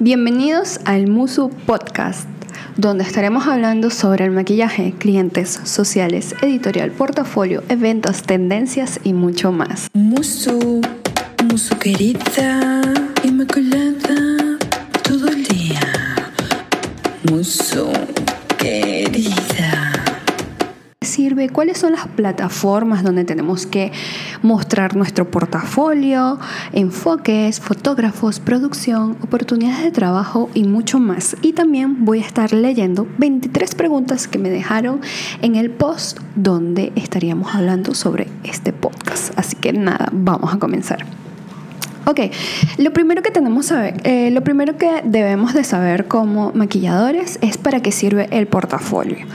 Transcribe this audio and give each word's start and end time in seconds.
Bienvenidos 0.00 0.78
al 0.84 1.08
Musu 1.08 1.50
Podcast, 1.66 2.28
donde 2.76 3.02
estaremos 3.02 3.48
hablando 3.48 3.90
sobre 3.90 4.26
el 4.26 4.30
maquillaje, 4.30 4.94
clientes, 4.96 5.58
sociales, 5.64 6.36
editorial, 6.40 6.92
portafolio, 6.92 7.64
eventos, 7.68 8.22
tendencias 8.22 9.00
y 9.02 9.12
mucho 9.12 9.50
más. 9.50 9.88
Musu, 9.94 10.80
musu 11.50 11.78
querida, 11.80 12.80
inmaculada, 13.24 14.56
todo 15.02 15.26
el 15.26 15.42
día. 15.42 15.80
Musu 17.28 17.90
querida 18.56 19.47
cuáles 21.52 21.78
son 21.78 21.92
las 21.92 22.06
plataformas 22.08 23.02
donde 23.02 23.24
tenemos 23.24 23.66
que 23.66 23.92
mostrar 24.42 24.96
nuestro 24.96 25.30
portafolio, 25.30 26.38
enfoques, 26.72 27.60
fotógrafos, 27.60 28.40
producción, 28.40 29.16
oportunidades 29.22 29.84
de 29.84 29.90
trabajo 29.90 30.50
y 30.54 30.64
mucho 30.64 30.98
más. 30.98 31.36
Y 31.42 31.52
también 31.52 32.04
voy 32.04 32.20
a 32.20 32.26
estar 32.26 32.52
leyendo 32.52 33.06
23 33.18 33.74
preguntas 33.74 34.28
que 34.28 34.38
me 34.38 34.50
dejaron 34.50 35.00
en 35.42 35.56
el 35.56 35.70
post 35.70 36.20
donde 36.34 36.92
estaríamos 36.96 37.54
hablando 37.54 37.94
sobre 37.94 38.28
este 38.44 38.72
podcast. 38.72 39.38
Así 39.38 39.56
que 39.56 39.72
nada, 39.72 40.08
vamos 40.12 40.54
a 40.54 40.58
comenzar. 40.58 41.04
Ok, 42.06 42.20
lo 42.78 42.90
primero 42.94 43.22
que 43.22 43.30
tenemos 43.30 43.66
saber, 43.66 44.00
eh, 44.04 44.30
lo 44.30 44.42
primero 44.42 44.78
que 44.78 45.02
debemos 45.04 45.52
de 45.52 45.62
saber 45.62 46.06
como 46.06 46.52
maquilladores 46.54 47.38
es 47.42 47.58
para 47.58 47.80
qué 47.82 47.92
sirve 47.92 48.28
el 48.30 48.46
portafolio. 48.46 49.26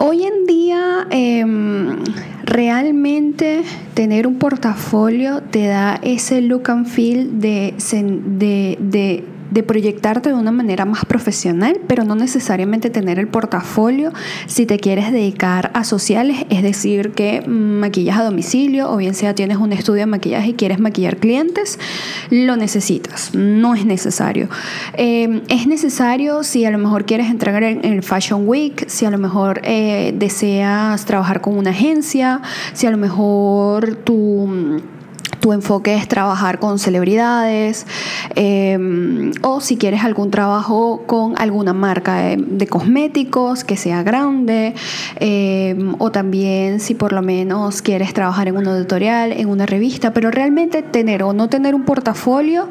Hoy 0.00 0.22
en 0.22 0.46
día 0.46 1.08
em, 1.10 1.96
realmente 2.44 3.62
tener 3.94 4.28
un 4.28 4.38
portafolio 4.38 5.42
te 5.42 5.66
da 5.66 5.96
ese 5.96 6.40
look 6.40 6.70
and 6.70 6.86
feel 6.86 7.40
de, 7.40 7.74
de 8.38 8.78
de 8.80 9.24
proyectarte 9.62 10.30
de 10.30 10.34
una 10.34 10.52
manera 10.52 10.84
más 10.84 11.04
profesional, 11.04 11.78
pero 11.86 12.04
no 12.04 12.14
necesariamente 12.14 12.90
tener 12.90 13.18
el 13.18 13.28
portafolio 13.28 14.12
si 14.46 14.66
te 14.66 14.78
quieres 14.78 15.12
dedicar 15.12 15.70
a 15.74 15.84
sociales, 15.84 16.46
es 16.50 16.62
decir, 16.62 17.12
que 17.12 17.42
maquillas 17.46 18.18
a 18.18 18.24
domicilio 18.24 18.90
o 18.90 18.96
bien 18.96 19.14
sea 19.14 19.34
tienes 19.34 19.58
un 19.58 19.72
estudio 19.72 20.00
de 20.00 20.06
maquillaje 20.06 20.50
y 20.50 20.54
quieres 20.54 20.78
maquillar 20.78 21.16
clientes, 21.16 21.78
lo 22.30 22.56
necesitas, 22.56 23.34
no 23.34 23.74
es 23.74 23.84
necesario. 23.84 24.48
Em, 24.94 25.42
es 25.48 25.66
necesario 25.66 26.42
si 26.42 26.64
a 26.64 26.70
lo 26.70 26.78
mejor 26.78 27.04
quieres 27.04 27.28
entrar 27.28 27.62
en 27.62 27.84
el 27.84 28.02
Fashion 28.02 28.46
Week, 28.46 28.84
si 28.88 29.04
a 29.04 29.10
lo 29.10 29.18
mejor 29.18 29.60
eh, 29.64 30.14
deseas 30.16 31.04
trabajar 31.04 31.40
con 31.40 31.56
una 31.56 31.70
agencia, 31.70 32.40
si 32.72 32.86
a 32.86 32.90
lo 32.90 32.98
mejor 32.98 33.96
tu 33.96 34.80
tu 35.40 35.52
enfoque 35.52 35.94
es 35.94 36.08
trabajar 36.08 36.58
con 36.58 36.78
celebridades 36.78 37.86
em, 38.34 39.32
o 39.42 39.60
si 39.60 39.76
quieres 39.76 40.04
algún 40.04 40.30
trabajo 40.30 41.02
con 41.06 41.34
alguna 41.38 41.72
marca 41.72 42.36
de, 42.36 42.66
cosméticos 42.66 43.64
que 43.64 43.76
sea 43.76 44.02
grande 44.02 44.74
em, 45.16 45.94
o 45.98 46.10
también 46.10 46.80
si 46.80 46.94
por 46.94 47.12
lo 47.12 47.22
menos 47.22 47.82
quieres 47.82 48.12
trabajar 48.12 48.48
en 48.48 48.56
un 48.56 48.66
editorial, 48.66 49.32
en 49.32 49.48
una 49.48 49.66
revista, 49.66 50.12
pero 50.12 50.30
realmente 50.30 50.82
tener 50.82 51.22
o 51.22 51.32
no 51.32 51.48
tener 51.48 51.74
un 51.74 51.84
portafolio 51.84 52.68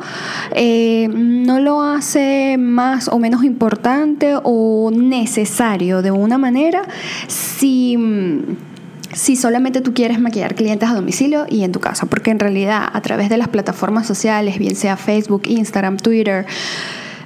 em, 0.52 1.44
no 1.44 1.60
lo 1.60 1.82
hace 1.82 2.58
más 2.60 3.08
o 3.08 3.20
menos 3.20 3.44
importante 3.44 4.36
o 4.44 4.92
necesario 4.94 6.02
de 6.02 6.12
una 6.12 6.38
manera 6.38 6.82
si 7.28 7.98
si 9.18 9.36
solamente 9.36 9.82
tú 9.82 9.96
quieres 9.96 10.20
maquillar 10.20 10.54
clientes 10.54 10.88
a 10.88 10.94
domicilio 10.94 11.48
y 11.50 11.64
en 11.64 11.72
tu 11.72 11.80
casa, 11.80 12.06
porque 12.06 12.30
en 12.30 12.38
realidad 12.38 12.88
a 12.94 13.02
través 13.02 13.30
de 13.30 13.38
las 13.38 13.48
plataformas 13.48 14.06
sociales, 14.06 14.60
bien 14.60 14.76
sea 14.76 14.96
Facebook, 14.96 15.42
Instagram, 15.48 15.98
Twitter, 15.98 16.46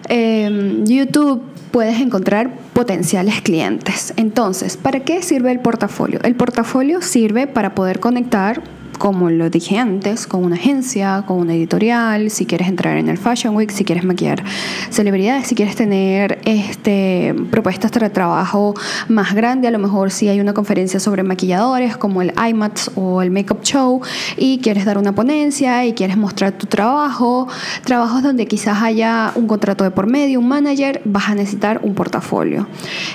em, 0.08 0.86
YouTube, 0.86 1.44
puedes 1.72 2.00
encontrar 2.00 2.56
potenciales 2.72 3.42
clientes. 3.42 4.14
Entonces, 4.16 4.78
¿para 4.78 5.02
qué 5.02 5.22
sirve 5.22 5.52
el 5.52 5.60
portafolio? 5.60 6.22
El 6.24 6.36
portafolio 6.36 7.02
sirve 7.02 7.46
para 7.46 7.76
poder 7.76 8.00
conectar 8.00 8.62
como 9.02 9.32
lo 9.32 9.50
dije 9.50 9.80
antes, 9.80 10.28
con 10.28 10.44
una 10.46 10.58
agencia, 10.58 11.24
con 11.26 11.40
una 11.40 11.56
editorial, 11.56 12.30
si 12.30 12.46
quieres 12.46 12.68
entrar 12.68 12.98
en 12.98 13.10
el 13.10 13.18
Fashion 13.18 13.56
Week, 13.56 13.72
si 13.72 13.84
quieres 13.84 14.04
maquillar 14.04 14.44
celebridades, 14.92 15.48
si 15.48 15.56
quieres 15.56 15.76
tener 15.76 16.40
este, 16.46 17.34
propuestas 17.50 17.92
de 17.94 18.12
trabajo 18.12 18.76
más 19.08 19.34
grande, 19.34 19.68
a 19.68 19.72
lo 19.72 19.80
mejor 19.80 20.12
si 20.12 20.28
hay 20.28 20.40
una 20.40 20.54
conferencia 20.54 21.00
sobre 21.00 21.24
maquilladores 21.24 21.98
como 21.98 22.22
el 22.22 22.32
IMATS 22.48 22.92
o 22.94 23.24
el 23.24 23.32
Makeup 23.32 23.64
Show 23.64 24.02
y 24.38 24.60
quieres 24.60 24.86
dar 24.86 25.00
una 25.00 25.16
ponencia 25.16 25.84
y 25.84 25.94
quieres 25.94 26.16
mostrar 26.16 26.52
tu 26.52 26.68
trabajo, 26.68 27.48
trabajos 27.84 28.22
donde 28.22 28.46
quizás 28.46 28.84
haya 28.84 29.32
un 29.34 29.48
contrato 29.48 29.84
de 29.84 29.90
por 29.90 30.06
medio, 30.06 30.38
un 30.40 30.48
manager, 30.48 31.02
vas 31.06 31.28
a 31.28 31.34
necesitar 31.34 31.80
un 31.82 31.96
portafolio. 31.96 32.68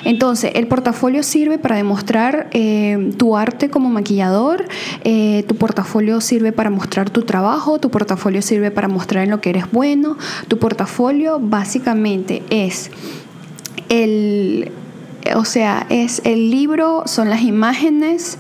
Entonces, 0.03 0.51
el 0.57 0.67
portafolio 0.67 1.23
sirve 1.23 1.59
para 1.59 1.77
demostrar 1.77 2.49
eh, 2.51 3.13
tu 3.17 3.37
arte 3.37 3.71
como 3.71 3.89
maquillador, 3.89 4.65
eh, 5.05 5.45
tu 5.47 5.55
portafolio 5.55 5.76
portafolio 5.77 6.23
sirve 6.23 6.53
para 6.53 6.71
mostrar 6.71 7.11
tu 7.11 7.25
trabajo, 7.25 7.79
tu 7.79 7.91
portafolio 7.91 8.41
sirve 8.41 8.71
para 8.71 8.89
mostrar 8.89 9.25
en 9.25 9.31
lo 9.31 9.43
que 9.43 9.51
eres 9.51 9.71
bueno, 9.71 10.17
tu 10.49 10.59
portafolio 10.59 11.39
básicamente 11.39 12.43
es 12.49 12.91
el, 13.91 14.73
o 15.35 15.45
sea, 15.45 15.87
es 15.91 16.23
el 16.25 16.51
libro, 16.51 17.03
son 17.05 17.29
las 17.29 17.43
imágenes 17.43 18.39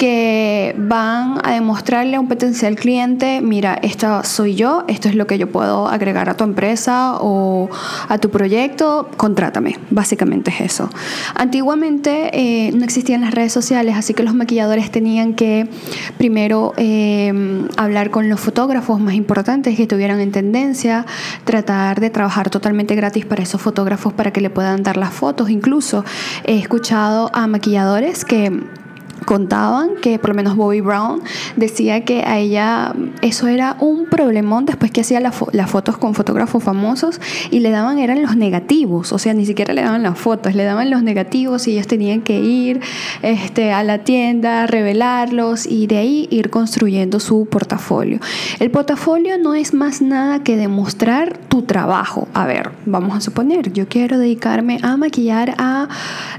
que 0.00 0.74
van 0.78 1.42
a 1.44 1.52
demostrarle 1.52 2.16
a 2.16 2.20
un 2.20 2.26
potencial 2.26 2.74
cliente, 2.74 3.42
mira, 3.42 3.74
esta 3.82 4.24
soy 4.24 4.54
yo, 4.54 4.84
esto 4.88 5.10
es 5.10 5.14
lo 5.14 5.26
que 5.26 5.36
yo 5.36 5.52
puedo 5.52 5.88
agregar 5.88 6.30
a 6.30 6.38
tu 6.38 6.44
empresa 6.44 7.16
o 7.20 7.68
a 8.08 8.16
tu 8.16 8.30
proyecto, 8.30 9.10
contrátame, 9.18 9.76
básicamente 9.90 10.50
es 10.52 10.62
eso. 10.62 10.88
Antiguamente 11.34 12.30
eh, 12.32 12.72
no 12.72 12.82
existían 12.82 13.20
las 13.20 13.34
redes 13.34 13.52
sociales, 13.52 13.94
así 13.94 14.14
que 14.14 14.22
los 14.22 14.32
maquilladores 14.32 14.90
tenían 14.90 15.34
que 15.34 15.68
primero 16.16 16.72
eh, 16.78 17.66
hablar 17.76 18.08
con 18.10 18.30
los 18.30 18.40
fotógrafos 18.40 18.98
más 19.00 19.12
importantes 19.12 19.76
que 19.76 19.82
estuvieran 19.82 20.18
en 20.20 20.32
tendencia, 20.32 21.04
tratar 21.44 22.00
de 22.00 22.08
trabajar 22.08 22.48
totalmente 22.48 22.94
gratis 22.94 23.26
para 23.26 23.42
esos 23.42 23.60
fotógrafos 23.60 24.14
para 24.14 24.30
que 24.30 24.40
le 24.40 24.48
puedan 24.48 24.82
dar 24.82 24.96
las 24.96 25.12
fotos. 25.12 25.50
Incluso 25.50 26.06
he 26.44 26.56
escuchado 26.56 27.30
a 27.34 27.46
maquilladores 27.46 28.24
que 28.24 28.79
contaban 29.24 29.90
que 30.00 30.18
por 30.18 30.30
lo 30.30 30.36
menos 30.36 30.56
Bobby 30.56 30.80
Brown 30.80 31.22
decía 31.56 32.04
que 32.04 32.22
a 32.22 32.38
ella 32.38 32.94
eso 33.22 33.48
era 33.48 33.76
un 33.80 34.06
problemón 34.06 34.66
después 34.66 34.90
que 34.90 35.02
hacía 35.02 35.20
las 35.20 35.70
fotos 35.70 35.96
con 35.96 36.14
fotógrafos 36.14 36.62
famosos 36.62 37.20
y 37.50 37.60
le 37.60 37.70
daban 37.70 37.98
eran 37.98 38.22
los 38.22 38.36
negativos, 38.36 39.12
o 39.12 39.18
sea, 39.18 39.34
ni 39.34 39.46
siquiera 39.46 39.74
le 39.74 39.82
daban 39.82 40.02
las 40.02 40.18
fotos, 40.18 40.54
le 40.54 40.64
daban 40.64 40.90
los 40.90 41.02
negativos 41.02 41.66
y 41.68 41.72
ellos 41.72 41.86
tenían 41.86 42.22
que 42.22 42.40
ir 42.40 42.80
este, 43.22 43.72
a 43.72 43.82
la 43.82 43.98
tienda, 43.98 44.66
revelarlos 44.66 45.66
y 45.66 45.86
de 45.86 45.98
ahí 45.98 46.28
ir 46.30 46.50
construyendo 46.50 47.20
su 47.20 47.46
portafolio. 47.46 48.18
El 48.58 48.70
portafolio 48.70 49.38
no 49.38 49.54
es 49.54 49.74
más 49.74 50.02
nada 50.02 50.42
que 50.42 50.56
demostrar 50.56 51.38
tu 51.48 51.62
trabajo. 51.62 52.28
A 52.34 52.46
ver, 52.46 52.70
vamos 52.86 53.16
a 53.16 53.20
suponer, 53.20 53.72
yo 53.72 53.88
quiero 53.88 54.18
dedicarme 54.18 54.78
a 54.82 54.96
maquillar 54.96 55.54
a 55.58 55.88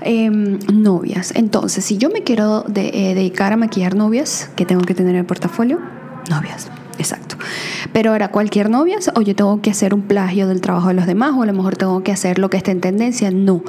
em, 0.01 0.59
novias. 0.71 1.33
Entonces, 1.35 1.85
si 1.85 1.97
yo 1.97 2.09
me 2.09 2.21
quiero 2.21 2.63
de, 2.73 2.89
eh, 2.93 3.15
dedicar 3.15 3.53
a 3.53 3.57
maquillar 3.57 3.95
novias, 3.95 4.49
que 4.55 4.65
tengo 4.65 4.81
que 4.81 4.93
tener 4.93 5.13
en 5.13 5.19
el 5.19 5.25
portafolio? 5.25 5.79
Novias. 6.29 6.69
Exacto. 7.01 7.35
Pero 7.93 8.11
ahora, 8.11 8.27
cualquier 8.27 8.69
novia, 8.69 8.99
o 9.15 9.21
yo 9.21 9.35
tengo 9.35 9.59
que 9.59 9.71
hacer 9.71 9.95
un 9.95 10.03
plagio 10.03 10.47
del 10.47 10.61
trabajo 10.61 10.89
de 10.89 10.93
los 10.93 11.07
demás, 11.07 11.33
o 11.35 11.41
a 11.41 11.47
lo 11.47 11.53
mejor 11.53 11.75
tengo 11.75 12.03
que 12.03 12.11
hacer 12.11 12.37
lo 12.37 12.51
que 12.51 12.57
está 12.57 12.69
en 12.69 12.79
tendencia. 12.79 13.31
No. 13.31 13.63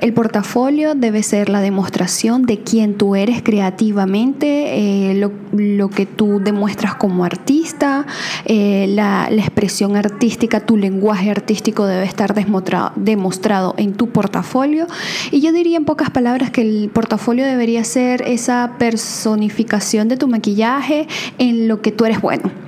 El 0.00 0.12
portafolio 0.12 0.94
debe 0.94 1.24
ser 1.24 1.48
la 1.48 1.60
demostración 1.60 2.46
de 2.46 2.60
quién 2.60 2.94
tú 2.94 3.16
eres 3.16 3.42
creativamente, 3.42 5.10
eh, 5.10 5.14
lo, 5.52 5.90
que 5.90 6.06
tú 6.06 6.38
demuestras 6.38 6.94
como 6.94 7.24
artista, 7.24 8.06
eh, 8.44 8.86
la, 8.88 9.28
expresión 9.30 9.96
artística, 9.96 10.60
tu 10.60 10.76
lenguaje 10.76 11.30
artístico 11.30 11.86
debe 11.86 12.04
estar 12.04 12.34
demostrado 12.34 13.74
en 13.78 13.94
tu 13.94 14.10
portafolio. 14.10 14.86
Y 15.32 15.40
yo 15.40 15.50
diría 15.50 15.76
en 15.76 15.84
pocas 15.84 16.10
palabras 16.10 16.50
que 16.50 16.60
el 16.60 16.88
portafolio 16.90 17.44
debería 17.44 17.82
ser 17.82 18.22
esa 18.22 18.74
personificación 18.78 20.06
de 20.08 20.16
tu 20.16 20.28
maquillaje 20.28 21.08
en 21.38 21.66
lo 21.66 21.82
que 21.82 21.90
tú 21.90 22.04
eres 22.04 22.20
bueno. 22.20 22.59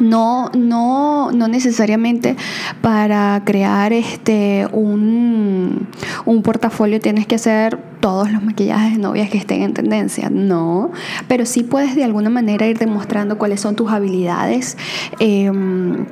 No, 0.00 0.50
no, 0.56 1.32
no 1.32 1.48
necesariamente 1.48 2.36
para 2.80 3.42
crear 3.44 3.92
este 3.92 4.68
un, 4.72 5.88
un, 6.24 6.42
portafolio 6.42 7.00
tienes 7.00 7.26
que 7.26 7.34
hacer 7.34 7.78
todos 8.00 8.30
los 8.30 8.42
maquillajes 8.42 8.92
de 8.92 8.98
novias 8.98 9.28
que 9.28 9.38
estén 9.38 9.62
en 9.62 9.74
tendencia, 9.74 10.30
no, 10.30 10.92
pero 11.26 11.46
sí 11.46 11.64
puedes 11.64 11.96
de 11.96 12.04
alguna 12.04 12.30
manera 12.30 12.66
ir 12.66 12.78
demostrando 12.78 13.38
cuáles 13.38 13.60
son 13.60 13.74
tus 13.74 13.90
habilidades 13.90 14.76
em, 15.18 16.06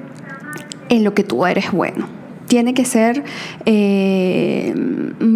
en 0.89 1.05
lo 1.05 1.15
que 1.15 1.23
tú 1.23 1.47
eres 1.47 1.71
bueno. 1.71 2.26
Tiene 2.47 2.75
que 2.75 2.85
ser, 2.85 3.25
eh, 3.65 4.75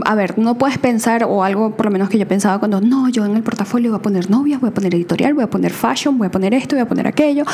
a 0.04 0.14
ver, 0.14 0.38
no 0.38 0.56
puedes 0.56 0.78
pensar, 0.78 1.24
o 1.24 1.44
algo 1.44 1.76
por 1.76 1.86
lo 1.86 1.92
menos 1.92 2.08
que 2.08 2.18
yo 2.18 2.26
pensaba 2.26 2.58
cuando, 2.58 2.80
no, 2.80 3.08
yo 3.08 3.24
en 3.24 3.36
el 3.36 3.42
portafolio 3.42 3.90
voy 3.90 3.98
a 3.98 4.02
poner 4.02 4.30
novias, 4.30 4.60
voy 4.60 4.70
a 4.70 4.74
poner 4.74 4.94
editorial, 4.94 5.34
voy 5.34 5.44
a 5.44 5.50
poner 5.50 5.72
fashion, 5.72 6.18
voy 6.18 6.28
a 6.28 6.30
poner 6.30 6.54
esto, 6.54 6.76
voy 6.76 6.82
a 6.82 6.88
poner 6.88 7.06
aquello. 7.06 7.44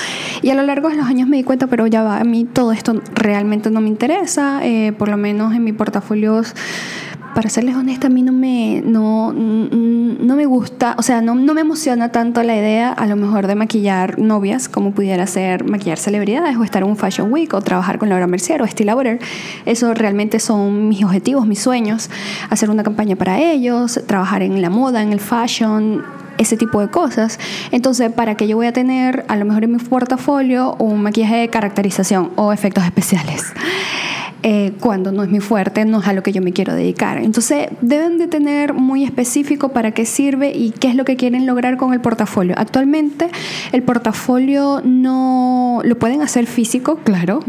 Y 0.42 0.50
a 0.50 0.54
lo 0.54 0.62
largo 0.62 0.88
de 0.88 0.96
los 0.96 1.06
años 1.06 1.28
me 1.28 1.36
di 1.36 1.44
cuenta, 1.44 1.66
pero 1.66 1.86
ya 1.86 2.02
va, 2.02 2.20
a 2.20 2.24
mí 2.24 2.44
todo 2.44 2.72
esto 2.72 3.00
realmente 3.14 3.70
no 3.70 3.80
me 3.80 3.88
interesa, 3.88 4.60
eh, 4.62 4.92
por 4.92 5.08
lo 5.08 5.16
menos 5.16 5.54
en 5.54 5.64
mi 5.64 5.72
portafolio 5.72 6.42
para 7.36 7.50
serles 7.50 7.76
honesta, 7.76 8.06
a 8.06 8.10
mí 8.10 8.22
no 8.22 8.32
me, 8.32 8.80
no, 8.82 9.30
no 9.30 10.36
me 10.36 10.46
gusta, 10.46 10.94
o 10.96 11.02
sea, 11.02 11.20
no, 11.20 11.34
no, 11.34 11.52
me 11.52 11.60
emociona 11.60 12.10
tanto 12.10 12.42
la 12.42 12.56
idea 12.56 12.90
a 12.90 13.06
lo 13.06 13.14
mejor 13.14 13.46
de 13.46 13.54
maquillar 13.54 14.18
novias 14.18 14.70
como 14.70 14.92
pudiera 14.92 15.26
ser 15.26 15.62
maquillar 15.64 15.98
celebridades 15.98 16.56
o 16.56 16.64
estar 16.64 16.82
en 16.82 16.88
un 16.88 16.96
Fashion 16.96 17.30
Week 17.30 17.52
o 17.52 17.60
trabajar 17.60 17.98
con 17.98 18.08
Laura 18.08 18.26
Mercier 18.26 18.62
o 18.62 18.64
Estilaborer. 18.64 19.18
Eso 19.66 19.92
realmente 19.92 20.40
son 20.40 20.88
mis 20.88 21.04
objetivos, 21.04 21.46
mis 21.46 21.58
sueños, 21.58 22.08
hacer 22.48 22.70
una 22.70 22.82
campaña 22.82 23.16
para 23.16 23.38
ellos, 23.38 24.00
trabajar 24.06 24.40
en 24.42 24.62
la 24.62 24.70
moda, 24.70 25.02
en 25.02 25.12
el 25.12 25.20
fashion, 25.20 26.02
ese 26.38 26.56
tipo 26.56 26.80
de 26.80 26.88
cosas. 26.88 27.38
Entonces, 27.70 28.10
¿para 28.12 28.34
qué 28.36 28.48
yo 28.48 28.56
voy 28.56 28.66
a 28.66 28.72
tener 28.72 29.26
a 29.28 29.36
lo 29.36 29.44
mejor 29.44 29.64
en 29.64 29.72
mi 29.72 29.78
portafolio 29.78 30.74
un 30.78 31.02
maquillaje 31.02 31.36
de 31.36 31.48
caracterización 31.48 32.30
o 32.36 32.54
efectos 32.54 32.84
especiales? 32.84 33.44
Eh, 34.42 34.72
cuando 34.80 35.12
no 35.12 35.22
es 35.22 35.30
mi 35.30 35.40
fuerte, 35.40 35.84
no 35.84 36.00
es 36.00 36.06
a 36.06 36.12
lo 36.12 36.22
que 36.22 36.32
yo 36.32 36.42
me 36.42 36.52
quiero 36.52 36.74
dedicar. 36.74 37.18
Entonces, 37.18 37.68
deben 37.80 38.18
de 38.18 38.28
tener 38.28 38.74
muy 38.74 39.02
específico 39.04 39.70
para 39.70 39.92
qué 39.92 40.06
sirve 40.06 40.52
y 40.54 40.70
qué 40.70 40.88
es 40.88 40.94
lo 40.94 41.04
que 41.04 41.16
quieren 41.16 41.46
lograr 41.46 41.76
con 41.76 41.92
el 41.92 42.00
portafolio. 42.00 42.54
Actualmente, 42.56 43.28
el 43.72 43.82
portafolio 43.82 44.82
no 44.84 45.80
lo 45.84 45.98
pueden 45.98 46.22
hacer 46.22 46.46
físico, 46.46 46.96
claro. 47.02 47.40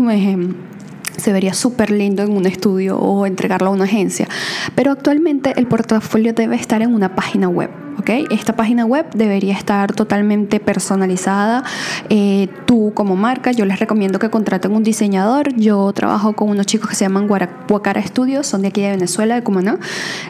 se 1.18 1.34
vería 1.34 1.54
súper 1.54 1.92
lindo 1.92 2.24
en 2.24 2.32
un 2.32 2.46
estudio 2.46 2.98
o 2.98 3.26
entregarlo 3.26 3.70
a 3.70 3.74
una 3.74 3.84
agencia. 3.84 4.28
Pero 4.76 4.92
actualmente 4.92 5.54
el 5.58 5.68
portafolio 5.68 6.34
debe 6.34 6.56
estar 6.56 6.82
en 6.82 6.94
una 6.94 7.16
página 7.16 7.50
web. 7.50 7.87
Esta 8.06 8.56
página 8.56 8.86
web 8.86 9.06
debería 9.14 9.54
estar 9.54 9.92
totalmente 9.94 10.60
personalizada. 10.60 11.64
Eh, 12.10 12.48
tú 12.66 12.94
como 12.94 13.18
marca, 13.18 13.52
yo 13.52 13.66
les 13.66 13.80
recomiendo 13.80 14.18
que 14.18 14.30
contraten 14.30 14.72
un 14.72 14.84
diseñador. 14.84 15.54
Yo 15.56 15.92
trabajo 15.94 16.34
con 16.34 16.50
unos 16.50 16.66
chicos 16.68 16.90
que 16.90 16.96
se 16.96 17.04
llaman 17.04 17.28
Guacara 17.28 18.02
Studios, 18.02 18.48
son 18.48 18.62
de 18.62 18.70
aquí 18.70 18.82
de 18.82 18.92
Venezuela, 18.92 19.36
de 19.36 19.44
Cumaná. 19.44 19.78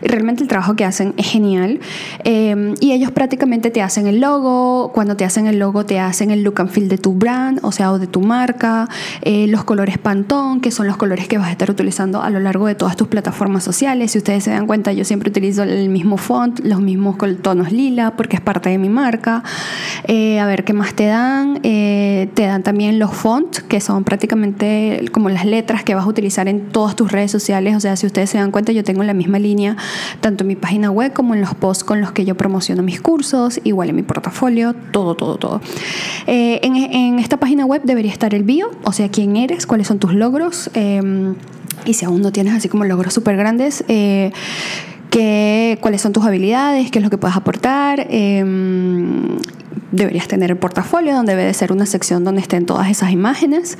Y 0.02 0.08
realmente 0.08 0.42
el 0.42 0.50
trabajo 0.50 0.75
que 0.75 0.86
hacen 0.86 1.14
es 1.18 1.28
genial. 1.28 1.80
Eh, 2.24 2.74
y 2.80 2.94
ellos 2.94 3.12
prácticamente 3.12 3.70
te 3.70 3.81
hacen 3.81 4.08
el 4.08 4.22
logo. 4.22 4.92
Cuando 4.94 5.16
te 5.16 5.25
hacen 5.25 5.46
el 5.46 5.60
logo, 5.60 5.86
te 5.86 6.00
hacen 6.00 6.31
el 6.31 6.44
look 6.44 6.60
and 6.62 6.70
feel 6.70 6.90
de 6.90 6.98
tu 6.98 7.13
brand, 7.13 7.60
o 7.62 7.72
sea, 7.72 7.92
o 7.92 8.00
de 8.00 8.08
tu 8.08 8.22
marca. 8.22 8.90
Eh, 9.22 9.46
los 9.48 9.63
colores 9.66 10.00
Pantone, 10.00 10.62
que 10.62 10.72
son 10.72 10.88
los 10.88 10.98
colores 10.98 11.28
que 11.28 11.38
vas 11.38 11.48
a 11.48 11.52
estar 11.52 11.70
utilizando 11.70 12.22
a 12.24 12.30
lo 12.31 12.40
largo 12.40 12.66
de 12.66 12.75
todas 12.75 12.96
tus 12.96 13.08
plataformas 13.08 13.63
sociales. 13.63 14.12
Si 14.12 14.18
ustedes 14.18 14.44
se 14.44 14.52
dan 14.52 14.66
cuenta, 14.66 14.94
yo 14.94 15.06
siempre 15.06 15.30
utilizo 15.30 15.62
el 15.63 15.90
mismo 15.90 16.18
font, 16.18 16.60
los 16.63 16.81
mismos 16.81 17.18
tonos 17.42 17.56
lila 17.71 18.15
porque 18.15 18.36
es 18.38 18.42
parte 18.42 18.69
de 18.69 18.77
mi 18.77 18.89
marca. 18.89 19.44
Eh, 20.06 20.39
a 20.39 20.45
ver, 20.45 20.63
¿qué 20.63 20.74
más 20.74 20.94
te 20.94 21.06
dan? 21.06 21.59
Eh, 21.63 22.30
te 22.33 22.45
dan 22.45 22.63
también 22.63 23.00
los 23.00 23.13
fonts, 23.13 23.62
que 23.62 23.81
son 23.81 24.04
prácticamente 24.04 25.06
como 25.12 25.30
las 25.30 25.45
letras 25.45 25.83
que 25.83 25.95
vas 25.95 26.06
a 26.06 26.07
utilizar 26.07 26.48
en 26.48 26.69
todas 26.69 26.95
tus 26.95 27.12
redes 27.12 27.31
sociales. 27.31 27.75
O 27.75 27.80
sea, 27.80 27.95
si 27.95 28.06
ustedes 28.06 28.30
se 28.30 28.38
dan 28.38 28.51
cuenta, 28.51 28.71
yo 28.71 28.83
tengo 28.83 29.04
la 29.04 29.13
misma 29.13 29.39
línea 29.39 29.75
tanto 30.21 30.44
en 30.44 30.48
mi 30.48 30.56
página 30.56 30.92
web 30.92 31.13
como 31.13 31.33
en 31.33 31.42
los 31.42 31.54
posts 31.56 31.83
con 31.83 32.01
los 32.01 32.12
que 32.12 32.25
yo 32.25 32.36
promociono 32.36 32.83
mis 32.83 33.01
cursos, 33.01 33.60
igual 33.63 33.89
en 33.89 33.95
mi 33.95 34.03
portafolio, 34.03 34.74
todo, 34.92 35.15
todo, 35.15 35.38
todo. 35.38 35.62
Eh, 36.25 36.60
en, 36.63 36.75
en, 36.75 37.19
esta 37.19 37.38
página 37.38 37.65
web 37.65 37.81
debería 37.83 38.12
estar 38.12 38.33
el 38.33 38.44
bio, 38.44 38.71
o 38.83 38.92
sea, 38.92 39.10
quién 39.10 39.36
eres, 39.36 39.65
cuáles 39.65 39.88
son 39.88 40.00
tus 40.00 40.13
logros. 40.13 40.69
y 41.86 41.94
si 41.94 42.06
aún 42.06 42.21
no 42.21 42.31
tienes 42.31 42.53
así 42.53 42.69
como 42.69 42.83
logros 42.83 43.13
súper 43.13 43.38
grandes, 43.38 43.83
cuáles 45.81 46.01
son 46.01 46.13
tus 46.13 46.25
habilidades, 46.25 46.92
qué 46.92 47.00
es 47.00 47.04
lo 47.04 47.09
que 47.09 47.18
puedes 47.18 47.36
aportar. 47.36 48.07
Em, 48.09 49.38
deberías 49.92 50.27
tener 50.27 50.51
el 50.51 50.57
portafolio 50.57 51.15
donde 51.15 51.33
debe 51.33 51.45
de 51.45 51.54
ser 51.54 51.71
una 51.71 51.86
sección 51.86 52.24
donde 52.24 52.42
estén 52.42 52.65
todas 52.65 52.89
esas 52.89 53.12
imágenes. 53.12 53.77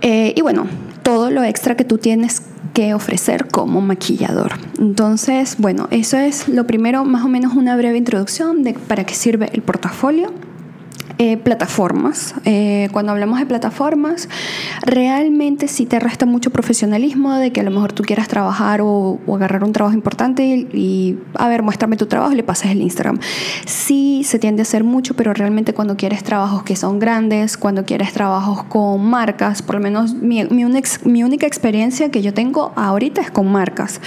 Eh, 0.00 0.34
y 0.36 0.40
bueno, 0.42 0.66
todo 1.02 1.30
lo 1.30 1.42
extra 1.44 1.76
que 1.76 1.84
tú 1.84 1.98
tienes 1.98 2.42
que 2.72 2.94
ofrecer 2.94 3.46
como 3.48 3.80
maquillador. 3.80 4.52
Entonces, 4.78 5.56
bueno, 5.58 5.86
eso 5.90 6.18
es 6.18 6.48
lo 6.48 6.66
primero, 6.66 7.04
más 7.04 7.24
o 7.24 7.28
menos 7.28 7.54
una 7.54 7.76
breve 7.76 7.98
introducción 7.98 8.62
de 8.64 8.74
para 8.74 9.04
qué 9.04 9.14
sirve 9.14 9.48
el 9.52 9.62
portafolio. 9.62 10.32
Eh, 11.16 11.36
plataformas. 11.36 12.34
Eh, 12.44 12.88
cuando 12.90 13.12
hablamos 13.12 13.38
de 13.38 13.46
plataformas, 13.46 14.28
realmente 14.82 15.68
sí 15.68 15.86
te 15.86 16.00
resta 16.00 16.26
mucho 16.26 16.50
profesionalismo 16.50 17.36
de 17.36 17.52
que 17.52 17.60
a 17.60 17.62
lo 17.62 17.70
mejor 17.70 17.92
tú 17.92 18.02
quieras 18.02 18.26
trabajar 18.26 18.80
o, 18.82 19.20
agarrar 19.32 19.62
un 19.62 19.72
trabajo 19.72 19.94
importante 19.94 20.44
y, 20.44 21.16
a 21.34 21.46
ver, 21.46 21.62
muéstrame 21.62 21.96
tu 21.96 22.06
trabajo 22.06 22.32
y 22.32 22.36
le 22.36 22.42
pasas 22.42 22.72
el 22.72 22.82
Instagram. 22.82 23.20
Sí 23.64 24.22
se 24.24 24.40
tiende 24.40 24.62
a 24.62 24.64
hacer 24.64 24.82
mucho, 24.82 25.14
pero 25.14 25.32
realmente 25.32 25.72
cuando 25.72 25.96
quieres 25.96 26.24
trabajos 26.24 26.64
que 26.64 26.74
son 26.74 26.98
grandes, 26.98 27.56
cuando 27.56 27.84
quieres 27.84 28.12
trabajos 28.12 28.64
con 28.64 29.04
marcas, 29.04 29.62
por 29.62 29.76
lo 29.76 29.80
menos 29.80 30.14
mi, 30.14 30.44
mi, 30.46 30.64
mi 31.04 31.22
única 31.22 31.46
experiencia 31.46 32.10
que 32.10 32.22
yo 32.22 32.34
tengo 32.34 32.72
ahorita 32.74 33.20
es 33.20 33.30
con 33.30 33.52
marcas. 33.52 34.00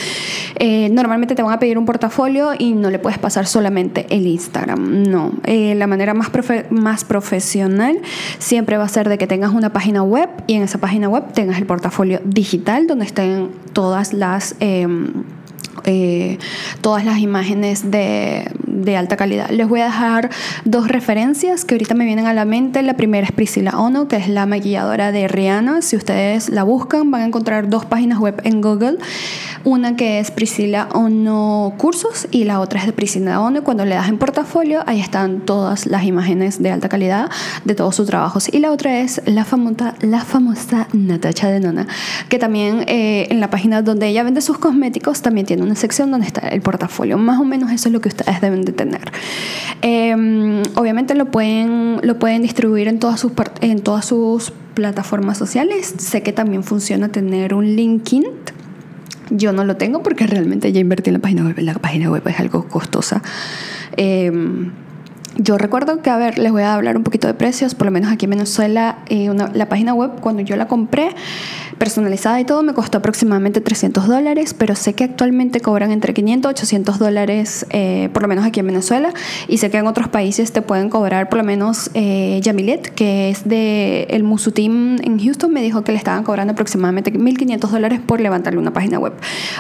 Eh, 0.60 0.90
normalmente 0.92 1.36
te 1.36 1.42
van 1.42 1.54
a 1.54 1.60
pedir 1.60 1.78
un 1.78 1.86
portafolio 1.86 2.52
y 2.58 2.74
no 2.74 2.90
le 2.90 3.00
puedes 3.00 3.18
pasar 3.18 3.48
solamente 3.48 4.08
el 4.10 4.28
Instagram. 4.28 5.04
No, 5.04 5.32
la 5.46 5.88
manera 5.88 6.14
más, 6.14 6.30
más 6.70 6.97
profesional 7.04 8.00
siempre 8.40 8.78
va 8.78 8.86
a 8.86 8.90
ser 8.90 9.10
de 9.10 9.18
que 9.18 9.28
tengas 9.28 9.54
una 9.54 9.72
página 9.72 10.04
web 10.04 10.30
y 10.48 10.56
en 10.56 10.64
esa 10.64 10.78
página 10.78 11.10
web 11.10 11.24
tengas 11.34 11.58
el 11.58 11.66
portafolio 11.66 12.20
digital 12.24 12.88
donde 12.88 13.06
estén 13.06 13.50
todas 13.74 14.14
las... 14.14 14.56
Em, 14.60 15.24
eh, 15.86 16.38
todas 16.82 17.06
las 17.06 17.20
imágenes 17.20 17.92
de, 17.92 18.52
alta 18.98 19.18
calidad. 19.18 19.50
Les 19.50 19.68
voy 19.68 19.82
a 19.82 19.86
dejar 19.86 20.30
dos 20.64 20.88
referencias 20.88 21.66
que 21.66 21.76
ahorita 21.76 21.94
me 21.94 22.06
vienen 22.06 22.26
a 22.26 22.34
la 22.34 22.46
mente. 22.46 22.82
La 22.82 22.96
primera 22.96 23.26
es 23.26 23.34
Priscila 23.34 23.78
Ono, 23.78 24.08
que 24.08 24.16
es 24.16 24.30
la 24.30 24.46
maquilladora 24.46 25.12
de 25.12 25.28
Rihanna. 25.28 25.82
Si 25.82 25.96
ustedes 25.96 26.50
la 26.50 26.64
buscan, 26.64 27.12
van 27.12 27.22
a 27.22 27.26
encontrar 27.26 27.70
dos 27.70 27.86
páginas 27.86 28.20
web 28.20 28.40
en 28.44 28.62
Google. 28.62 28.98
Una 29.64 29.98
que 29.98 30.20
es 30.20 30.32
Priscila 30.32 30.88
Ono 30.94 31.74
Cursos 31.78 32.28
y 32.32 32.46
la 32.46 32.62
otra 32.62 32.80
es 32.80 32.86
de 32.86 32.94
Priscila 32.94 33.42
Ono. 33.42 33.64
Cuando 33.64 33.84
le 33.84 33.96
das 33.96 34.08
en 34.08 34.18
portafolio, 34.18 34.84
ahí 34.88 35.02
están 35.02 35.42
todas 35.42 35.86
las 35.86 36.04
imágenes 36.06 36.62
de 36.62 36.72
alta 36.72 36.88
calidad 36.88 37.30
de 37.66 37.76
todos 37.76 37.96
sus 37.96 38.08
trabajos. 38.08 38.52
Y 38.52 38.60
la 38.60 38.72
otra 38.72 39.00
es 39.00 39.22
la 39.26 39.44
famosa, 39.44 39.96
la 40.02 40.24
famosa 40.24 40.88
Natacha 40.94 41.50
de 41.50 41.60
Nona, 41.60 41.88
que 42.30 42.40
también 42.40 42.86
eh, 42.88 43.28
en 43.30 43.40
la 43.40 43.50
página 43.50 43.82
donde 43.82 44.08
ella 44.08 44.24
vende 44.24 44.42
sus 44.42 44.58
cosméticos 44.58 45.22
también 45.22 45.46
tiene 45.46 45.64
una 45.68 45.76
sección 45.76 46.12
donde 46.12 46.28
está 46.28 46.48
el 46.48 46.62
portafolio. 46.62 47.18
Más 47.18 47.40
o 47.40 47.46
menos 47.46 47.72
eso 47.72 47.90
es 47.90 47.94
lo 47.94 48.02
que 48.02 48.10
ustedes 48.10 48.42
deben 48.42 48.64
de 48.64 48.72
tener. 48.72 49.12
Em, 49.82 50.64
obviamente 50.76 51.14
lo 51.14 51.30
pueden, 51.30 52.00
lo 52.02 52.18
pueden 52.18 52.42
distribuir 52.42 52.88
en 52.88 53.00
todas 53.00 53.20
sus, 53.20 53.32
en 53.62 53.82
todas 53.82 54.06
sus 54.06 54.52
plataformas 54.74 55.38
sociales. 55.38 55.94
Sé 55.98 56.24
que 56.24 56.34
también 56.34 56.64
funciona 56.64 57.10
tener 57.10 57.54
un 57.54 57.66
LinkedIn 57.66 58.26
yo 59.30 59.52
no 59.52 59.66
lo 59.66 59.78
tengo 59.78 60.04
porque 60.04 60.26
realmente 60.26 60.72
ya 60.72 60.80
invertí 60.80 61.10
en 61.10 61.16
la 61.16 61.20
página 61.20 61.44
web. 61.44 61.56
La 61.60 61.74
página 61.74 62.10
web 62.10 62.26
es 62.28 62.40
algo 62.40 62.68
costosa. 62.68 63.22
Em, 63.98 64.72
yo 65.38 65.58
recuerdo 65.58 66.02
que, 66.02 66.10
a 66.10 66.18
ver, 66.18 66.40
les 66.40 66.52
voy 66.52 66.64
a 66.64 66.74
hablar 66.74 66.98
un 66.98 67.04
poquito 67.04 67.28
de 67.28 67.34
precios, 67.34 67.76
por 67.76 67.86
lo 67.86 67.92
menos 67.92 68.12
aquí 68.12 68.26
en 68.26 68.32
Venezuela, 68.32 69.00
eh, 69.08 69.30
la 69.54 69.70
página 69.70 69.94
web, 69.94 70.12
cuando 70.20 70.42
yo 70.42 70.56
la 70.56 70.68
compré, 70.68 71.10
personalizada 71.78 72.40
y 72.40 72.46
todo, 72.46 72.64
me 72.64 72.74
costó 72.74 72.98
aproximadamente 72.98 73.62
300 73.62 74.08
dólares, 74.08 74.54
pero 74.54 74.76
sé 74.76 74.94
que 74.94 75.04
actualmente 75.04 75.60
cobran 75.60 75.92
entre 75.92 76.14
500 76.14 76.50
y 76.50 76.54
800 76.54 77.00
dólares, 77.00 77.66
eh, 77.70 78.10
por 78.14 78.24
lo 78.24 78.28
menos 78.28 78.46
aquí 78.46 78.60
en 78.60 78.68
Venezuela, 78.68 79.14
y 79.48 79.58
sé 79.58 79.70
que 79.70 79.78
en 79.78 79.88
otros 79.88 80.08
países 80.08 80.52
te 80.52 80.62
pueden 80.62 80.90
cobrar, 80.90 81.30
por 81.30 81.38
lo 81.38 81.44
menos 81.44 81.90
eh, 81.94 82.40
Yamilet, 82.42 82.94
que 82.94 83.30
es 83.30 83.48
de 83.48 84.08
el 84.10 84.24
Musu 84.24 84.52
Team 84.52 84.98
en 85.04 85.20
Houston, 85.20 85.52
me 85.52 85.62
dijo 85.62 85.84
que 85.84 85.92
le 85.92 85.98
estaban 85.98 86.24
cobrando 86.24 86.54
aproximadamente 86.54 87.14
1.500 87.14 87.70
dólares 87.70 88.00
por 88.06 88.22
levantarle 88.22 88.60
una 88.60 88.74
página 88.74 89.00
web. 89.00 89.14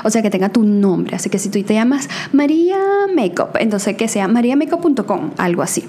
O 0.03 0.09
sea, 0.09 0.21
que 0.21 0.29
tenga 0.29 0.49
tu 0.49 0.63
nombre. 0.63 1.15
Así 1.15 1.29
que 1.29 1.39
si 1.39 1.49
tú 1.49 1.61
te 1.63 1.73
llamas 1.73 2.09
María 2.33 2.77
Makeup, 3.15 3.57
entonces 3.59 3.95
que 3.95 4.07
sea 4.07 4.27
mariamakeup.com, 4.27 5.31
algo 5.37 5.61
así. 5.61 5.83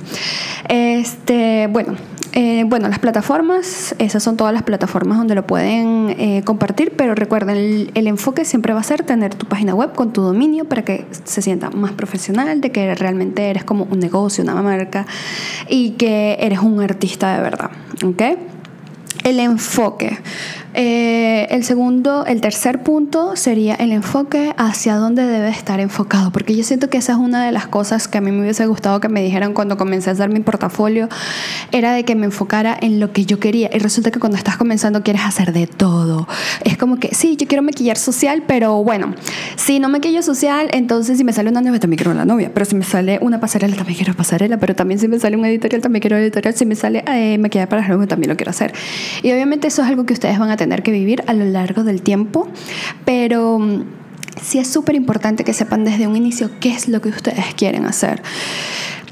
Este, 0.69 1.69
bueno, 1.69 1.95
eh, 2.33 2.65
bueno, 2.67 2.89
las 2.89 2.99
plataformas, 2.99 3.95
esas 3.99 4.23
son 4.23 4.37
todas 4.37 4.53
las 4.53 4.63
plataformas 4.63 5.19
donde 5.19 5.35
lo 5.35 5.47
pueden 5.47 6.15
eh, 6.19 6.43
compartir, 6.43 6.95
pero 6.97 7.15
recuerden, 7.15 7.91
el, 7.95 8.07
enfoque 8.09 8.45
siempre 8.45 8.75
va 8.75 8.81
a 8.81 8.83
ser 8.83 9.05
tener 9.05 9.37
tu 9.37 9.47
página 9.47 9.73
web 9.73 9.93
con 9.95 10.13
tu 10.13 10.21
dominio 10.21 10.65
para 10.65 10.83
que 10.83 11.07
se 11.25 11.43
sienta 11.43 11.71
más 11.71 11.93
profesional, 11.93 12.61
de 12.61 12.73
que 12.73 12.93
realmente 12.97 13.49
eres 13.51 13.63
como 13.63 13.85
un 13.85 14.01
negocio, 14.01 14.43
una 14.43 14.61
marca 14.61 15.07
y 15.69 15.91
que 15.93 16.37
eres 16.41 16.59
un 16.59 16.81
artista 16.81 17.37
de 17.37 17.43
verdad. 17.43 17.71
¿ok? 18.05 18.23
El 19.23 19.39
enfoque. 19.39 20.19
Eh, 20.81 21.49
el 21.51 21.65
segundo, 21.65 22.25
el 22.25 22.41
tercer 22.41 22.85
punto 22.85 23.35
sería 23.35 23.75
el 23.75 23.91
enfoque 23.91 24.55
hacia 24.57 24.95
dónde 24.95 25.27
debe 25.27 25.49
estar 25.49 25.81
enfocado, 25.81 26.31
porque 26.31 26.55
yo 26.55 26.63
siento 26.63 26.89
que 26.89 26.99
esa 26.99 27.15
es 27.15 27.19
una 27.19 27.45
de 27.45 27.51
las 27.51 27.67
cosas 27.67 28.07
que 28.07 28.19
a 28.19 28.21
mí 28.21 28.31
me 28.31 28.43
hubiese 28.43 28.65
gustado 28.67 29.01
que 29.01 29.09
me 29.09 29.21
dijeran 29.21 29.55
cuando 29.55 29.77
comencé 29.77 30.11
a 30.11 30.13
hacer 30.13 30.31
mi 30.31 30.39
portafolio, 30.39 31.09
era 31.73 31.95
de 31.95 32.05
que 32.05 32.15
me 32.15 32.27
enfocara 32.27 32.79
en 32.81 33.01
lo 33.01 33.13
que 33.13 33.27
yo 33.27 33.41
quería. 33.41 33.69
Y 33.75 33.81
resulta 33.81 34.13
que 34.13 34.21
cuando 34.21 34.39
estás 34.39 34.57
comenzando 34.57 35.03
quieres 35.03 35.23
hacer 35.23 35.53
de 35.53 35.67
todo. 35.67 36.29
Es 36.63 36.79
como 36.79 37.01
que, 37.01 37.13
sí, 37.13 37.35
yo 37.35 37.49
quiero 37.49 37.65
maquillar 37.65 37.99
social, 37.99 38.45
pero 38.47 38.85
bueno, 38.85 39.17
si 39.57 39.81
no 39.81 39.89
maquillo 39.89 40.23
social, 40.23 40.69
entonces 40.71 41.19
si 41.19 41.25
me 41.25 41.33
sale 41.33 41.51
una 41.51 41.61
novia, 41.61 41.81
también 41.81 41.99
quiero 41.99 42.15
la 42.15 42.25
novia, 42.25 42.53
pero 42.55 42.65
si 42.65 42.77
me 42.77 42.85
sale 42.85 43.19
una 43.21 43.41
pasarela, 43.41 43.75
también 43.75 43.97
quiero 43.97 44.15
pasarela, 44.15 44.59
pero 44.59 44.77
también 44.77 45.01
si 45.01 45.09
me 45.09 45.19
sale 45.19 45.37
un 45.37 45.45
editorial, 45.45 45.83
también 45.83 46.03
quiero 46.03 46.17
editorial, 46.19 46.55
si 46.55 46.67
me 46.67 46.77
sale 46.77 47.03
eh, 47.09 47.37
maquillar 47.37 47.69
para 47.69 47.85
algo, 47.85 48.07
también 48.07 48.31
lo 48.31 48.37
quiero 48.37 48.51
hacer. 48.51 48.73
Y 49.25 49.33
obviamente 49.33 49.67
eso 49.67 49.83
es 49.83 49.89
algo 49.89 50.07
que 50.07 50.13
ustedes 50.13 50.39
van 50.39 50.51
a 50.51 50.57
tener 50.57 50.68
que 50.83 50.91
vivir 50.91 51.23
a 51.27 51.35
lo 51.35 51.45
largo 51.45 51.85
del 51.85 52.03
tiempo, 52.03 52.49
pero 53.05 53.59
mm, 53.59 53.83
sí 54.43 54.59
es 54.59 54.69
súper 54.69 54.95
importante 54.95 55.45
que 55.45 55.53
sepan 55.53 55.85
desde 55.85 56.07
un 56.07 56.17
inicio 56.17 56.51
qué 56.61 56.71
es 56.71 56.89
lo 56.89 57.01
que 57.01 57.09
ustedes 57.09 57.55
quieren 57.57 57.85
hacer. 57.85 58.23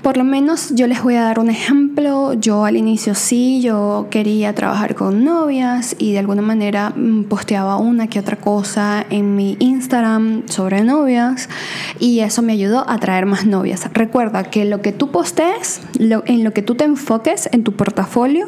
Por 0.07 0.19
lo 0.19 0.23
menos 0.23 0.73
yo 0.73 0.87
les 0.87 1.03
voy 1.03 1.17
a 1.17 1.23
dar 1.23 1.41
un 1.41 1.51
ejemplo. 1.51 2.33
Yo 2.35 2.65
al 2.65 2.77
inicio 2.77 3.17
sí, 3.17 3.61
yo 3.61 4.07
quería 4.09 4.55
trabajar 4.55 4.95
con 4.95 5.25
novias 5.25 5.97
y 5.99 6.13
de 6.13 6.21
alguna 6.21 6.43
manera 6.43 6.91
mm, 6.95 7.25
posteaba 7.25 7.77
una 7.79 8.07
que 8.07 8.21
otra 8.21 8.37
cosa 8.37 9.05
en 9.11 9.35
mi 9.35 9.57
Instagram 9.59 10.45
sobre 10.47 10.85
novias 10.85 11.49
y 11.99 12.21
eso 12.21 12.41
me 12.43 12.53
ayudó 12.53 12.89
a 12.89 12.99
traer 12.99 13.27
más 13.27 13.47
novias. 13.47 13.93
Recuerda 13.93 14.45
que 14.45 14.65
lo 14.65 14.81
que 14.81 14.93
tú 14.93 15.11
postees, 15.11 15.81
en 15.99 16.45
lo 16.45 16.53
que 16.53 16.63
tú 16.63 16.77
te 16.77 16.85
enfoques 16.85 17.49
en 17.51 17.65
tu 17.65 17.73
portafolio, 17.73 18.47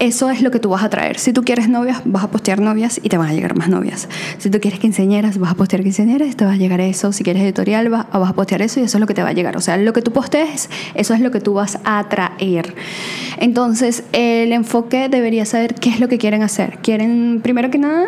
eso 0.00 0.28
es 0.30 0.42
lo 0.42 0.50
que 0.50 0.58
tú 0.58 0.70
vas 0.70 0.82
a 0.82 0.90
traer. 0.90 1.20
Si 1.20 1.32
tú 1.32 1.44
quieres 1.44 1.68
novias, 1.68 2.02
vas 2.04 2.24
a 2.24 2.30
postear 2.32 2.60
novias 2.60 2.98
y 3.00 3.10
te 3.10 3.16
van 3.16 3.28
a 3.28 3.32
llegar 3.32 3.54
más 3.54 3.68
novias. 3.68 4.08
Si 4.38 4.50
tú 4.50 4.58
quieres 4.58 4.80
quinceañeras, 4.80 5.38
vas 5.38 5.52
a 5.52 5.54
postear 5.54 5.84
quinceañeras 5.84 6.30
y 6.30 6.34
te 6.34 6.44
va 6.44 6.54
a 6.54 6.56
llegar 6.56 6.80
eso. 6.80 7.12
Si 7.12 7.22
quieres 7.22 7.44
editorial, 7.44 7.90
vas 7.90 8.06
a 8.10 8.32
postear 8.32 8.62
eso 8.62 8.80
y 8.80 8.82
eso 8.82 8.96
es 8.96 9.00
lo 9.00 9.06
que 9.06 9.14
te 9.14 9.22
va 9.22 9.28
a 9.28 9.34
llegar. 9.34 9.56
O 9.56 9.60
sea, 9.60 9.76
lo 9.76 9.92
que 9.92 10.02
tú 10.02 10.10
postees 10.10 10.68
eso 10.96 11.14
es 11.14 11.20
lo 11.20 11.30
que 11.30 11.40
tú 11.40 11.54
vas 11.54 11.78
a 11.84 11.98
atraer. 11.98 12.74
Entonces, 13.38 14.04
el 14.12 14.52
enfoque 14.52 15.08
debería 15.08 15.44
saber 15.44 15.74
qué 15.74 15.90
es 15.90 16.00
lo 16.00 16.08
que 16.08 16.18
quieren 16.18 16.42
hacer. 16.42 16.78
Quieren, 16.78 17.40
primero 17.42 17.70
que 17.70 17.78
nada, 17.78 18.06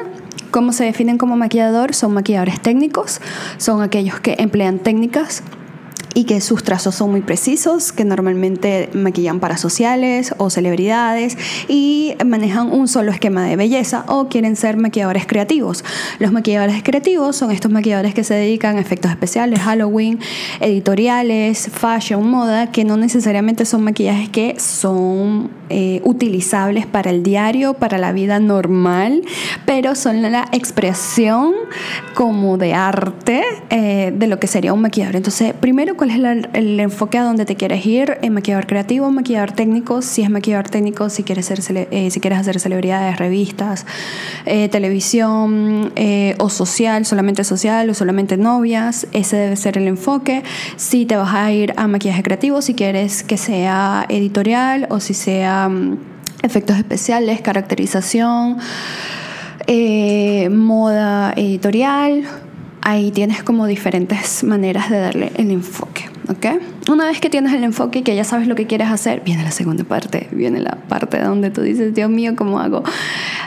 cómo 0.50 0.73
se 0.73 0.85
definen 0.85 1.18
como 1.18 1.37
maquillador. 1.37 1.95
Son 1.95 2.12
maquilladores 2.12 2.61
técnicos, 2.61 3.21
son 3.59 3.83
aquellos 3.83 4.21
que 4.21 4.37
emplean 4.38 4.78
técnicas 4.78 5.42
y 6.14 6.24
que 6.24 6.40
sus 6.40 6.62
trazos 6.62 6.94
son 6.94 7.10
muy 7.10 7.20
precisos, 7.20 7.92
que 7.92 8.04
normalmente 8.04 8.90
maquillan 8.92 9.40
para 9.40 9.56
sociales 9.56 10.34
o 10.38 10.50
celebridades 10.50 11.36
y 11.68 12.14
manejan 12.24 12.72
un 12.72 12.88
solo 12.88 13.12
esquema 13.12 13.44
de 13.44 13.56
belleza 13.56 14.04
o 14.08 14.28
quieren 14.28 14.56
ser 14.56 14.76
maquilladores 14.76 15.26
creativos. 15.26 15.84
Los 16.18 16.32
maquilladores 16.32 16.82
creativos 16.82 17.36
son 17.36 17.50
estos 17.50 17.70
maquilladores 17.70 18.14
que 18.14 18.24
se 18.24 18.34
dedican 18.34 18.76
a 18.76 18.80
efectos 18.80 19.10
especiales, 19.10 19.60
Halloween, 19.60 20.18
editoriales, 20.60 21.70
fashion, 21.72 22.28
moda, 22.28 22.70
que 22.70 22.84
no 22.84 22.96
necesariamente 22.96 23.64
son 23.64 23.82
maquillajes 23.82 24.28
que 24.28 24.58
son 24.58 25.50
eh, 25.70 26.00
utilizables 26.04 26.86
para 26.86 27.10
el 27.10 27.22
diario, 27.22 27.74
para 27.74 27.98
la 27.98 28.12
vida 28.12 28.40
normal, 28.40 29.22
pero 29.66 29.94
son 29.94 30.22
la 30.22 30.48
expresión 30.52 31.52
como 32.14 32.56
de 32.56 32.74
arte 32.74 33.42
eh, 33.70 34.12
de 34.16 34.26
lo 34.26 34.40
que 34.40 34.46
sería 34.46 34.72
un 34.72 34.80
maquillador. 34.80 35.16
Entonces, 35.16 35.52
primero, 35.52 35.96
¿cuál 35.99 36.11
es 36.11 36.47
el, 36.55 36.81
enfoque 36.81 37.19
a 37.19 37.25
donde 37.25 37.45
te 37.45 37.57
quieres 37.57 37.85
ir? 37.85 38.17
¿En 38.23 38.33
maquillador 38.33 38.67
creativo, 38.67 39.11
maquillador 39.11 39.52
técnico? 39.52 40.00
Si 40.00 40.23
es 40.23 40.31
maquillador 40.31 40.71
técnico, 40.71 41.11
si 41.11 41.25
quieres, 41.25 41.45
ser 41.45 41.61
eh, 41.90 42.11
si 42.11 42.21
quieres 42.21 42.38
hacer 42.38 42.59
celebridades, 42.59 43.19
revistas, 43.19 43.85
televisión 44.71 45.93
o 46.38 46.49
social, 46.49 47.05
solamente 47.05 47.45
social 47.45 47.90
o 47.90 47.95
solamente 47.95 48.38
novias, 48.38 49.07
ese 49.12 49.37
debe 49.37 49.57
ser 49.57 49.76
el 49.76 49.87
enfoque. 49.87 50.43
Si 50.76 51.05
te 51.05 51.17
vas 51.17 51.35
a 51.35 51.52
ir 51.52 51.75
a 51.76 51.87
maquillaje 51.87 52.23
creativo, 52.23 52.62
si 52.62 52.73
quieres 52.73 53.23
que 53.23 53.37
sea 53.37 54.07
editorial 54.09 54.87
o 54.88 55.00
si 55.00 55.12
sea 55.12 55.71
efectos 56.43 56.78
especiales, 56.78 57.40
caracterización, 57.40 58.59
eh, 59.67 60.49
moda 60.50 61.33
editorial. 61.37 62.25
Ahí 62.80 63.11
tienes 63.11 63.42
como 63.42 63.66
diferentes 63.66 64.44
maneras 64.44 64.90
de 64.90 64.99
darle 64.99 65.32
el 65.37 65.50
enfoque. 65.50 66.17
¿Ok? 66.28 66.47
Una 66.90 67.06
vez 67.06 67.20
que 67.20 67.30
tienes 67.30 67.52
el 67.52 67.64
enfoque 67.64 68.00
y 68.00 68.02
que 68.02 68.14
ya 68.14 68.25
sabes 68.25 68.49
lo 68.49 68.54
que 68.54 68.66
quieres 68.66 68.88
hacer, 68.88 69.23
viene 69.25 69.42
la 69.42 69.50
segunda 69.50 69.85
parte, 69.85 70.28
viene 70.32 70.61
la 70.61 70.76
parte 70.88 71.20
donde 71.20 71.50
tú 71.50 71.62
dices, 71.62 71.94
Dios 71.94 72.11
mío, 72.11 72.35
¿cómo 72.37 72.61
hago? 72.61 72.82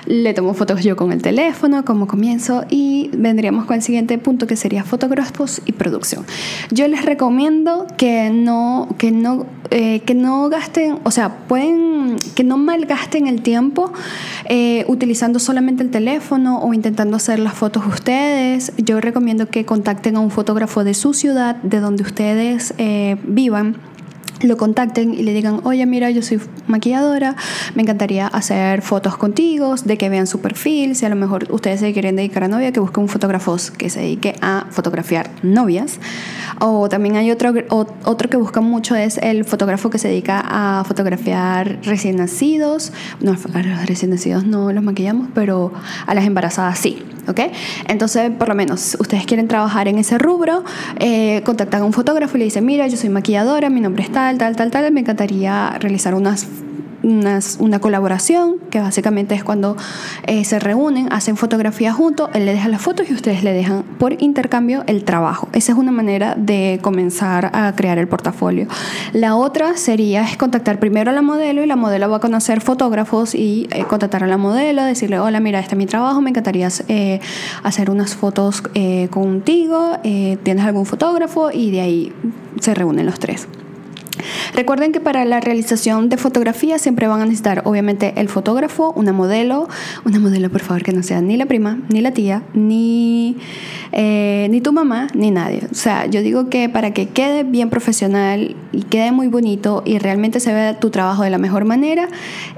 Le 0.06 0.34
tomo 0.34 0.54
fotos 0.54 0.84
yo 0.84 0.96
con 0.96 1.12
el 1.12 1.22
teléfono, 1.22 1.86
cómo 1.86 2.08
comienzo 2.08 2.66
y 2.70 3.10
vendríamos 3.14 3.66
con 3.66 3.76
el 3.76 3.82
siguiente 3.82 4.18
punto 4.18 4.48
que 4.48 4.56
sería 4.56 4.84
fotógrafos 4.84 5.62
y 5.66 5.74
producción. 5.74 6.26
Yo 6.72 6.88
les 6.88 7.06
recomiendo 7.06 7.88
que 7.98 8.30
no, 8.30 8.88
que 8.98 9.12
no, 9.12 9.46
eh, 9.70 10.02
que 10.02 10.16
no 10.16 10.50
gasten, 10.50 11.00
o 11.04 11.12
sea, 11.12 11.38
pueden, 11.48 12.18
que 12.36 12.44
no 12.44 12.58
malgasten 12.58 13.28
el 13.28 13.42
tiempo 13.42 13.92
eh, 14.46 14.86
utilizando 14.88 15.40
solamente 15.40 15.84
el 15.84 15.92
teléfono 15.92 16.60
o 16.60 16.74
intentando 16.74 17.18
hacer 17.18 17.40
las 17.40 17.54
fotos 17.54 17.84
ustedes. 17.88 18.74
Yo 18.78 19.00
recomiendo 19.02 19.48
que 19.48 19.66
contacten 19.66 20.16
a 20.16 20.20
un 20.20 20.32
fotógrafo 20.32 20.84
de 20.84 20.94
su 20.94 21.14
ciudad, 21.14 21.56
de 21.58 21.80
donde 21.80 22.04
ustedes 22.04 22.71
eh, 22.78 23.18
vivan 23.24 23.78
lo 24.48 24.58
contacten 24.58 25.14
y 25.14 25.24
le 25.24 25.34
digan, 25.34 25.62
oye, 25.64 25.86
mira, 25.86 26.10
yo 26.10 26.22
soy 26.22 26.40
maquilladora, 26.68 27.36
me 27.76 27.84
encantaría 27.84 28.28
hacer 28.28 28.82
fotos 28.82 29.18
contigo, 29.18 29.76
de 29.84 29.98
que 29.98 30.10
vean 30.10 30.28
su 30.28 30.42
perfil, 30.42 30.96
si 30.96 31.06
a 31.06 31.10
lo 31.10 31.16
mejor 31.16 31.48
ustedes 31.52 31.80
se 31.80 31.94
quieren 31.94 32.16
dedicar 32.16 32.44
a 32.44 32.48
novia, 32.48 32.72
que 32.72 32.80
busquen 32.80 33.04
un 33.04 33.10
fotógrafo 33.10 33.56
que 33.78 33.90
se 33.90 34.02
dedique 34.02 34.36
a 34.42 34.68
fotografiar 34.70 35.30
novias. 35.44 36.00
O 36.60 36.90
también 36.90 37.16
hay 37.16 37.32
otro, 37.32 37.54
otro 37.70 38.30
que 38.30 38.38
buscan 38.38 38.64
mucho, 38.64 38.96
es 38.96 39.18
el 39.18 39.46
fotógrafo 39.46 39.90
que 39.90 39.98
se 39.98 40.08
dedica 40.08 40.44
a 40.46 40.84
fotografiar 40.84 41.80
recién 41.84 42.18
nacidos. 42.18 42.94
No, 43.20 43.32
los 43.34 43.86
recién 43.86 44.12
nacidos 44.12 44.46
no 44.46 44.72
los 44.72 44.84
maquillamos, 44.84 45.30
pero 45.34 45.74
a 46.06 46.14
las 46.14 46.26
embarazadas 46.26 46.78
sí. 46.80 47.04
¿Ok? 47.28 47.40
Entonces, 47.88 48.32
por 48.32 48.50
lo 48.50 48.56
menos, 48.56 48.98
ustedes 49.00 49.26
quieren 49.26 49.48
trabajar 49.48 49.88
en 49.88 49.98
ese 49.98 50.18
rubro, 50.18 50.64
eh, 51.00 51.42
contactan 51.44 51.82
a 51.82 51.86
un 51.86 51.94
fotógrafo 51.94 52.38
y 52.38 52.40
le 52.40 52.46
dicen, 52.46 52.66
mira, 52.66 52.88
yo 52.88 52.98
soy 52.98 53.10
maquilladora, 53.10 53.70
mi 53.70 53.82
nombre 53.82 54.04
es 54.04 54.12
tal, 54.12 54.38
tal, 54.38 54.56
tal, 54.56 54.72
tal, 54.72 54.92
me 54.92 55.02
encantaría 55.02 55.78
realizar 55.80 56.14
unas 56.16 56.48
una 57.04 57.80
colaboración, 57.80 58.58
que 58.70 58.80
básicamente 58.80 59.36
es 59.36 59.44
cuando 59.44 59.76
eh, 60.28 60.46
se 60.46 60.60
reúnen, 60.60 61.12
hacen 61.12 61.38
fotografías 61.38 61.96
juntos, 61.96 62.30
él 62.34 62.46
le 62.46 62.54
deja 62.54 62.70
las 62.70 62.82
fotos 62.82 63.10
y 63.10 63.14
ustedes 63.14 63.44
le 63.44 63.54
dejan 63.54 63.84
por 63.98 64.22
intercambio 64.22 64.84
el 64.88 65.04
trabajo. 65.04 65.48
Esa 65.54 65.72
es 65.72 65.78
una 65.78 65.92
manera 65.92 66.36
de 66.36 66.80
comenzar 66.82 67.52
a 67.54 67.74
crear 67.76 67.98
el 67.98 68.08
portafolio. 68.08 68.68
La 69.14 69.36
otra 69.36 69.78
sería 69.78 70.24
es 70.24 70.38
contactar 70.38 70.80
primero 70.80 71.12
a 71.12 71.14
la 71.14 71.22
modelo 71.22 71.64
y 71.64 71.68
la 71.68 71.76
modelo 71.76 72.10
va 72.10 72.18
a 72.18 72.20
conocer 72.20 72.62
fotógrafos 72.62 73.36
y 73.36 73.68
eh, 73.72 73.84
contactar 73.86 74.24
a 74.24 74.28
la 74.28 74.38
modelo, 74.38 74.84
decirle, 74.84 75.20
hola, 75.20 75.40
mira, 75.40 75.60
este 75.60 75.76
es 75.76 75.78
mi 75.78 75.86
trabajo, 75.86 76.22
me 76.22 76.30
encantaría 76.30 76.70
eh, 76.88 77.20
hacer 77.64 77.90
unas 77.90 78.16
fotos 78.16 78.64
contigo, 79.10 79.98
¿tienes 80.04 80.66
algún 80.66 80.86
fotógrafo? 80.86 81.52
Y 81.52 81.72
de 81.72 81.82
ahí 81.82 82.14
se 82.60 82.74
reúnen 82.74 83.06
los 83.06 83.20
tres. 83.20 83.48
Recuerden 84.54 84.92
que 84.92 85.00
para 85.00 85.26
la 85.26 85.40
realización 85.40 86.10
de 86.10 86.18
fotografía 86.18 86.78
siempre 86.80 87.08
van 87.08 87.22
a 87.22 87.26
necesitar 87.26 87.62
obviamente 87.66 88.14
el 88.18 88.30
fotógrafo, 88.30 88.94
una 88.96 89.14
modelo, 89.14 89.68
una 90.06 90.20
modelo 90.20 90.50
por 90.50 90.62
favor 90.62 90.84
que 90.84 90.92
no 90.92 91.04
sea 91.04 91.22
ni 91.22 91.38
la 91.38 91.46
prima, 91.46 91.80
ni 91.90 92.02
la 92.02 92.12
tía, 92.12 92.44
ni, 92.54 93.38
eh, 93.92 94.48
ni 94.50 94.62
tu 94.62 94.74
mamá, 94.74 95.08
ni 95.14 95.32
nadie. 95.32 95.64
O 95.72 95.76
sea, 95.76 96.06
yo 96.06 96.22
digo 96.22 96.50
que 96.50 96.70
para 96.70 96.92
que 96.92 97.10
quede 97.10 97.44
bien 97.44 97.70
profesional 97.70 98.56
y 98.72 98.84
quede 98.84 99.12
muy 99.12 99.28
bonito 99.28 99.84
y 99.86 99.98
realmente 99.98 100.40
se 100.40 100.54
vea 100.54 100.80
tu 100.80 100.90
trabajo 100.90 101.24
de 101.24 101.30
la 101.30 101.38
mejor 101.38 101.66
manera, 101.66 102.08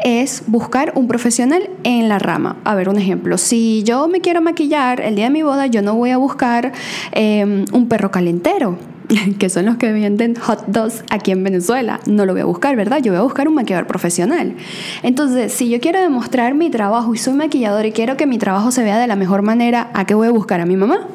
es 0.04 0.44
buscar 0.48 0.94
un 0.96 1.08
profesional 1.08 1.70
en 1.84 2.10
la 2.10 2.20
rama. 2.20 2.58
A 2.64 2.76
ver, 2.76 2.90
un 2.90 2.98
ejemplo, 2.98 3.38
si 3.38 3.84
yo 3.84 4.08
me 4.08 4.22
quiero 4.22 4.42
maquillar 4.42 5.02
el 5.02 5.16
día 5.16 5.26
de 5.26 5.32
mi 5.32 5.44
boda, 5.44 5.68
yo 5.68 5.82
no 5.82 5.96
voy 5.96 6.12
a 6.12 6.18
buscar 6.18 6.74
eh, 7.12 7.66
un 7.72 7.88
perro 7.88 8.12
calentero 8.12 8.78
que 9.40 9.50
son 9.50 9.66
los 9.66 9.78
que 9.78 9.92
venden 9.92 10.36
hot 10.36 10.66
dogs 10.68 11.04
aquí 11.10 11.32
en 11.32 11.44
Venezuela. 11.44 12.00
No 12.06 12.26
lo 12.26 12.34
voy 12.34 12.42
a 12.42 12.46
buscar, 12.46 12.76
¿verdad? 12.76 13.00
Yo 13.02 13.12
voy 13.12 13.20
a 13.20 13.24
buscar 13.24 13.48
un 13.48 13.56
maquillador 13.56 13.88
profesional. 13.88 14.56
Entonces, 15.02 15.52
si 15.54 15.70
yo 15.70 15.80
quiero 15.80 16.00
demostrar 16.00 16.54
mi 16.54 16.70
trabajo 16.70 17.14
y 17.14 17.18
soy 17.18 17.34
maquillador 17.34 17.86
y 17.86 17.92
quiero 17.92 18.18
que 18.18 18.26
mi 18.26 18.38
trabajo 18.38 18.72
se 18.72 18.84
vea 18.84 18.98
de 18.98 19.08
la 19.08 19.16
mejor 19.16 19.42
manera, 19.42 19.90
¿a 19.94 20.06
qué 20.06 20.14
voy 20.14 20.28
a 20.28 20.32
buscar? 20.32 20.62
¿A 20.62 20.66
mi 20.66 20.78
mamá? 20.78 21.08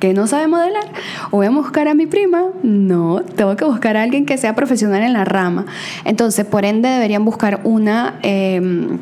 que 0.00 0.14
no 0.14 0.26
sabe 0.26 0.48
modelar, 0.48 0.86
o 1.30 1.36
voy 1.36 1.46
a 1.46 1.50
buscar 1.50 1.86
a 1.86 1.94
mi 1.94 2.06
prima, 2.06 2.44
no, 2.62 3.20
tengo 3.36 3.54
que 3.54 3.66
buscar 3.66 3.98
a 3.98 4.02
alguien 4.02 4.24
que 4.24 4.38
sea 4.38 4.54
profesional 4.54 5.02
en 5.02 5.12
la 5.12 5.26
rama. 5.26 5.66
Entonces, 6.06 6.46
por 6.46 6.64
ende, 6.64 6.88
deberían 6.88 7.24
buscar 7.24 7.60
una... 7.64 8.18
Em, 8.22 8.98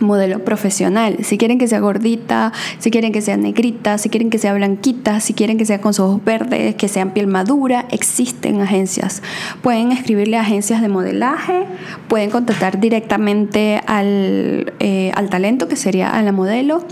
modelo 0.00 0.44
profesional. 0.44 1.18
Si 1.22 1.38
quieren 1.38 1.58
que 1.58 1.68
sea 1.68 1.80
gordita, 1.80 2.52
si 2.78 2.90
quieren 2.90 3.12
que 3.12 3.22
sea 3.22 3.36
negrita, 3.36 3.98
si 3.98 4.08
quieren 4.08 4.30
que 4.30 4.38
sea 4.38 4.54
blanquita, 4.54 5.20
si 5.20 5.34
quieren 5.34 5.58
que 5.58 5.64
sea 5.64 5.80
con 5.80 5.90
ojos 5.98 6.24
verdes, 6.24 6.74
que 6.76 6.88
sean 6.88 7.10
piel 7.10 7.26
madura, 7.26 7.86
existen 7.90 8.60
agencias. 8.60 9.22
Pueden 9.62 9.92
escribirle 9.92 10.36
a 10.36 10.42
agencias 10.42 10.80
de 10.80 10.88
modelaje, 10.88 11.66
pueden 12.08 12.30
contactar 12.30 12.80
directamente 12.80 13.80
al, 13.86 14.72
eh, 14.78 15.12
al 15.14 15.30
talento, 15.30 15.68
que 15.68 15.76
sería 15.76 16.10
a 16.10 16.22
la 16.22 16.32
modelo. 16.32 16.84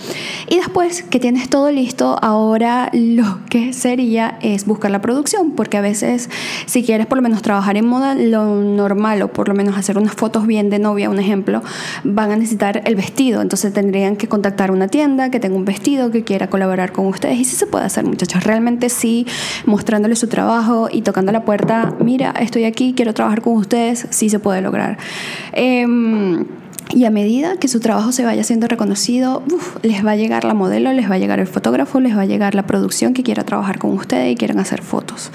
Y 0.48 0.56
después 0.56 1.02
que 1.02 1.20
tienes 1.20 1.48
todo 1.48 1.70
listo, 1.70 2.18
ahora 2.22 2.90
lo 2.92 3.40
que 3.48 3.72
sería 3.72 4.38
es 4.42 4.66
buscar 4.66 4.90
la 4.90 5.00
producción, 5.00 5.52
porque 5.52 5.76
a 5.76 5.80
veces 5.80 6.28
si 6.66 6.82
quieres 6.82 7.06
por 7.06 7.18
lo 7.18 7.22
menos 7.22 7.42
trabajar 7.42 7.76
en 7.76 7.86
moda, 7.86 8.14
lo 8.14 8.56
normal 8.56 9.22
o 9.22 9.28
por 9.28 9.48
lo 9.48 9.54
menos 9.54 9.76
hacer 9.76 9.96
unas 9.98 10.14
fotos 10.14 10.46
bien 10.46 10.70
de 10.70 10.78
novia, 10.78 11.10
un 11.10 11.18
ejemplo, 11.18 11.62
van 12.04 12.32
a 12.32 12.36
necesitar 12.36 12.82
el 12.84 12.96
vestido. 12.98 13.40
Entonces 13.40 13.72
tendrían 13.72 14.16
que 14.16 14.28
contactar 14.28 14.70
una 14.70 14.88
tienda 14.88 15.30
que 15.30 15.40
tenga 15.40 15.56
un 15.56 15.64
vestido, 15.64 16.10
que 16.10 16.22
quiera 16.24 16.50
colaborar 16.50 16.92
con 16.92 17.06
ustedes. 17.06 17.38
Y 17.38 17.44
sí 17.46 17.56
se 17.56 17.66
puede 17.66 17.86
hacer, 17.86 18.04
muchachos. 18.04 18.44
Realmente 18.44 18.90
sí, 18.90 19.26
mostrándole 19.64 20.16
su 20.16 20.28
trabajo 20.28 20.90
y 20.92 21.00
tocando 21.00 21.32
la 21.32 21.44
puerta, 21.44 21.94
mira, 22.00 22.34
estoy 22.38 22.64
aquí, 22.64 22.92
quiero 22.94 23.14
trabajar 23.14 23.40
con 23.40 23.54
ustedes, 23.54 24.06
sí 24.10 24.28
se 24.28 24.38
puede 24.38 24.60
lograr. 24.60 24.98
Em, 25.52 26.44
y 26.94 27.04
a 27.04 27.10
medida 27.10 27.56
que 27.56 27.68
su 27.68 27.80
trabajo 27.80 28.12
se 28.12 28.24
vaya 28.24 28.42
siendo 28.44 28.66
reconocido, 28.66 29.42
les 29.82 30.04
va 30.04 30.12
a 30.12 30.16
llegar 30.16 30.44
la 30.44 30.54
modelo, 30.54 30.92
les 30.92 31.10
va 31.10 31.14
a 31.14 31.18
llegar 31.18 31.38
el 31.38 31.46
fotógrafo, 31.46 32.00
les 32.00 32.16
va 32.16 32.22
a 32.22 32.26
llegar 32.26 32.54
la 32.54 32.66
producción 32.66 33.14
que 33.14 33.22
quiera 33.22 33.44
trabajar 33.44 33.78
con 33.78 33.92
ustedes 33.92 34.32
y 34.32 34.36
quieran 34.36 34.58
hacer 34.58 34.82
fotos. 34.82 35.30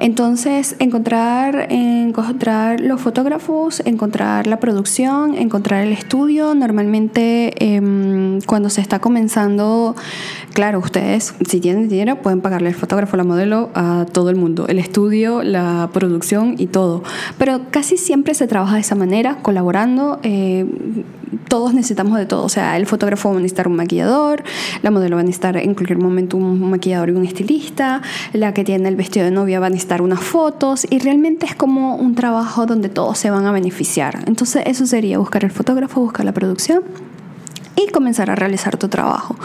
Entonces, 0.00 0.76
encontrar, 0.78 1.70
encontrar 1.70 2.80
los 2.80 3.02
fotógrafos, 3.02 3.82
encontrar 3.84 4.46
la 4.46 4.58
producción, 4.58 5.34
encontrar 5.34 5.84
el 5.84 5.92
estudio. 5.92 6.54
Normalmente, 6.54 7.52
em, 7.62 8.40
cuando 8.46 8.70
se 8.70 8.80
está 8.80 8.98
comenzando, 8.98 9.94
claro, 10.54 10.78
ustedes, 10.78 11.34
si 11.46 11.60
tienen 11.60 11.90
dinero, 11.90 12.16
pueden 12.22 12.40
pagarle 12.40 12.70
el 12.70 12.74
fotógrafo, 12.74 13.18
la 13.18 13.24
modelo 13.24 13.68
a 13.74 14.06
todo 14.10 14.30
el 14.30 14.36
mundo, 14.36 14.64
el 14.68 14.78
estudio, 14.78 15.42
la 15.42 15.90
producción 15.92 16.54
y 16.56 16.66
todo. 16.68 17.02
Pero 17.36 17.60
casi 17.70 17.98
siempre 17.98 18.32
se 18.32 18.46
trabaja 18.46 18.76
de 18.76 18.80
esa 18.80 18.94
manera, 18.94 19.36
colaborando. 19.42 20.18
Eh, 20.22 20.64
todos 21.48 21.74
necesitamos 21.74 22.18
de 22.18 22.26
todo. 22.26 22.44
O 22.44 22.48
sea, 22.48 22.76
el 22.76 22.86
fotógrafo 22.86 23.30
va 23.30 23.36
a 23.36 23.40
necesitar 23.40 23.68
un 23.68 23.76
maquillador, 23.76 24.42
la 24.82 24.90
modelo 24.90 25.16
va 25.16 25.22
a 25.22 25.24
necesitar 25.24 25.56
en 25.56 25.74
cualquier 25.74 25.98
momento 25.98 26.36
un 26.36 26.70
maquillador 26.70 27.10
y 27.10 27.12
un 27.12 27.24
estilista, 27.24 28.02
la 28.32 28.54
que 28.54 28.64
tiene 28.64 28.88
el 28.88 28.96
vestido 28.96 29.24
de 29.24 29.30
novia 29.30 29.60
va 29.60 29.66
a 29.66 29.70
necesitar 29.70 29.89
unas 29.98 30.20
fotos 30.20 30.86
y 30.88 31.00
realmente 31.00 31.46
es 31.46 31.54
como 31.54 31.96
un 31.96 32.14
trabajo 32.14 32.66
donde 32.66 32.88
todos 32.88 33.18
se 33.18 33.30
van 33.30 33.46
a 33.46 33.52
beneficiar. 33.52 34.22
Entonces 34.26 34.62
eso 34.66 34.86
sería 34.86 35.18
buscar 35.18 35.44
el 35.44 35.50
fotógrafo, 35.50 36.00
buscar 36.00 36.24
la 36.24 36.32
producción 36.32 36.82
y 37.76 37.90
comenzar 37.90 38.30
a 38.30 38.36
realizar 38.36 38.76
tu 38.76 38.88
trabajo. 38.88 39.36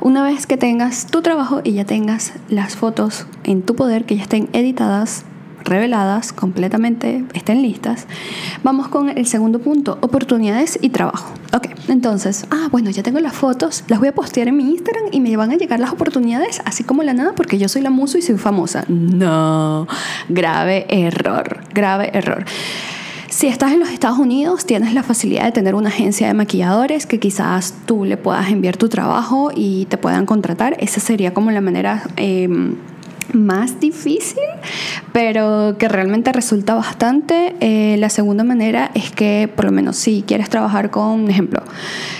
Una 0.00 0.22
vez 0.22 0.46
que 0.46 0.56
tengas 0.56 1.06
tu 1.06 1.20
trabajo 1.20 1.60
y 1.62 1.72
ya 1.72 1.84
tengas 1.84 2.32
las 2.48 2.76
fotos 2.76 3.26
en 3.44 3.62
tu 3.62 3.76
poder, 3.76 4.04
que 4.04 4.16
ya 4.16 4.22
estén 4.22 4.48
editadas, 4.52 5.24
reveladas 5.64 6.32
completamente, 6.32 7.24
estén 7.34 7.62
listas, 7.62 8.06
vamos 8.62 8.88
con 8.88 9.08
el 9.08 9.26
segundo 9.26 9.58
punto, 9.58 9.98
oportunidades 10.00 10.78
y 10.80 10.90
trabajo. 10.90 11.32
Ok, 11.54 11.68
entonces, 11.88 12.46
ah, 12.50 12.68
bueno, 12.70 12.90
ya 12.90 13.02
tengo 13.02 13.20
las 13.20 13.34
fotos, 13.34 13.84
las 13.88 13.98
voy 13.98 14.08
a 14.08 14.14
postear 14.14 14.48
en 14.48 14.56
mi 14.56 14.70
Instagram 14.70 15.06
y 15.12 15.20
me 15.20 15.36
van 15.36 15.52
a 15.52 15.56
llegar 15.56 15.80
las 15.80 15.92
oportunidades 15.92 16.60
así 16.64 16.84
como 16.84 17.02
la 17.02 17.14
nada 17.14 17.34
porque 17.34 17.58
yo 17.58 17.68
soy 17.68 17.82
la 17.82 17.90
muso 17.90 18.18
y 18.18 18.22
soy 18.22 18.38
famosa. 18.38 18.84
No, 18.88 19.86
grave 20.28 20.86
error, 20.88 21.60
grave 21.72 22.10
error. 22.14 22.44
Si 23.28 23.46
estás 23.46 23.72
en 23.72 23.80
los 23.80 23.88
Estados 23.88 24.18
Unidos, 24.18 24.66
tienes 24.66 24.92
la 24.92 25.02
facilidad 25.02 25.44
de 25.44 25.52
tener 25.52 25.74
una 25.74 25.88
agencia 25.88 26.26
de 26.26 26.34
maquilladores 26.34 27.06
que 27.06 27.18
quizás 27.18 27.74
tú 27.86 28.04
le 28.04 28.18
puedas 28.18 28.50
enviar 28.50 28.76
tu 28.76 28.90
trabajo 28.90 29.50
y 29.54 29.86
te 29.86 29.96
puedan 29.96 30.26
contratar. 30.26 30.76
Esa 30.78 31.00
sería 31.00 31.32
como 31.32 31.50
la 31.50 31.62
manera... 31.62 32.02
Eh, 32.18 32.48
más 33.32 33.80
difícil, 33.80 34.42
pero 35.12 35.76
que 35.78 35.88
realmente 35.88 36.32
resulta 36.32 36.74
bastante. 36.74 37.54
Eh, 37.60 37.96
la 37.98 38.08
segunda 38.08 38.44
manera 38.44 38.90
es 38.94 39.10
que, 39.10 39.48
por 39.54 39.66
lo 39.66 39.72
menos, 39.72 39.96
si 39.96 40.22
quieres 40.26 40.48
trabajar 40.48 40.90
con, 40.90 41.20
un 41.22 41.30
ejemplo, 41.30 41.62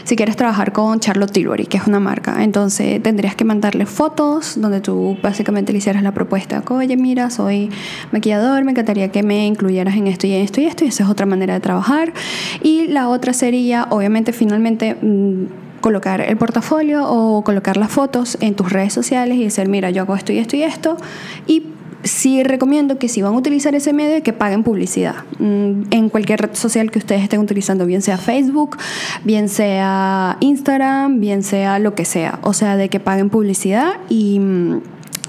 si 0.05 0.17
quieres 0.17 0.37
trabajar 0.37 0.73
con 0.73 1.01
Charlotte 1.01 1.33
Tilbury, 1.33 1.67
que 1.67 1.77
es 1.77 1.87
una 1.87 2.01
marca, 2.01 2.43
entonces 2.43 3.03
tendrías 3.03 3.35
que 3.35 3.45
mandarle 3.45 3.87
fotos 3.87 4.61
donde 4.61 4.81
tú 4.81 5.17
básicamente 5.23 5.73
le 5.73 5.79
hicieras 5.79 6.03
la 6.03 6.13
propuesta. 6.13 6.63
Oye, 6.69 6.97
mira, 6.97 7.31
soy 7.31 7.71
maquillador, 8.13 8.65
me 8.65 8.71
encantaría 8.71 9.11
que 9.11 9.23
me 9.23 9.47
incluyeras 9.47 9.95
en 9.95 10.07
esto 10.07 10.27
y 10.27 10.33
en 10.33 10.43
esto 10.43 10.61
y 10.61 10.65
esto, 10.65 10.85
y 10.85 10.89
esa 10.89 11.05
es 11.05 11.11
otra 11.11 11.27
manera 11.27 11.55
de 11.55 11.61
trabajar. 11.61 12.13
Y 12.63 12.87
la 12.89 13.09
otra 13.09 13.33
sería, 13.33 13.87
obviamente, 13.91 14.33
finalmente 14.33 14.97
mm, 15.01 15.45
colocar 15.83 16.23
el 16.23 16.39
portafolio 16.39 17.07
o 17.07 17.45
colocar 17.45 17.77
las 17.77 17.91
fotos 17.91 18.39
en 18.41 18.55
tus 18.55 18.73
redes 18.73 18.95
sociales 18.95 19.37
y 19.37 19.45
decir, 19.45 19.69
mira, 19.69 19.91
yo 19.91 20.03
hago 20.03 20.17
esto 20.17 20.33
y 20.33 20.39
esto 20.39 20.57
y 20.57 20.63
esto. 20.63 20.97
Y 21.47 21.65
sí 22.05 22.43
recomiendo 22.43 22.99
que 22.99 23.09
si 23.09 23.23
van 23.23 23.35
a 23.35 23.37
utilizar 23.37 23.75
ese 23.75 23.93
medio, 23.93 24.23
que 24.23 24.33
paguen 24.33 24.63
publicidad 24.63 25.17
mm, 25.39 25.83
en 25.91 26.09
cualquier 26.09 26.41
red 26.41 26.55
social 26.55 26.91
que 26.91 26.99
ustedes 26.99 27.23
estén 27.23 27.41
utilizando, 27.41 27.87
bien 27.87 28.03
sea 28.03 28.19
Facebook, 28.19 28.79
bien 29.25 29.49
sea 29.49 30.37
Instagram, 30.41 31.21
bien 31.21 31.43
sea 31.43 31.79
lo 31.79 31.95
que 31.95 32.05
sea. 32.05 32.39
O 32.43 32.53
sea, 32.53 32.77
de 32.77 32.89
que 32.89 33.01
paguen 33.01 33.31
publicidad 33.31 33.93
y 34.09 34.39
mm, 34.39 34.81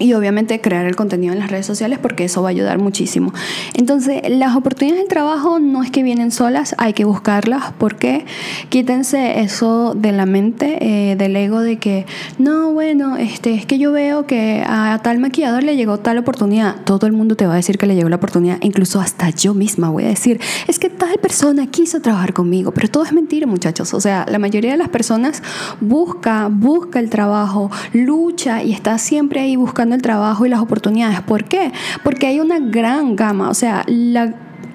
y 0.04 0.14
obviamente 0.14 0.60
crear 0.60 0.86
el 0.86 0.98
contenido 0.98 1.34
en 1.34 1.40
las 1.40 1.50
redes 1.50 1.66
sociales 1.66 1.98
porque 1.98 2.26
eso 2.26 2.42
va 2.42 2.50
a 2.50 2.52
ayudar 2.52 2.78
muchísimo. 2.78 3.34
Entonces, 3.74 4.22
las 4.30 4.56
oportunidades 4.56 5.04
de 5.04 5.08
trabajo 5.08 5.60
no 5.60 5.82
es 5.82 5.92
que 5.92 6.04
vienen 6.04 6.32
solas, 6.32 6.76
hay 6.78 6.92
que 6.92 7.06
buscarlas 7.06 7.72
porque 7.78 8.26
quítense 8.68 9.40
eso 9.40 9.94
de 9.96 10.12
la 10.12 10.26
mente, 10.26 11.12
eh, 11.12 11.16
del 11.16 11.34
ego 11.38 11.62
de 11.62 11.78
que, 11.78 12.06
no, 12.38 12.74
bueno, 12.74 13.16
este, 13.16 13.54
es 13.54 13.66
que 13.66 13.80
yo 13.80 13.94
veo 13.94 14.26
que 14.26 14.62
a 14.68 15.00
tal 15.02 15.20
maquillador 15.20 15.64
le 15.64 15.78
llegó 15.78 15.98
tal 16.00 16.18
oportunidad. 16.18 16.76
Todo 16.84 17.08
el 17.08 17.14
mundo 17.14 17.38
te 17.38 17.48
va 17.48 17.54
a 17.54 17.56
decir 17.56 17.78
que 17.78 17.88
le 17.88 17.96
llegó 17.96 18.10
la 18.10 18.18
oportunidad, 18.18 18.58
incluso 18.62 19.00
hasta 19.00 19.30
yo 19.30 19.54
misma 19.54 19.90
voy 19.90 20.04
a 20.04 20.10
decir, 20.10 20.42
es 20.68 20.80
que 20.80 20.90
tal 20.90 21.18
persona 21.20 21.68
quiso 21.68 22.02
trabajar 22.02 22.34
conmigo, 22.34 22.74
pero 22.74 22.90
todo 22.90 23.06
es 23.06 23.14
mentira, 23.14 23.48
muchachos. 23.48 23.94
O 23.94 24.02
sea, 24.02 24.26
la 24.30 24.38
mayoría 24.38 24.72
de 24.72 24.78
las 24.78 24.90
personas 24.90 25.42
busca, 25.80 26.50
busca 26.52 27.00
el 27.00 27.10
trabajo, 27.10 27.72
lucha 27.94 28.64
y 28.64 28.74
está 28.74 28.98
siempre 28.98 29.40
ahí 29.40 29.56
buscando 29.56 29.93
el 29.94 30.02
trabajo 30.02 30.46
y 30.46 30.50
las 30.50 30.60
oportunidades. 30.60 31.22
¿Por 31.22 31.46
qué? 31.46 31.72
Porque 32.04 32.28
hay 32.28 32.40
una 32.40 32.60
gran 32.60 33.16
gama, 33.16 33.50
o 33.50 33.54
sea, 33.54 33.86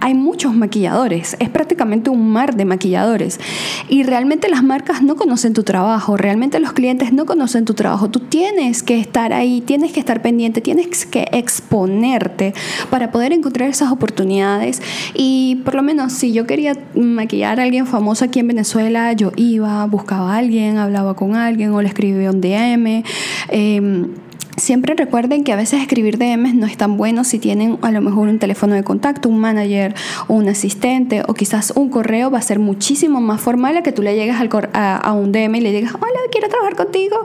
hay 0.00 0.14
muchos 0.14 0.54
maquilladores, 0.54 1.36
es 1.40 1.48
prácticamente 1.48 2.10
un 2.10 2.30
mar 2.30 2.54
de 2.54 2.64
maquilladores. 2.64 3.40
Y 3.88 4.04
realmente 4.04 4.48
las 4.48 4.62
marcas 4.62 5.02
no 5.02 5.16
conocen 5.16 5.54
tu 5.54 5.64
trabajo, 5.64 6.16
realmente 6.16 6.60
los 6.60 6.72
clientes 6.72 7.12
no 7.12 7.26
conocen 7.26 7.64
tu 7.64 7.74
trabajo. 7.74 8.08
Tú 8.08 8.20
tienes 8.20 8.82
que 8.82 8.98
estar 9.00 9.32
ahí, 9.32 9.60
tienes 9.60 9.92
que 9.92 10.00
estar 10.00 10.22
pendiente, 10.22 10.60
tienes 10.60 11.06
que 11.06 11.26
exponerte 11.32 12.54
para 12.90 13.10
poder 13.10 13.32
encontrar 13.32 13.68
esas 13.68 13.90
oportunidades. 13.90 14.82
Y 15.14 15.62
por 15.64 15.74
lo 15.74 15.82
menos 15.82 16.12
si 16.12 16.32
yo 16.32 16.46
quería 16.46 16.76
maquillar 16.94 17.58
a 17.60 17.64
alguien 17.64 17.86
famoso 17.86 18.24
aquí 18.24 18.40
en 18.40 18.48
Venezuela, 18.48 19.12
yo 19.14 19.32
iba, 19.36 19.84
buscaba 19.86 20.34
a 20.34 20.38
alguien, 20.38 20.78
hablaba 20.78 21.14
con 21.14 21.34
alguien 21.34 21.72
o 21.72 21.82
le 21.82 21.88
escribía 21.88 22.30
un 22.30 22.40
DM. 22.40 23.02
Eh, 23.48 24.06
Siempre 24.56 24.94
recuerden 24.94 25.44
que 25.44 25.52
a 25.52 25.56
veces 25.56 25.80
escribir 25.80 26.18
DMs 26.18 26.54
no 26.54 26.66
es 26.66 26.76
tan 26.76 26.96
bueno 26.96 27.24
si 27.24 27.38
tienen 27.38 27.78
a 27.82 27.92
lo 27.92 28.00
mejor 28.00 28.28
un 28.28 28.38
teléfono 28.38 28.74
de 28.74 28.82
contacto, 28.82 29.28
un 29.28 29.38
manager 29.38 29.94
un 30.28 30.48
asistente 30.48 31.22
o 31.26 31.34
quizás 31.34 31.72
un 31.76 31.88
correo 31.88 32.30
va 32.30 32.38
a 32.38 32.42
ser 32.42 32.58
muchísimo 32.58 33.20
más 33.20 33.40
formal 33.40 33.76
a 33.76 33.82
que 33.82 33.92
tú 33.92 34.02
le 34.02 34.14
llegues 34.14 34.36
al 34.36 34.48
a, 34.72 35.12
un 35.12 35.32
DM 35.32 35.56
y 35.56 35.60
le 35.60 35.72
digas, 35.72 35.94
hola, 35.94 36.18
quiero 36.30 36.48
trabajar 36.48 36.74
contigo. 36.74 37.16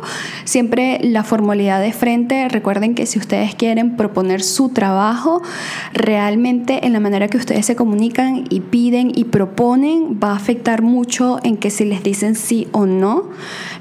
Siempre 0.43 0.99
la 1.01 1.23
formalidad 1.23 1.81
de 1.81 1.93
frente, 1.93 2.47
recuerden 2.49 2.95
que 2.95 3.05
si 3.05 3.19
ustedes 3.19 3.55
quieren 3.55 3.95
proponer 3.95 4.41
su 4.41 4.69
trabajo, 4.69 5.41
realmente 5.93 6.85
en 6.85 6.93
la 6.93 6.99
manera 6.99 7.27
que 7.27 7.37
ustedes 7.37 7.65
se 7.65 7.75
comunican 7.75 8.45
y 8.49 8.59
piden 8.59 9.11
y 9.15 9.25
proponen 9.25 10.19
va 10.21 10.31
a 10.31 10.35
afectar 10.35 10.81
mucho 10.81 11.39
en 11.43 11.57
que 11.57 11.69
si 11.69 11.85
les 11.85 12.03
dicen 12.03 12.35
sí 12.35 12.67
o 12.71 12.85
no. 12.85 13.29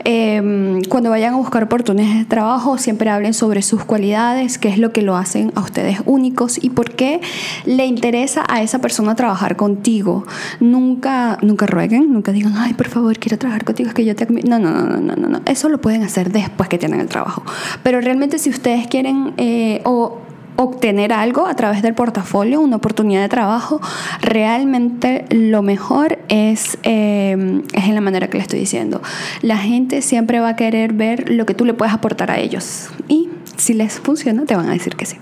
Em, 0.04 0.82
cuando 0.82 1.10
vayan 1.10 1.34
a 1.34 1.36
buscar 1.36 1.64
oportunidades 1.64 2.18
de 2.18 2.24
trabajo, 2.24 2.78
siempre 2.78 3.10
hablen 3.10 3.34
sobre 3.42 3.62
sus 3.62 3.84
cualidades, 3.84 4.56
qué 4.56 4.68
es 4.68 4.78
lo 4.78 4.92
que 4.92 5.02
lo 5.02 5.16
hacen 5.16 5.50
a 5.56 5.62
ustedes 5.62 5.98
únicos 6.06 6.62
y 6.62 6.70
por 6.70 6.92
qué 6.92 7.20
le 7.64 7.86
interesa 7.86 8.44
a 8.48 8.62
esa 8.62 8.78
persona 8.78 9.16
trabajar 9.16 9.56
contigo. 9.56 10.24
Nunca, 10.60 11.38
nunca 11.42 11.66
rueguen, 11.66 12.12
nunca 12.12 12.30
digan, 12.30 12.54
ay, 12.56 12.74
por 12.74 12.86
favor, 12.86 13.18
quiero 13.18 13.38
trabajar 13.38 13.64
contigo, 13.64 13.88
es 13.88 13.96
que 13.96 14.04
yo 14.04 14.14
te... 14.14 14.26
No, 14.26 14.60
no, 14.60 14.70
no, 14.70 15.00
no, 15.00 15.16
no, 15.16 15.28
no. 15.28 15.40
Eso 15.44 15.68
lo 15.68 15.80
pueden 15.80 16.04
hacer 16.04 16.30
después 16.30 16.68
que 16.68 16.78
tienen 16.78 17.00
el 17.00 17.08
trabajo. 17.08 17.42
Pero 17.82 18.00
realmente 18.00 18.38
si 18.38 18.48
ustedes 18.48 18.86
quieren 18.86 19.34
eh, 19.38 19.80
o 19.84 20.20
obtener 20.56 21.12
algo 21.12 21.46
a 21.46 21.54
través 21.54 21.82
del 21.82 21.94
portafolio, 21.94 22.60
una 22.60 22.76
oportunidad 22.76 23.22
de 23.22 23.28
trabajo, 23.28 23.80
realmente 24.20 25.24
lo 25.30 25.62
mejor 25.62 26.18
es, 26.28 26.78
eh, 26.82 27.62
es 27.72 27.84
en 27.84 27.94
la 27.94 28.00
manera 28.00 28.28
que 28.28 28.38
le 28.38 28.42
estoy 28.42 28.58
diciendo. 28.58 29.00
La 29.40 29.56
gente 29.56 30.02
siempre 30.02 30.40
va 30.40 30.50
a 30.50 30.56
querer 30.56 30.92
ver 30.92 31.30
lo 31.30 31.46
que 31.46 31.54
tú 31.54 31.64
le 31.64 31.74
puedes 31.74 31.94
aportar 31.94 32.30
a 32.30 32.38
ellos 32.38 32.90
y 33.08 33.28
si 33.56 33.74
les 33.74 34.00
funciona 34.00 34.44
te 34.44 34.56
van 34.56 34.68
a 34.68 34.72
decir 34.72 34.96
que 34.96 35.06
sí. 35.06 35.16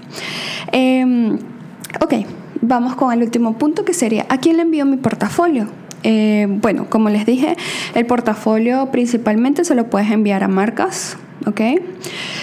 Em, 0.73 1.39
ok, 2.01 2.15
vamos 2.61 2.95
con 2.95 3.13
el 3.13 3.23
último 3.23 3.59
punto 3.59 3.85
que 3.85 3.95
sería, 3.95 4.27
¿a 4.29 4.39
quién 4.39 4.57
le 4.57 4.63
envío 4.63 4.85
mi 4.87 4.97
portafolio? 4.97 5.69
Eh, 6.03 6.47
bueno, 6.49 6.89
como 6.89 7.11
les 7.11 7.27
dije, 7.27 7.57
el 7.95 8.07
portafolio 8.07 8.91
principalmente 8.91 9.65
se 9.65 9.75
lo 9.75 9.91
puedes 9.91 10.11
enviar 10.11 10.43
a 10.43 10.49
marcas, 10.49 11.19
¿ok? 11.47 11.61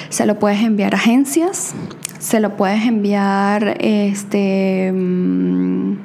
Se 0.10 0.26
lo 0.26 0.38
puedes 0.38 0.62
enviar 0.62 0.93
a 0.93 0.97
agencias, 0.97 1.73
se 2.19 2.39
lo 2.39 2.56
puedes 2.56 2.86
enviar 2.86 3.77
este 3.80 4.91
mm, 4.93 6.01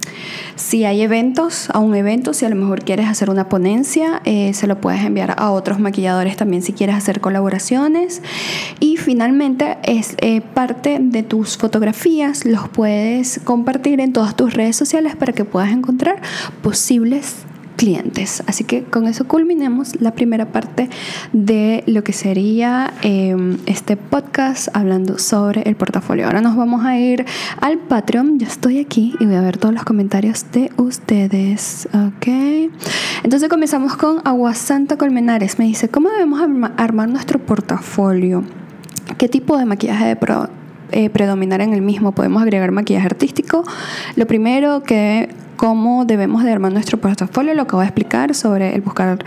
si 0.57 0.85
hay 0.85 1.03
eventos 1.03 1.71
a 1.71 1.79
un 1.79 1.95
evento 1.95 2.35
si 2.35 2.45
a 2.45 2.49
lo 2.49 2.57
mejor 2.57 2.85
quieres 2.85 3.07
hacer 3.07 3.31
una 3.31 3.49
ponencia 3.49 4.21
eh, 4.25 4.53
se 4.55 4.67
lo 4.67 4.81
puedes 4.81 5.03
enviar 5.05 5.35
a 5.37 5.51
otros 5.51 5.81
maquilladores 5.81 6.37
también 6.37 6.63
si 6.63 6.73
quieres 6.73 6.97
hacer 6.97 7.21
colaboraciones. 7.21 8.23
Y 8.81 8.97
finalmente 8.97 9.79
es 9.83 10.15
eh, 10.19 10.41
parte 10.41 10.99
de 11.01 11.23
tus 11.23 11.57
fotografías 11.57 12.45
los 12.45 12.69
puedes 12.69 13.41
compartir 13.45 14.01
en 14.01 14.13
todas 14.13 14.37
tus 14.37 14.55
redes 14.55 14.77
sociales 14.77 15.17
para 15.17 15.33
que 15.33 15.45
puedas 15.45 15.71
encontrar 15.71 16.21
posibles 16.63 17.45
clientes. 17.87 18.45
Así 18.47 18.63
que 18.63 18.85
con 18.85 19.09
eso 19.09 19.27
culminemos 19.27 20.01
la 20.01 20.13
primera 20.13 20.47
parte 20.53 20.89
de 21.33 21.83
lo 21.89 22.05
que 22.05 22.13
sería 22.13 22.93
eh, 23.03 23.35
este 23.67 23.97
podcast 23.97 24.69
hablando 24.73 25.19
sobre 25.19 25.63
el 25.63 25.75
portafolio. 25.75 26.27
Ahora 26.27 26.41
nos 26.43 26.55
vamos 26.55 26.85
a 26.85 26.97
ir 26.97 27.25
al 27.61 27.79
Patreon. 27.79 28.39
Ya 28.39 28.47
estoy 28.47 28.79
aquí 28.79 29.15
y 29.19 29.27
voy 29.27 29.35
a 29.35 29.41
ver 29.41 29.57
todos 29.59 29.75
los 29.75 29.83
comentarios 29.83 30.47
de 30.53 30.71
ustedes. 30.77 31.89
Ok. 31.93 32.29
Entonces 33.25 33.49
comenzamos 33.49 33.97
con 33.97 34.21
Aguasanta 34.25 34.97
Colmenares. 34.97 35.59
Me 35.59 35.65
dice, 35.65 35.89
¿cómo 35.89 36.09
debemos 36.09 36.41
arma- 36.41 36.73
armar 36.77 37.09
nuestro 37.09 37.41
portafolio? 37.41 38.45
¿Qué 39.19 39.29
tipo 39.29 39.59
de 39.59 39.65
maquillaje 39.65 40.07
de 40.07 40.15
pro- 40.15 40.49
eh, 40.93 41.11
predominar 41.11 41.61
en 41.61 41.75
el 41.75 41.83
mismo? 41.83 42.13
¿Podemos 42.13 42.43
agregar 42.43 42.71
maquillaje 42.71 43.07
artístico? 43.07 43.65
Lo 44.15 44.29
primero 44.29 44.85
que 44.85 45.31
cómo 45.63 46.05
debemos 46.05 46.43
de 46.43 46.51
armar 46.51 46.73
nuestro 46.73 46.99
portafolio, 46.99 47.55
lo 47.55 47.69
que 47.69 47.77
voy 47.77 47.85
a 47.85 47.87
explicar 47.87 48.35
sobre 48.35 48.75
el 48.75 48.81
buscar 48.81 49.25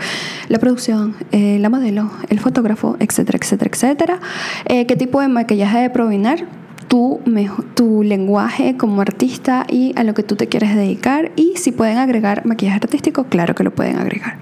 la 0.50 0.58
producción, 0.58 1.16
eh, 1.32 1.56
la 1.58 1.70
modelo, 1.70 2.10
el 2.28 2.40
fotógrafo, 2.40 2.94
etcétera, 3.00 3.38
etcétera, 3.40 3.70
etcétera. 3.72 4.20
Eh, 4.66 4.84
¿Qué 4.84 4.96
tipo 4.96 5.22
de 5.22 5.28
maquillaje 5.28 5.78
de 5.78 5.88
provinar? 5.88 6.44
Tu, 6.88 7.20
tu 7.74 8.02
lenguaje 8.02 8.76
como 8.76 9.00
artista 9.00 9.66
y 9.68 9.92
a 9.96 10.04
lo 10.04 10.14
que 10.14 10.22
tú 10.22 10.36
te 10.36 10.46
quieres 10.46 10.74
dedicar 10.74 11.32
y 11.36 11.56
si 11.56 11.72
pueden 11.72 11.98
agregar 11.98 12.46
maquillaje 12.46 12.76
artístico, 12.76 13.24
claro 13.24 13.54
que 13.54 13.64
lo 13.64 13.74
pueden 13.74 13.96
agregar. 13.96 14.38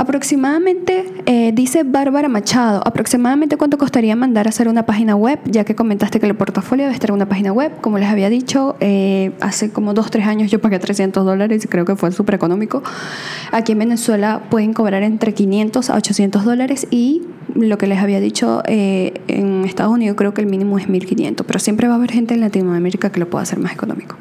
Aproximadamente, 0.00 1.12
eh, 1.26 1.52
dice 1.54 1.82
Bárbara 1.84 2.30
Machado, 2.30 2.80
aproximadamente 2.86 3.58
cuánto 3.58 3.76
costaría 3.76 4.16
mandar 4.16 4.46
a 4.46 4.48
hacer 4.48 4.66
una 4.66 4.86
página 4.86 5.14
web, 5.14 5.38
ya 5.44 5.64
que 5.64 5.74
comentaste 5.74 6.18
que 6.18 6.26
el 6.26 6.34
portafolio 6.34 6.86
debe 6.86 6.94
estar 6.94 7.10
en 7.10 7.16
una 7.16 7.28
página 7.28 7.52
web, 7.52 7.70
como 7.82 7.98
les 7.98 8.08
había 8.08 8.30
dicho, 8.30 8.76
eh, 8.80 9.32
hace 9.40 9.70
como 9.70 9.92
2, 9.92 10.10
3 10.10 10.26
años 10.26 10.50
yo 10.50 10.58
pagué 10.58 10.78
300 10.78 11.22
dólares 11.22 11.62
y 11.66 11.68
creo 11.68 11.84
que 11.84 11.96
fue 11.96 12.12
súper 12.12 12.36
económico. 12.36 12.82
Aquí 13.52 13.72
en 13.72 13.78
Venezuela 13.78 14.40
pueden 14.48 14.72
cobrar 14.72 15.02
entre 15.02 15.34
500 15.34 15.90
a 15.90 15.96
800 15.96 16.46
dólares 16.46 16.86
y 16.90 17.20
lo 17.54 17.78
que 17.78 17.86
les 17.86 17.98
había 17.98 18.20
dicho 18.20 18.62
eh, 18.66 19.20
en 19.28 19.64
Estados 19.64 19.92
Unidos 19.92 20.16
creo 20.16 20.32
que 20.32 20.40
el 20.40 20.46
mínimo 20.46 20.78
es 20.78 20.88
1500, 20.88 21.46
pero 21.46 21.58
siempre 21.60 21.86
va 21.86 21.94
a 21.94 21.96
haber 21.96 22.10
gente 22.10 22.34
en 22.34 22.40
Latinoamérica 22.40 23.10
que 23.10 23.20
lo 23.20 23.28
pueda 23.28 23.42
hacer 23.42 23.58
más 23.58 23.72
económico. 23.72 24.16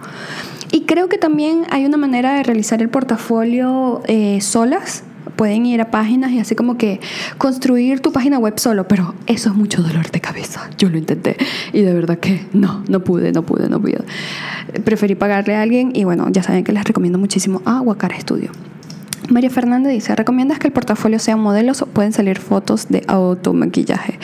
Y 0.71 0.81
creo 0.81 1.09
que 1.09 1.17
también 1.17 1.63
hay 1.71 1.85
una 1.85 1.97
manera 1.97 2.33
de 2.35 2.43
realizar 2.43 2.81
el 2.81 2.89
portafolio 2.89 4.01
eh, 4.07 4.39
solas. 4.41 5.03
Pueden 5.35 5.65
ir 5.65 5.81
a 5.81 5.89
páginas 5.89 6.31
y 6.31 6.39
así 6.39 6.53
como 6.53 6.77
que 6.77 6.99
construir 7.37 8.01
tu 8.01 8.11
página 8.11 8.39
web 8.39 8.59
solo, 8.59 8.87
pero 8.87 9.15
eso 9.25 9.49
es 9.49 9.55
mucho 9.55 9.81
dolor 9.81 10.11
de 10.11 10.19
cabeza. 10.19 10.69
Yo 10.77 10.89
lo 10.89 10.97
intenté 10.97 11.37
y 11.71 11.81
de 11.81 11.93
verdad 11.93 12.19
que 12.19 12.45
no, 12.51 12.83
no 12.87 12.99
pude, 13.03 13.31
no 13.31 13.43
pude, 13.43 13.69
no 13.69 13.79
pude. 13.79 14.03
Preferí 14.83 15.15
pagarle 15.15 15.55
a 15.55 15.61
alguien 15.61 15.91
y 15.93 16.03
bueno, 16.03 16.27
ya 16.29 16.43
saben 16.43 16.63
que 16.63 16.73
les 16.73 16.83
recomiendo 16.83 17.17
muchísimo 17.17 17.61
a 17.65 17.81
Wakara 17.81 18.19
Studio. 18.19 18.51
María 19.29 19.49
Fernanda 19.51 19.89
dice, 19.89 20.15
¿recomiendas 20.15 20.57
que 20.57 20.67
el 20.67 20.73
portafolio 20.73 21.19
sean 21.19 21.39
modelos 21.39 21.81
o 21.81 21.85
pueden 21.85 22.13
salir 22.13 22.39
fotos 22.39 22.89
de 22.89 23.03
automaquillaje? 23.07 24.19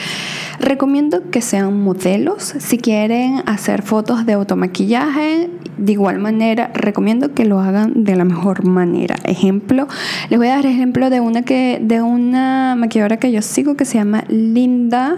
Recomiendo 0.58 1.30
que 1.30 1.42
sean 1.42 1.80
modelos. 1.80 2.54
Si 2.58 2.78
quieren 2.78 3.42
hacer 3.46 3.82
fotos 3.82 4.26
de 4.26 4.32
automaquillaje, 4.32 5.48
de 5.78 5.92
igual 5.92 6.18
manera, 6.18 6.72
recomiendo 6.74 7.34
que 7.34 7.44
lo 7.44 7.60
hagan 7.60 8.04
de 8.04 8.16
la 8.16 8.24
mejor 8.24 8.64
manera. 8.64 9.16
Ejemplo, 9.24 9.86
les 10.28 10.38
voy 10.38 10.48
a 10.48 10.56
dar 10.56 10.66
ejemplo 10.66 11.08
de 11.08 11.20
una 11.20 11.42
que 11.42 11.78
de 11.80 12.02
una 12.02 12.74
maquilladora 12.76 13.18
que 13.18 13.30
yo 13.30 13.42
sigo 13.42 13.76
que 13.76 13.84
se 13.84 13.98
llama 13.98 14.24
Linda. 14.28 15.16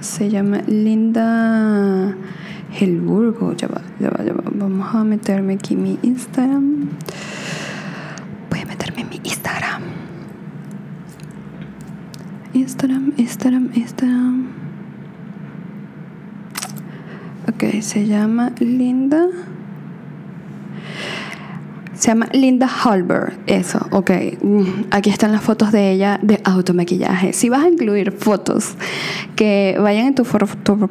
Se 0.00 0.28
llama 0.28 0.62
Linda 0.66 2.16
Helburgo. 2.78 3.54
Ya 3.54 3.68
va, 3.68 3.80
ya 4.00 4.10
va, 4.10 4.24
ya 4.24 4.32
va. 4.32 4.42
Vamos 4.50 4.94
a 4.94 5.04
meterme 5.04 5.54
aquí 5.54 5.76
mi 5.76 5.98
Instagram. 6.02 6.88
En 8.96 9.08
mi 9.08 9.20
Instagram. 9.24 9.82
Instagram, 12.52 13.12
Instagram, 13.16 13.70
Instagram. 13.74 14.46
Ok, 17.48 17.82
se 17.82 18.06
llama 18.06 18.52
Linda. 18.60 19.26
Se 21.94 22.08
llama 22.08 22.28
Linda 22.32 22.68
Halber, 22.68 23.34
eso, 23.46 23.86
ok. 23.90 24.10
Mm, 24.42 24.64
Aquí 24.90 25.10
están 25.10 25.32
las 25.32 25.42
fotos 25.42 25.70
de 25.72 25.92
ella 25.92 26.18
de 26.22 26.40
automaquillaje. 26.44 27.32
Si 27.32 27.48
vas 27.48 27.62
a 27.64 27.68
incluir 27.68 28.10
fotos 28.12 28.74
que 29.36 29.76
vayan 29.80 30.06
en 30.08 30.14
tu, 30.14 30.24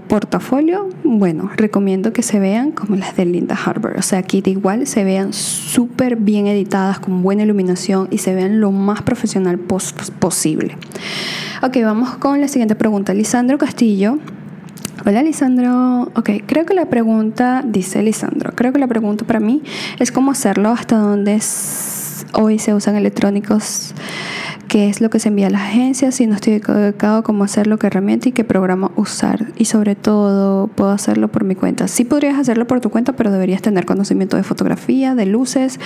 portafolio, 0.08 0.90
bueno, 1.04 1.52
recomiendo 1.58 2.14
que 2.14 2.24
se 2.24 2.40
vean 2.40 2.72
como 2.72 2.96
las 2.96 3.16
de 3.18 3.26
Linda 3.26 3.56
Halber. 3.56 3.98
O 3.98 4.02
sea, 4.02 4.20
aquí 4.20 4.42
de 4.42 4.52
igual 4.52 4.88
se 4.88 5.04
vean 5.04 5.34
súper 5.34 6.16
bien 6.16 6.48
editadas, 6.48 7.00
con 7.00 7.22
buena 7.22 7.44
iluminación 7.44 8.08
y 8.10 8.20
se 8.20 8.34
vean 8.34 8.60
lo 8.62 8.72
más 8.72 9.02
profesional 9.02 9.60
pos- 9.60 9.94
posible. 10.20 10.78
Ok, 11.62 11.78
vamos 11.84 12.16
con 12.18 12.40
la 12.42 12.48
siguiente 12.48 12.76
pregunta. 12.76 13.14
Lisandro 13.14 13.58
Castillo 13.58 14.20
Hola 15.06 15.22
Lisandro. 15.22 16.04
Ok, 16.16 16.30
creo 16.46 16.66
que 16.66 16.74
la 16.74 16.86
pregunta, 16.86 17.62
dice 17.66 18.02
Lisandro, 18.02 18.54
creo 18.56 18.72
que 18.72 18.80
la 18.80 18.88
pregunta 18.88 19.26
para 19.26 19.42
mí 19.42 19.62
es 20.00 20.12
cómo 20.14 20.32
hacerlo, 20.32 20.70
hasta 20.70 20.96
dónde 20.98 21.36
es- 21.36 21.93
hoy 22.34 22.60
se 22.60 22.74
usan 22.74 22.96
electrónicos, 22.96 23.94
qué 24.68 24.90
es 24.90 25.02
lo 25.02 25.10
que 25.10 25.20
se 25.20 25.30
envía 25.30 25.48
a 25.48 25.50
las 25.50 25.62
agencias, 25.62 26.16
si 26.16 26.26
no 26.26 26.36
estoy 26.36 26.56
ubicado, 26.56 27.24
cómo 27.24 27.44
hacerlo, 27.44 27.78
qué 27.78 27.88
herramienta 27.88 28.30
y 28.30 28.32
qué 28.32 28.44
programa 28.44 28.92
usar. 28.96 29.52
Y 29.58 29.66
sobre 29.66 29.96
todo, 29.96 30.68
puedo 30.68 30.92
hacerlo 30.92 31.28
por 31.28 31.44
mi 31.44 31.56
cuenta. 31.56 31.88
Sí 31.88 32.06
podrías 32.06 32.40
hacerlo 32.40 32.66
por 32.66 32.82
tu 32.82 32.90
cuenta, 32.90 33.14
pero 33.14 33.32
deberías 33.32 33.62
tener 33.62 33.86
conocimiento 33.86 34.38
de 34.38 34.44
fotografía, 34.44 35.16
de 35.16 35.26
luces 35.26 35.80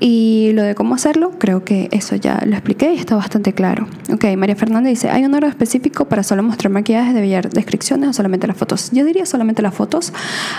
y 0.00 0.50
lo 0.54 0.62
de 0.62 0.74
cómo 0.74 0.94
hacerlo, 0.94 1.32
creo 1.38 1.64
que 1.64 1.88
eso 1.92 2.16
ya 2.16 2.42
lo 2.46 2.52
expliqué 2.52 2.94
y 2.94 2.98
está 2.98 3.16
bastante 3.16 3.52
claro. 3.52 3.86
Ok, 4.12 4.24
María 4.36 4.56
Fernanda 4.56 4.88
dice, 4.88 5.10
¿hay 5.10 5.24
un 5.24 5.34
orden 5.34 5.50
específico 5.50 6.06
para 6.06 6.22
solo 6.22 6.42
mostrar 6.42 6.72
maquillaje? 6.72 7.12
¿Debe 7.12 7.36
haber 7.36 7.50
descripciones 7.50 8.08
o 8.08 8.12
solamente 8.12 8.46
las 8.46 8.56
fotos? 8.56 8.90
Yo 8.92 9.04
diría 9.04 9.26
solamente 9.26 9.62
las 9.62 9.74
fotos, 9.74 10.12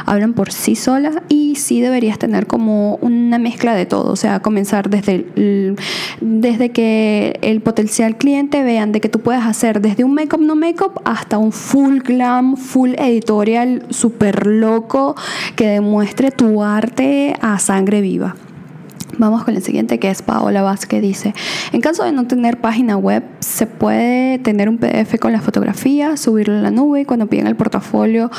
hablan 0.05 0.33
por 0.33 0.51
sí 0.51 0.75
solas 0.75 1.15
y 1.29 1.55
sí 1.55 1.81
deberías 1.81 2.19
tener 2.19 2.47
como 2.47 2.95
una 2.97 3.37
mezcla 3.37 3.73
de 3.73 3.85
todo, 3.85 4.11
o 4.11 4.15
sea, 4.15 4.41
comenzar 4.41 4.89
desde, 4.89 5.12
desde 6.21 6.71
que 6.71 7.39
el 7.41 7.61
potencial 7.61 8.17
cliente 8.17 8.63
vean 8.63 8.91
de 8.91 9.01
que 9.01 9.09
tú 9.09 9.19
puedes 9.19 9.43
hacer 9.43 9.81
desde 9.81 10.03
un 10.03 10.13
make-up 10.13 10.41
no 10.41 10.55
make-up 10.55 11.01
hasta 11.05 11.37
un 11.37 11.51
full 11.51 11.99
glam, 11.99 12.57
full 12.57 12.91
editorial, 12.97 13.85
súper 13.89 14.47
loco, 14.47 15.15
que 15.55 15.67
demuestre 15.67 16.31
tu 16.31 16.63
arte 16.63 17.35
a 17.41 17.59
sangre 17.59 18.01
viva. 18.01 18.35
Vamos 19.17 19.43
con 19.43 19.55
el 19.55 19.61
siguiente 19.61 19.99
que 19.99 20.09
es 20.09 20.23
Paola 20.23 20.63
Vázquez 20.63 21.01
dice, 21.01 21.35
en 21.71 21.81
caso 21.81 22.03
de 22.03 22.11
no 22.11 22.25
tener 22.25 22.59
página 22.59 22.97
web, 22.97 23.23
se 23.53 23.67
puede 23.67 24.39
tener 24.39 24.67
un 24.67 24.79
PDF 24.79 25.19
con 25.19 25.31
la 25.31 25.39
fotografía, 25.39 26.17
subirlo 26.17 26.57
a 26.57 26.61
la 26.61 26.71
nube 26.71 27.01
y 27.01 27.05
cuando 27.05 27.27
piden 27.27 27.45
el 27.45 27.55
portafolio 27.55 28.31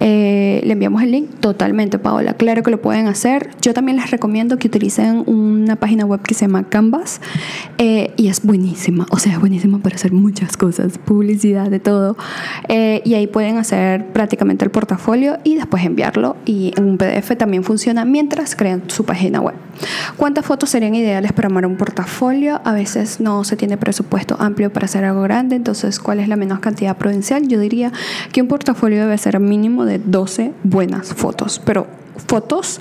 eh, 0.00 0.62
le 0.64 0.72
enviamos 0.72 1.02
el 1.02 1.10
link 1.10 1.28
totalmente, 1.40 1.98
Paola. 1.98 2.32
Claro 2.32 2.62
que 2.62 2.70
lo 2.70 2.80
pueden 2.80 3.06
hacer. 3.06 3.50
Yo 3.60 3.74
también 3.74 3.98
les 3.98 4.10
recomiendo 4.10 4.56
que 4.56 4.68
utilicen 4.68 5.24
una 5.26 5.76
página 5.76 6.06
web 6.06 6.22
que 6.22 6.32
se 6.32 6.46
llama 6.46 6.70
Canvas 6.70 7.20
eh, 7.76 8.14
y 8.16 8.28
es 8.28 8.46
buenísima, 8.46 9.06
o 9.10 9.18
sea, 9.18 9.34
es 9.34 9.40
buenísima 9.40 9.78
para 9.80 9.96
hacer 9.96 10.12
muchas 10.12 10.56
cosas, 10.56 10.96
publicidad, 10.96 11.68
de 11.68 11.78
todo. 11.78 12.16
Eh, 12.68 13.02
y 13.04 13.12
ahí 13.12 13.26
pueden 13.26 13.58
hacer 13.58 14.06
prácticamente 14.06 14.64
el 14.64 14.70
portafolio 14.70 15.36
y 15.44 15.56
después 15.56 15.84
enviarlo 15.84 16.38
y 16.46 16.72
en 16.78 16.84
un 16.84 16.96
PDF 16.96 17.36
también 17.36 17.62
funciona 17.62 18.06
mientras 18.06 18.56
crean 18.56 18.84
su 18.86 19.04
página 19.04 19.42
web. 19.42 19.54
¿Cuántas 20.16 20.46
fotos 20.46 20.70
serían 20.70 20.94
ideales 20.94 21.34
para 21.34 21.48
armar 21.48 21.66
un 21.66 21.76
portafolio? 21.76 22.62
A 22.64 22.72
veces 22.72 23.20
no 23.20 23.44
se 23.44 23.56
tiene 23.56 23.76
presupuesto 23.76 24.36
amplio 24.38 24.61
para 24.70 24.86
hacer 24.86 25.04
algo 25.04 25.22
grande, 25.22 25.56
entonces 25.56 25.98
¿cuál 25.98 26.20
es 26.20 26.28
la 26.28 26.36
menos 26.36 26.60
cantidad 26.60 26.96
prudencial? 26.96 27.48
Yo 27.48 27.58
diría 27.58 27.92
que 28.32 28.42
un 28.42 28.48
portafolio 28.48 29.00
debe 29.00 29.16
ser 29.18 29.38
mínimo 29.40 29.84
de 29.84 29.98
12 29.98 30.52
buenas 30.62 31.14
fotos, 31.14 31.60
pero 31.64 31.86
fotos 32.26 32.80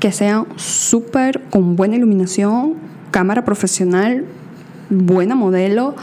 que 0.00 0.12
sean 0.12 0.46
súper 0.56 1.42
con 1.50 1.76
buena 1.76 1.96
iluminación, 1.96 2.74
cámara 3.10 3.44
profesional, 3.44 4.24
buena 4.90 5.34
modelo, 5.34 5.94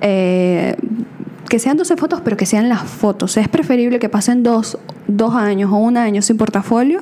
eh, 0.00 0.76
que 1.48 1.58
sean 1.58 1.76
12 1.76 1.96
fotos, 1.96 2.20
pero 2.22 2.36
que 2.36 2.46
sean 2.46 2.68
las 2.68 2.82
fotos. 2.82 3.36
Es 3.36 3.48
preferible 3.48 3.98
que 3.98 4.08
pasen 4.08 4.42
dos, 4.42 4.78
dos 5.06 5.34
años 5.34 5.70
o 5.72 5.76
un 5.76 5.96
año 5.96 6.22
sin 6.22 6.36
portafolio 6.36 7.00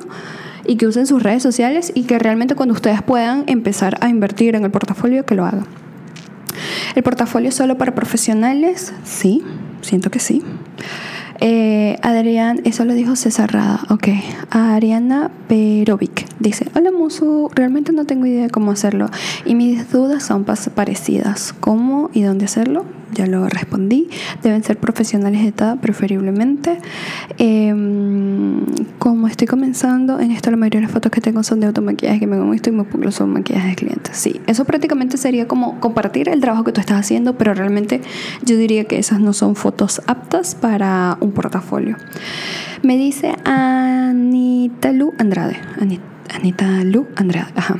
y 0.65 0.77
que 0.77 0.87
usen 0.87 1.07
sus 1.07 1.23
redes 1.23 1.43
sociales 1.43 1.91
y 1.93 2.03
que 2.03 2.19
realmente 2.19 2.55
cuando 2.55 2.73
ustedes 2.73 3.01
puedan 3.01 3.43
empezar 3.47 3.97
a 4.01 4.09
invertir 4.09 4.55
en 4.55 4.63
el 4.63 4.71
portafolio, 4.71 5.25
que 5.25 5.35
lo 5.35 5.45
hagan. 5.45 5.65
¿El 6.95 7.03
portafolio 7.03 7.51
solo 7.51 7.77
para 7.77 7.95
profesionales? 7.95 8.93
Sí, 9.03 9.43
siento 9.81 10.11
que 10.11 10.19
sí. 10.19 10.43
Eh, 11.39 11.97
Adrián, 12.01 12.61
eso 12.63 12.85
lo 12.85 12.93
dijo 12.93 13.15
César 13.15 13.51
Rada, 13.51 13.81
ok. 13.89 14.07
Ariana 14.49 15.29
Perovic 15.47 16.25
dice, 16.39 16.67
hola 16.75 16.91
Musu, 16.91 17.49
realmente 17.53 17.91
no 17.91 18.05
tengo 18.05 18.25
idea 18.25 18.43
de 18.43 18.49
cómo 18.49 18.71
hacerlo 18.71 19.09
y 19.43 19.55
mis 19.55 19.91
dudas 19.91 20.23
son 20.23 20.45
parecidas. 20.45 21.53
¿Cómo 21.59 22.09
y 22.13 22.21
dónde 22.21 22.45
hacerlo? 22.45 22.85
ya 23.13 23.27
lo 23.27 23.47
respondí. 23.47 24.09
Deben 24.41 24.63
ser 24.63 24.77
profesionales 24.77 25.41
de 25.41 25.49
edad, 25.49 25.79
preferiblemente. 25.79 26.79
Em, 27.37 27.92
como 29.03 29.27
estoy 29.27 29.47
comenzando, 29.47 30.21
en 30.21 30.31
esto 30.31 30.49
la 30.49 30.55
mayoría 30.55 30.79
de 30.79 30.85
las 30.85 30.93
fotos 30.93 31.11
que 31.11 31.19
tengo 31.19 31.43
son 31.43 31.59
de 31.59 31.67
automaquillaje 31.67 32.21
que 32.21 32.25
me 32.25 32.37
hago 32.37 32.53
esto 32.53 32.69
y 32.69 32.71
muy 32.71 32.85
poco 32.85 33.11
son 33.11 33.33
maquillajes 33.33 33.71
de 33.71 33.75
clientes. 33.75 34.15
Sí, 34.15 34.39
eso 34.47 34.63
prácticamente 34.63 35.17
sería 35.17 35.45
como 35.45 35.81
compartir 35.81 36.29
el 36.29 36.39
trabajo 36.39 36.63
que 36.63 36.71
tú 36.71 36.79
estás 36.79 37.01
haciendo, 37.01 37.37
pero 37.37 37.53
realmente 37.53 37.99
yo 38.45 38.55
diría 38.55 38.85
que 38.85 38.97
esas 38.97 39.19
no 39.19 39.33
son 39.33 39.57
fotos 39.57 40.01
aptas 40.07 40.55
para 40.55 41.17
un 41.19 41.33
portafolio. 41.33 41.97
Me 42.81 42.95
dice 42.95 43.35
Anita 43.43 44.93
Lu 44.93 45.11
Andrade. 45.17 45.57
Anita 46.33 46.85
Lu 46.85 47.05
Andrade, 47.17 47.51
ajá. 47.57 47.75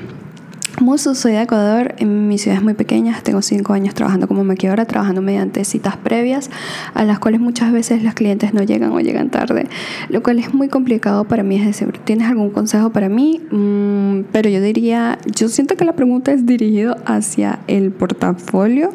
Muso, 0.81 1.13
soy 1.13 1.33
de 1.33 1.43
Ecuador, 1.43 1.93
mi 2.03 2.39
ciudad 2.39 2.57
es 2.57 2.63
muy 2.63 2.73
pequeña, 2.73 3.19
tengo 3.21 3.43
cinco 3.43 3.73
años 3.73 3.93
trabajando 3.93 4.27
como 4.27 4.43
maquilladora, 4.43 4.85
trabajando 4.85 5.21
mediante 5.21 5.63
citas 5.65 5.97
previas, 5.97 6.49
a 6.95 7.03
las 7.03 7.19
cuales 7.19 7.39
muchas 7.39 7.71
veces 7.71 8.01
los 8.01 8.15
clientes 8.15 8.55
no 8.55 8.63
llegan 8.63 8.91
o 8.91 8.99
llegan 8.99 9.29
tarde, 9.29 9.67
lo 10.09 10.23
cual 10.23 10.39
es 10.39 10.53
muy 10.53 10.69
complicado 10.69 11.25
para 11.25 11.43
mí. 11.43 11.57
Es 11.57 11.83
¿tienes 12.05 12.27
algún 12.27 12.49
consejo 12.49 12.89
para 12.89 13.07
mí? 13.07 13.39
Mm, 13.51 14.25
pero 14.31 14.49
yo 14.49 14.61
diría, 14.61 15.19
yo 15.35 15.47
siento 15.47 15.75
que 15.75 15.85
la 15.85 15.93
pregunta 15.93 16.31
es 16.31 16.45
dirigida 16.47 16.97
hacia 17.05 17.59
el 17.67 17.91
portafolio. 17.91 18.89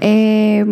Eh, 0.00 0.64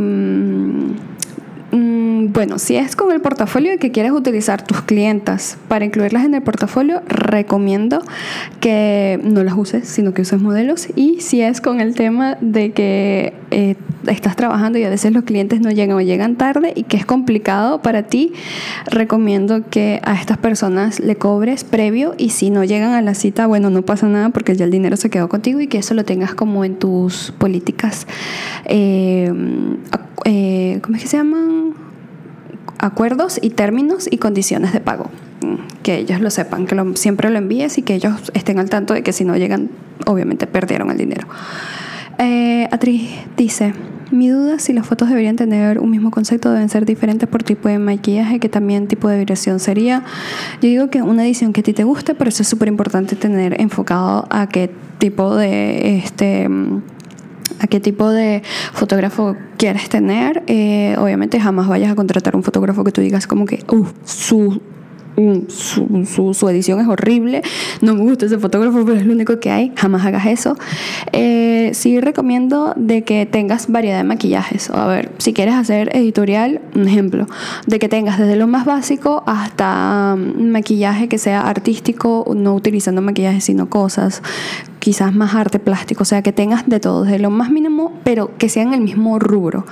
Mm, 1.72 2.32
bueno, 2.32 2.58
si 2.58 2.76
es 2.76 2.96
con 2.96 3.12
el 3.12 3.22
portafolio 3.22 3.78
que 3.78 3.90
quieres 3.90 4.12
utilizar 4.12 4.62
tus 4.62 4.82
clientas 4.82 5.56
para 5.68 5.86
incluirlas 5.86 6.26
en 6.26 6.34
el 6.34 6.42
portafolio, 6.42 7.00
recomiendo 7.08 8.02
que 8.60 9.18
no 9.24 9.42
las 9.42 9.54
uses, 9.56 9.88
sino 9.88 10.12
que 10.12 10.20
uses 10.20 10.40
modelos. 10.40 10.88
Y 10.96 11.20
si 11.20 11.40
es 11.40 11.62
con 11.62 11.80
el 11.80 11.94
tema 11.94 12.36
de 12.42 12.72
que 12.72 13.32
eh, 13.50 13.76
estás 14.06 14.36
trabajando 14.36 14.78
y 14.78 14.84
a 14.84 14.90
veces 14.90 15.12
los 15.12 15.24
clientes 15.24 15.62
no 15.62 15.70
llegan 15.70 15.96
o 15.96 16.02
llegan 16.02 16.36
tarde 16.36 16.74
y 16.76 16.82
que 16.82 16.98
es 16.98 17.06
complicado 17.06 17.80
para 17.80 18.02
ti, 18.02 18.34
recomiendo 18.84 19.62
que 19.70 20.02
a 20.04 20.14
estas 20.14 20.36
personas 20.36 21.00
le 21.00 21.16
cobres 21.16 21.64
previo 21.64 22.14
y 22.18 22.30
si 22.30 22.50
no 22.50 22.64
llegan 22.64 22.92
a 22.92 23.00
la 23.00 23.14
cita, 23.14 23.46
bueno, 23.46 23.70
no 23.70 23.80
pasa 23.80 24.08
nada 24.08 24.28
porque 24.28 24.54
ya 24.56 24.66
el 24.66 24.70
dinero 24.70 24.98
se 24.98 25.08
quedó 25.08 25.30
contigo 25.30 25.58
y 25.58 25.68
que 25.68 25.78
eso 25.78 25.94
lo 25.94 26.04
tengas 26.04 26.34
como 26.34 26.66
en 26.66 26.78
tus 26.78 27.32
políticas. 27.38 28.06
Eh, 28.66 29.32
eh, 30.24 30.78
¿Cómo 30.82 30.96
es 30.96 31.02
que 31.02 31.08
se 31.08 31.16
llaman? 31.16 31.74
acuerdos 32.82 33.38
y 33.40 33.50
términos 33.50 34.08
y 34.10 34.18
condiciones 34.18 34.72
de 34.72 34.80
pago. 34.80 35.06
Mm, 35.40 35.82
que 35.82 35.98
ellos 35.98 36.20
lo 36.20 36.30
sepan, 36.30 36.66
que 36.66 36.76
siempre 36.96 37.30
lo 37.30 37.38
envíes 37.38 37.78
y 37.78 37.82
que 37.82 37.94
ellos 37.94 38.14
estén 38.34 38.58
al 38.58 38.68
tanto 38.68 38.92
de 38.92 39.02
que 39.02 39.12
si 39.12 39.24
no 39.24 39.36
llegan, 39.36 39.70
obviamente 40.06 40.46
perdieron 40.46 40.90
el 40.90 40.98
dinero. 40.98 41.26
Eh, 42.18 42.68
Atriz 42.70 43.08
dice, 43.36 43.72
mi 44.10 44.28
duda 44.28 44.58
si 44.58 44.72
las 44.72 44.86
fotos 44.86 45.08
deberían 45.08 45.36
tener 45.36 45.78
un 45.78 45.90
mismo 45.90 46.10
concepto, 46.10 46.52
deben 46.52 46.68
ser 46.68 46.84
diferentes 46.84 47.28
por 47.28 47.42
tipo 47.44 47.68
de 47.68 47.78
maquillaje, 47.78 48.40
que 48.40 48.48
también 48.48 48.88
tipo 48.88 49.08
de 49.08 49.18
vibración 49.18 49.60
sería. 49.60 50.04
Yo 50.60 50.68
digo 50.68 50.90
que 50.90 51.02
una 51.02 51.24
edición 51.24 51.52
que 51.52 51.60
a 51.60 51.64
ti 51.64 51.72
te 51.72 51.84
guste, 51.84 52.14
pero 52.14 52.28
eso 52.28 52.42
es 52.42 52.48
súper 52.48 52.68
importante 52.68 53.16
tener 53.16 53.60
enfocado 53.60 54.26
a 54.30 54.48
qué 54.48 54.70
tipo 54.98 55.36
de 55.36 55.98
este 55.98 56.48
a 57.62 57.66
qué 57.66 57.80
tipo 57.80 58.10
de 58.10 58.42
fotógrafo 58.72 59.36
quieres 59.56 59.88
tener. 59.88 60.42
Eh, 60.46 60.96
obviamente 60.98 61.40
jamás 61.40 61.68
vayas 61.68 61.90
a 61.92 61.94
contratar 61.94 62.36
un 62.36 62.42
fotógrafo 62.42 62.84
que 62.84 62.92
tú 62.92 63.00
digas 63.00 63.26
como 63.26 63.46
que, 63.46 63.64
uff, 63.68 63.92
su 64.04 64.60
su, 65.48 66.34
su, 66.34 66.48
edición 66.48 66.80
es 66.80 66.88
horrible, 66.88 67.42
no 67.80 67.94
me 67.94 68.02
gusta 68.02 68.26
ese 68.26 68.38
fotógrafo, 68.38 68.84
pero 68.84 68.98
es 68.98 69.06
lo 69.06 69.12
único 69.12 69.38
que 69.40 69.50
hay, 69.50 69.72
jamás 69.76 70.04
hagas 70.06 70.26
eso. 70.26 70.56
Eh, 71.12 71.70
sí 71.74 72.00
recomiendo 72.00 72.72
de 72.76 73.02
que 73.02 73.26
tengas 73.26 73.70
variedad 73.70 73.98
de 73.98 74.04
maquillajes. 74.04 74.70
A 74.70 74.86
ver, 74.86 75.12
si 75.18 75.32
quieres 75.32 75.54
hacer 75.54 75.94
editorial, 75.96 76.60
un 76.74 76.88
ejemplo, 76.88 77.26
de 77.66 77.78
que 77.78 77.88
tengas 77.88 78.18
desde 78.18 78.36
lo 78.36 78.46
más 78.46 78.64
básico 78.64 79.22
hasta 79.26 80.16
mm, 80.16 80.50
maquillaje 80.50 81.08
que 81.08 81.18
sea 81.18 81.42
artístico, 81.42 82.24
no 82.34 82.54
utilizando 82.54 83.02
maquillaje, 83.02 83.40
sino 83.40 83.68
cosas, 83.68 84.22
quizás 84.82 85.14
más 85.14 85.36
arte 85.36 85.60
plástico, 85.60 86.02
o 86.02 86.04
sea, 86.04 86.22
que 86.22 86.32
tengas 86.32 86.68
de 86.68 86.80
todo, 86.80 87.04
desde 87.04 87.20
lo 87.20 87.30
más 87.30 87.50
mínimo, 87.50 87.92
pero 88.02 88.36
que 88.36 88.48
sea 88.48 88.64
en 88.64 88.74
el 88.74 88.80
mismo 88.80 89.20
rubro. 89.20 89.64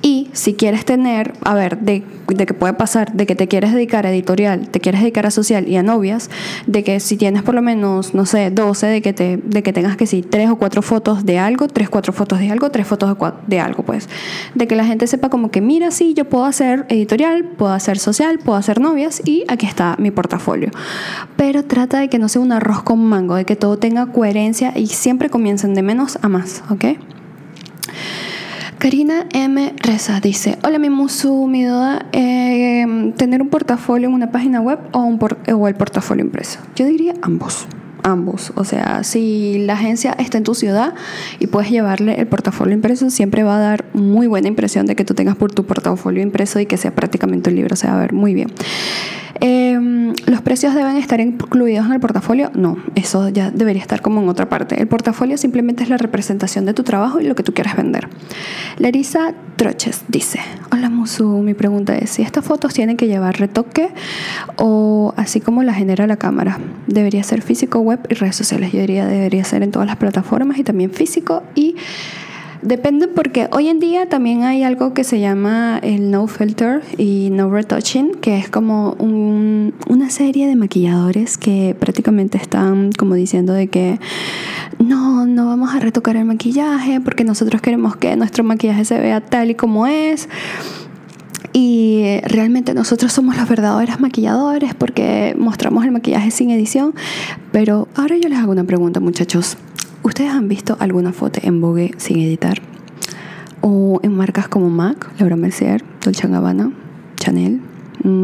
Y 0.00 0.30
si 0.32 0.54
quieres 0.54 0.86
tener, 0.86 1.34
a 1.44 1.54
ver, 1.54 1.80
de, 1.80 2.02
de 2.28 2.46
que 2.46 2.54
puede 2.54 2.72
pasar, 2.72 3.12
de 3.12 3.26
que 3.26 3.34
te 3.34 3.48
quieres 3.48 3.74
dedicar 3.74 4.06
a 4.06 4.10
editorial, 4.10 4.68
te 4.70 4.80
quieres 4.86 5.00
dedicar 5.00 5.26
a 5.26 5.32
social 5.32 5.66
y 5.66 5.76
a 5.76 5.82
novias, 5.82 6.30
de 6.68 6.84
que 6.84 7.00
si 7.00 7.16
tienes 7.16 7.42
por 7.42 7.56
lo 7.56 7.60
menos, 7.60 8.14
no 8.14 8.24
sé, 8.24 8.52
12, 8.52 8.86
de 8.86 9.02
que, 9.02 9.12
te, 9.12 9.36
de 9.36 9.64
que 9.64 9.72
tengas 9.72 9.96
que 9.96 10.06
sí, 10.06 10.22
tres 10.22 10.48
o 10.48 10.54
cuatro 10.54 10.80
fotos 10.80 11.26
de 11.26 11.40
algo, 11.40 11.66
tres, 11.66 11.90
cuatro 11.90 12.12
fotos 12.12 12.38
de 12.38 12.52
algo, 12.52 12.70
tres 12.70 12.86
fotos 12.86 13.18
de, 13.18 13.32
de 13.48 13.58
algo, 13.58 13.82
pues. 13.82 14.08
De 14.54 14.68
que 14.68 14.76
la 14.76 14.84
gente 14.84 15.08
sepa 15.08 15.28
como 15.28 15.50
que, 15.50 15.60
mira, 15.60 15.90
sí, 15.90 16.14
yo 16.14 16.26
puedo 16.26 16.44
hacer 16.44 16.86
editorial, 16.88 17.44
puedo 17.44 17.72
hacer 17.72 17.98
social, 17.98 18.38
puedo 18.38 18.56
hacer 18.56 18.80
novias 18.80 19.20
y 19.24 19.42
aquí 19.48 19.66
está 19.66 19.96
mi 19.98 20.12
portafolio. 20.12 20.70
Pero 21.36 21.64
trata 21.64 21.98
de 21.98 22.08
que 22.08 22.20
no 22.20 22.28
sea 22.28 22.40
un 22.40 22.52
arroz 22.52 22.84
con 22.84 23.04
mango, 23.04 23.34
de 23.34 23.44
que 23.44 23.56
todo 23.56 23.78
tenga 23.78 24.06
coherencia 24.06 24.72
y 24.76 24.86
siempre 24.86 25.30
comiencen 25.30 25.74
de 25.74 25.82
menos 25.82 26.16
a 26.22 26.28
más, 26.28 26.62
¿ok? 26.70 26.84
Karina 28.78 29.26
M. 29.32 29.74
Reza 29.78 30.20
dice, 30.20 30.58
hola 30.62 30.78
mi 30.78 30.90
musu, 30.90 31.48
mi 31.48 31.64
duda, 31.64 32.06
eh, 32.12 32.85
¿tener 33.16 33.42
un 33.42 33.48
portafolio 33.48 34.08
en 34.08 34.14
una 34.14 34.30
página 34.30 34.60
web 34.60 34.78
o, 34.92 35.00
un 35.00 35.18
o 35.52 35.68
el 35.68 35.74
portafolio 35.74 36.24
impreso? 36.24 36.60
Yo 36.74 36.86
diría 36.86 37.14
ambos 37.22 37.66
ambos. 38.06 38.52
O 38.54 38.64
sea, 38.64 39.02
si 39.02 39.58
la 39.58 39.74
agencia 39.74 40.14
está 40.18 40.38
en 40.38 40.44
tu 40.44 40.54
ciudad 40.54 40.94
y 41.40 41.48
puedes 41.48 41.70
llevarle 41.70 42.20
el 42.20 42.26
portafolio 42.28 42.72
impreso, 42.72 43.10
siempre 43.10 43.42
va 43.42 43.56
a 43.56 43.60
dar 43.60 43.84
muy 43.94 44.28
buena 44.28 44.48
impresión 44.48 44.86
de 44.86 44.94
que 44.94 45.04
tú 45.04 45.14
tengas 45.14 45.36
por 45.36 45.52
tu 45.52 45.64
portafolio 45.66 46.22
impreso 46.22 46.60
y 46.60 46.66
que 46.66 46.76
sea 46.76 46.94
prácticamente 46.94 47.50
un 47.50 47.56
libro. 47.56 47.74
O 47.74 47.76
sea, 47.76 47.90
va 47.90 47.98
a 47.98 48.00
ver 48.02 48.12
muy 48.12 48.32
bien. 48.32 48.52
Em, 49.40 49.75
¿Los 50.26 50.42
precios 50.42 50.74
deben 50.74 50.96
estar 50.96 51.20
incluidos 51.20 51.86
en 51.86 51.92
el 51.92 52.00
portafolio? 52.00 52.50
No, 52.54 52.78
eso 52.94 53.28
ya 53.28 53.50
debería 53.50 53.82
estar 53.82 54.02
como 54.02 54.20
en 54.20 54.28
otra 54.28 54.48
parte. 54.48 54.80
El 54.80 54.88
portafolio 54.88 55.36
simplemente 55.38 55.82
es 55.82 55.88
la 55.88 55.96
representación 55.96 56.64
de 56.64 56.74
tu 56.74 56.82
trabajo 56.82 57.20
y 57.20 57.24
lo 57.24 57.34
que 57.34 57.42
tú 57.42 57.52
quieras 57.54 57.76
vender. 57.76 58.08
Larisa 58.78 59.34
Troches 59.56 60.04
dice, 60.08 60.40
hola 60.72 60.90
Musu, 60.90 61.38
mi 61.38 61.54
pregunta 61.54 61.96
es 61.96 62.10
si 62.10 62.22
estas 62.22 62.44
fotos 62.44 62.74
tienen 62.74 62.96
que 62.96 63.06
llevar 63.06 63.38
retoque 63.38 63.88
o 64.56 65.14
así 65.16 65.40
como 65.40 65.62
la 65.62 65.72
genera 65.72 66.06
la 66.06 66.16
cámara. 66.16 66.58
Debería 66.86 67.22
ser 67.22 67.42
físico, 67.42 67.80
web 67.80 68.00
y 68.10 68.14
redes 68.14 68.36
sociales. 68.36 68.72
Yo 68.72 68.80
diría 68.80 69.06
debería 69.06 69.44
ser 69.44 69.62
en 69.62 69.70
todas 69.70 69.86
las 69.86 69.96
plataformas 69.96 70.58
y 70.58 70.64
también 70.64 70.90
físico 70.90 71.42
y 71.54 71.76
Depende 72.62 73.08
porque 73.08 73.48
hoy 73.52 73.68
en 73.68 73.80
día 73.80 74.08
también 74.08 74.42
hay 74.42 74.62
algo 74.62 74.94
que 74.94 75.04
se 75.04 75.20
llama 75.20 75.78
el 75.82 76.10
no 76.10 76.26
filter 76.26 76.82
y 76.96 77.28
no 77.30 77.50
retouching, 77.50 78.14
que 78.14 78.38
es 78.38 78.48
como 78.48 78.96
una 78.98 80.10
serie 80.10 80.46
de 80.46 80.56
maquilladores 80.56 81.38
que 81.38 81.76
prácticamente 81.78 82.38
están 82.38 82.92
como 82.92 83.14
diciendo 83.14 83.52
de 83.52 83.68
que 83.68 84.00
no, 84.78 85.26
no 85.26 85.46
vamos 85.46 85.74
a 85.74 85.80
retocar 85.80 86.16
el 86.16 86.24
maquillaje 86.24 87.00
porque 87.00 87.24
nosotros 87.24 87.60
queremos 87.60 87.96
que 87.96 88.16
nuestro 88.16 88.44
maquillaje 88.44 88.84
se 88.84 88.98
vea 88.98 89.20
tal 89.20 89.50
y 89.50 89.54
como 89.54 89.86
es. 89.86 90.28
Y 91.52 92.20
realmente 92.24 92.74
nosotros 92.74 93.12
somos 93.12 93.36
los 93.36 93.48
verdaderos 93.48 93.98
maquilladores 93.98 94.74
porque 94.74 95.34
mostramos 95.38 95.84
el 95.84 95.90
maquillaje 95.90 96.30
sin 96.30 96.50
edición. 96.50 96.94
Pero 97.50 97.88
ahora 97.94 98.16
yo 98.18 98.28
les 98.28 98.38
hago 98.38 98.52
una 98.52 98.64
pregunta, 98.64 99.00
muchachos. 99.00 99.56
¿Ustedes 100.06 100.30
han 100.30 100.46
visto 100.46 100.76
alguna 100.78 101.12
foto 101.12 101.40
en 101.42 101.60
Vogue 101.60 101.90
sin 101.96 102.20
editar? 102.20 102.62
O 103.60 103.98
en 104.04 104.16
marcas 104.16 104.46
como 104.46 104.70
MAC, 104.70 105.10
Laura 105.18 105.34
Mercier, 105.34 105.82
Dolce 106.00 106.28
Gabbana, 106.28 106.70
Chanel. 107.16 107.60
Mm, 108.04 108.20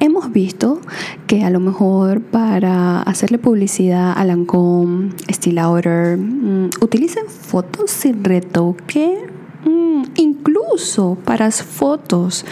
hemos 0.00 0.32
visto 0.32 0.80
que 1.26 1.44
a 1.44 1.50
lo 1.50 1.60
mejor 1.60 2.22
para 2.22 3.02
hacerle 3.02 3.36
publicidad 3.36 4.14
a 4.16 4.24
Lancome, 4.24 5.10
Style 5.30 5.56
Lauder, 5.56 6.16
mm, 6.16 6.70
utilizan 6.80 7.26
fotos 7.26 7.90
sin 7.90 8.24
retoque 8.24 9.18
Mm, 9.64 10.04
incluso 10.16 11.18
para 11.24 11.50
fotos 11.50 12.44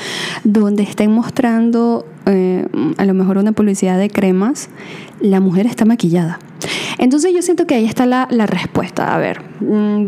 donde 0.42 0.82
estén 0.82 1.12
mostrando 1.12 2.04
eh, 2.26 2.66
a 2.96 3.04
lo 3.04 3.14
mejor 3.14 3.38
una 3.38 3.52
publicidad 3.52 3.98
de 3.98 4.10
cremas, 4.10 4.68
la 5.20 5.40
mujer 5.40 5.66
está 5.66 5.84
maquillada. 5.84 6.38
Entonces 6.98 7.32
yo 7.34 7.42
siento 7.42 7.66
que 7.66 7.74
ahí 7.74 7.84
está 7.84 8.06
la, 8.06 8.26
la 8.30 8.46
respuesta. 8.46 9.14
A 9.14 9.18
ver, 9.18 9.42
mm, 9.60 10.06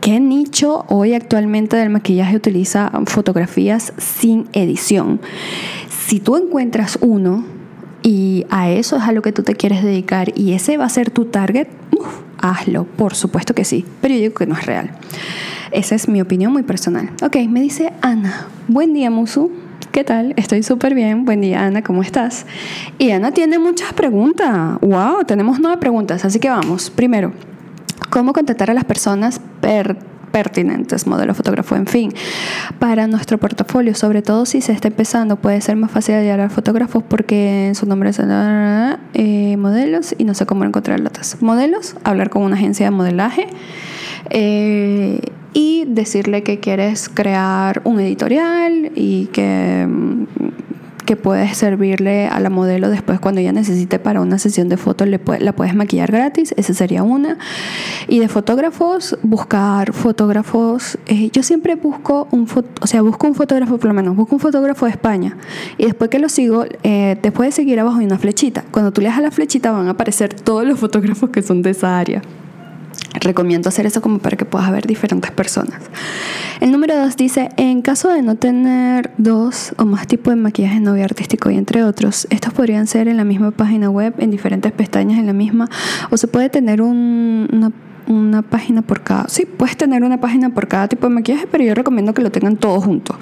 ¿qué 0.00 0.20
nicho 0.20 0.84
hoy 0.88 1.14
actualmente 1.14 1.76
del 1.76 1.90
maquillaje 1.90 2.36
utiliza 2.36 2.90
fotografías 3.06 3.92
sin 3.98 4.46
edición? 4.52 5.20
Si 6.06 6.20
tú 6.20 6.36
encuentras 6.36 6.98
uno 7.00 7.44
y 8.02 8.44
a 8.50 8.70
eso 8.70 8.96
es 8.96 9.02
a 9.02 9.12
lo 9.12 9.22
que 9.22 9.32
tú 9.32 9.42
te 9.42 9.54
quieres 9.54 9.82
dedicar 9.82 10.32
y 10.36 10.52
ese 10.52 10.76
va 10.76 10.84
a 10.84 10.88
ser 10.88 11.10
tu 11.10 11.26
target, 11.26 11.68
hazlo, 12.38 12.84
por 12.84 13.14
supuesto 13.14 13.54
que 13.54 13.64
sí, 13.64 13.84
pero 14.00 14.14
yo 14.14 14.20
digo 14.20 14.34
que 14.34 14.46
no 14.46 14.54
es 14.54 14.66
real. 14.66 14.90
Esa 15.70 15.94
es 15.94 16.08
mi 16.08 16.20
opinión 16.20 16.52
muy 16.52 16.64
personal. 16.64 17.10
Ok, 17.22 17.36
me 17.48 17.62
dice 17.62 17.92
Ana. 18.02 18.48
Buen 18.68 18.92
día, 18.92 19.10
Musu. 19.10 19.50
¿Qué 19.92 20.04
tal? 20.04 20.32
Estoy 20.38 20.62
súper 20.62 20.94
bien. 20.94 21.26
Buen 21.26 21.42
día, 21.42 21.66
Ana. 21.66 21.82
¿Cómo 21.82 22.00
estás? 22.00 22.46
Y 22.96 23.10
Ana 23.10 23.30
tiene 23.32 23.58
muchas 23.58 23.92
preguntas. 23.92 24.78
¡Wow! 24.80 25.24
Tenemos 25.26 25.60
nueve 25.60 25.76
preguntas. 25.76 26.24
Así 26.24 26.40
que 26.40 26.48
vamos. 26.48 26.88
Primero, 26.88 27.32
cómo 28.08 28.32
contactar 28.32 28.70
a 28.70 28.74
las 28.74 28.84
personas 28.84 29.38
pertinentes, 30.32 31.06
modelo 31.06 31.34
fotógrafo, 31.34 31.76
en 31.76 31.86
fin. 31.86 32.14
Para 32.78 33.06
nuestro 33.06 33.36
portafolio, 33.36 33.94
sobre 33.94 34.22
todo 34.22 34.46
si 34.46 34.62
se 34.62 34.72
está 34.72 34.88
empezando, 34.88 35.36
puede 35.36 35.60
ser 35.60 35.76
más 35.76 35.90
fácil 35.90 36.14
llegar 36.14 36.40
a 36.40 36.48
fotógrafos 36.48 37.02
porque 37.02 37.66
en 37.66 37.74
su 37.74 37.84
nombre 37.84 38.08
es 38.08 38.18
eh, 39.12 39.56
modelos 39.58 40.14
y 40.16 40.24
no 40.24 40.32
sé 40.32 40.46
cómo 40.46 40.64
encontrar 40.64 41.00
las 41.00 41.42
modelos, 41.42 41.96
hablar 42.02 42.30
con 42.30 42.44
una 42.44 42.56
agencia 42.56 42.86
de 42.86 42.92
modelaje. 42.92 43.46
Eh, 44.30 45.20
y 45.52 45.84
decirle 45.86 46.42
que 46.42 46.60
quieres 46.60 47.08
crear 47.08 47.82
un 47.84 48.00
editorial 48.00 48.92
y 48.94 49.26
que 49.26 49.86
mm, 49.88 50.24
que 51.04 51.16
puedes 51.16 51.56
servirle 51.56 52.26
a 52.26 52.40
la 52.40 52.50
modelo 52.50 52.88
después 52.88 53.20
cuando 53.20 53.40
ella 53.40 53.52
necesite 53.52 53.98
para 53.98 54.20
una 54.20 54.38
sesión 54.38 54.68
de 54.68 54.76
fotos, 54.76 55.08
la 55.08 55.52
puedes 55.52 55.74
maquillar 55.74 56.10
gratis, 56.10 56.54
esa 56.56 56.74
sería 56.74 57.02
una. 57.02 57.38
Y 58.08 58.20
de 58.20 58.28
fotógrafos, 58.28 59.18
buscar 59.22 59.92
fotógrafos. 59.92 60.98
Eh, 61.06 61.30
yo 61.32 61.42
siempre 61.42 61.74
busco 61.74 62.28
un, 62.30 62.46
o 62.80 62.86
sea, 62.86 63.02
busco 63.02 63.26
un 63.26 63.34
fotógrafo, 63.34 63.78
por 63.78 63.88
lo 63.88 63.94
menos, 63.94 64.16
busco 64.16 64.36
un 64.36 64.40
fotógrafo 64.40 64.86
de 64.86 64.92
España. 64.92 65.36
Y 65.78 65.84
después 65.86 66.10
que 66.10 66.18
lo 66.18 66.28
sigo, 66.28 66.64
eh, 66.82 67.18
después 67.22 67.48
de 67.48 67.52
seguir 67.52 67.80
abajo 67.80 67.98
hay 67.98 68.06
una 68.06 68.18
flechita. 68.18 68.64
Cuando 68.70 68.92
tú 68.92 69.00
le 69.00 69.08
das 69.08 69.18
a 69.18 69.22
la 69.22 69.30
flechita 69.30 69.72
van 69.72 69.88
a 69.88 69.92
aparecer 69.92 70.34
todos 70.34 70.66
los 70.66 70.78
fotógrafos 70.78 71.30
que 71.30 71.42
son 71.42 71.62
de 71.62 71.70
esa 71.70 71.98
área. 71.98 72.22
Recomiendo 73.20 73.68
hacer 73.68 73.86
eso 73.86 74.00
como 74.00 74.18
para 74.18 74.36
que 74.36 74.44
puedas 74.44 74.70
ver 74.72 74.86
diferentes 74.86 75.30
personas. 75.30 75.80
El 76.60 76.70
número 76.72 76.96
dos 76.96 77.16
dice, 77.16 77.50
en 77.56 77.82
caso 77.82 78.08
de 78.08 78.22
no 78.22 78.36
tener 78.36 79.10
dos 79.18 79.74
o 79.76 79.84
más 79.84 80.06
tipos 80.06 80.32
de 80.32 80.40
maquillaje 80.40 80.80
novio 80.80 81.04
artístico 81.04 81.50
y 81.50 81.56
entre 81.56 81.84
otros, 81.84 82.26
estos 82.30 82.52
podrían 82.52 82.86
ser 82.86 83.08
en 83.08 83.16
la 83.16 83.24
misma 83.24 83.50
página 83.50 83.90
web, 83.90 84.14
en 84.18 84.30
diferentes 84.30 84.72
pestañas 84.72 85.18
en 85.18 85.26
la 85.26 85.32
misma, 85.32 85.68
o 86.10 86.16
se 86.16 86.28
puede 86.28 86.48
tener 86.48 86.80
una, 86.80 87.72
una 88.06 88.42
página 88.42 88.80
por 88.82 89.02
cada... 89.02 89.28
Sí, 89.28 89.44
puedes 89.44 89.76
tener 89.76 90.04
una 90.04 90.20
página 90.20 90.50
por 90.50 90.68
cada 90.68 90.88
tipo 90.88 91.08
de 91.08 91.14
maquillaje, 91.14 91.46
pero 91.50 91.64
yo 91.64 91.74
recomiendo 91.74 92.14
que 92.14 92.22
lo 92.22 92.30
tengan 92.30 92.56
todos 92.56 92.84
juntos, 92.84 93.16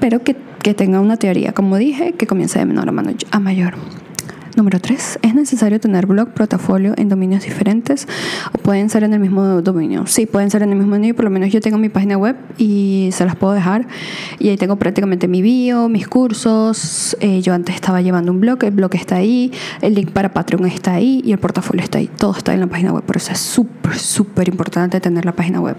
pero 0.00 0.22
que 0.22 0.34
tenga 0.74 1.00
una 1.00 1.16
teoría, 1.16 1.52
como 1.52 1.76
dije, 1.76 2.12
que 2.12 2.26
comience 2.26 2.58
de 2.58 2.66
menor 2.66 2.88
a 2.88 3.38
mayor. 3.40 3.74
Número 4.54 4.80
3. 4.80 5.20
¿Es 5.22 5.34
necesario 5.34 5.80
tener 5.80 6.04
blog, 6.06 6.28
portafolio 6.28 6.92
en 6.98 7.08
dominios 7.08 7.44
diferentes 7.44 8.06
o 8.52 8.58
pueden 8.58 8.90
ser 8.90 9.02
en 9.02 9.14
el 9.14 9.20
mismo 9.20 9.62
dominio? 9.62 10.06
Sí, 10.06 10.26
pueden 10.26 10.50
ser 10.50 10.62
en 10.62 10.70
el 10.70 10.76
mismo 10.76 10.94
dominio. 10.94 11.16
Por 11.16 11.24
lo 11.24 11.30
menos 11.30 11.50
yo 11.50 11.60
tengo 11.62 11.78
mi 11.78 11.88
página 11.88 12.18
web 12.18 12.36
y 12.58 13.08
se 13.12 13.24
las 13.24 13.34
puedo 13.34 13.54
dejar. 13.54 13.86
Y 14.38 14.50
ahí 14.50 14.58
tengo 14.58 14.76
prácticamente 14.76 15.26
mi 15.26 15.40
bio, 15.40 15.88
mis 15.88 16.06
cursos. 16.06 17.16
Eh, 17.20 17.40
yo 17.40 17.54
antes 17.54 17.74
estaba 17.74 18.02
llevando 18.02 18.30
un 18.30 18.40
blog, 18.40 18.62
el 18.64 18.72
blog 18.72 18.94
está 18.94 19.16
ahí, 19.16 19.52
el 19.80 19.94
link 19.94 20.10
para 20.10 20.34
Patreon 20.34 20.66
está 20.66 20.94
ahí 20.94 21.22
y 21.24 21.32
el 21.32 21.38
portafolio 21.38 21.82
está 21.82 21.98
ahí. 21.98 22.10
Todo 22.18 22.36
está 22.36 22.52
en 22.52 22.60
la 22.60 22.66
página 22.66 22.92
web. 22.92 23.04
Por 23.04 23.16
eso 23.16 23.32
es 23.32 23.38
súper, 23.38 23.98
súper 23.98 24.48
importante 24.48 25.00
tener 25.00 25.24
la 25.24 25.32
página 25.32 25.60
web. 25.60 25.76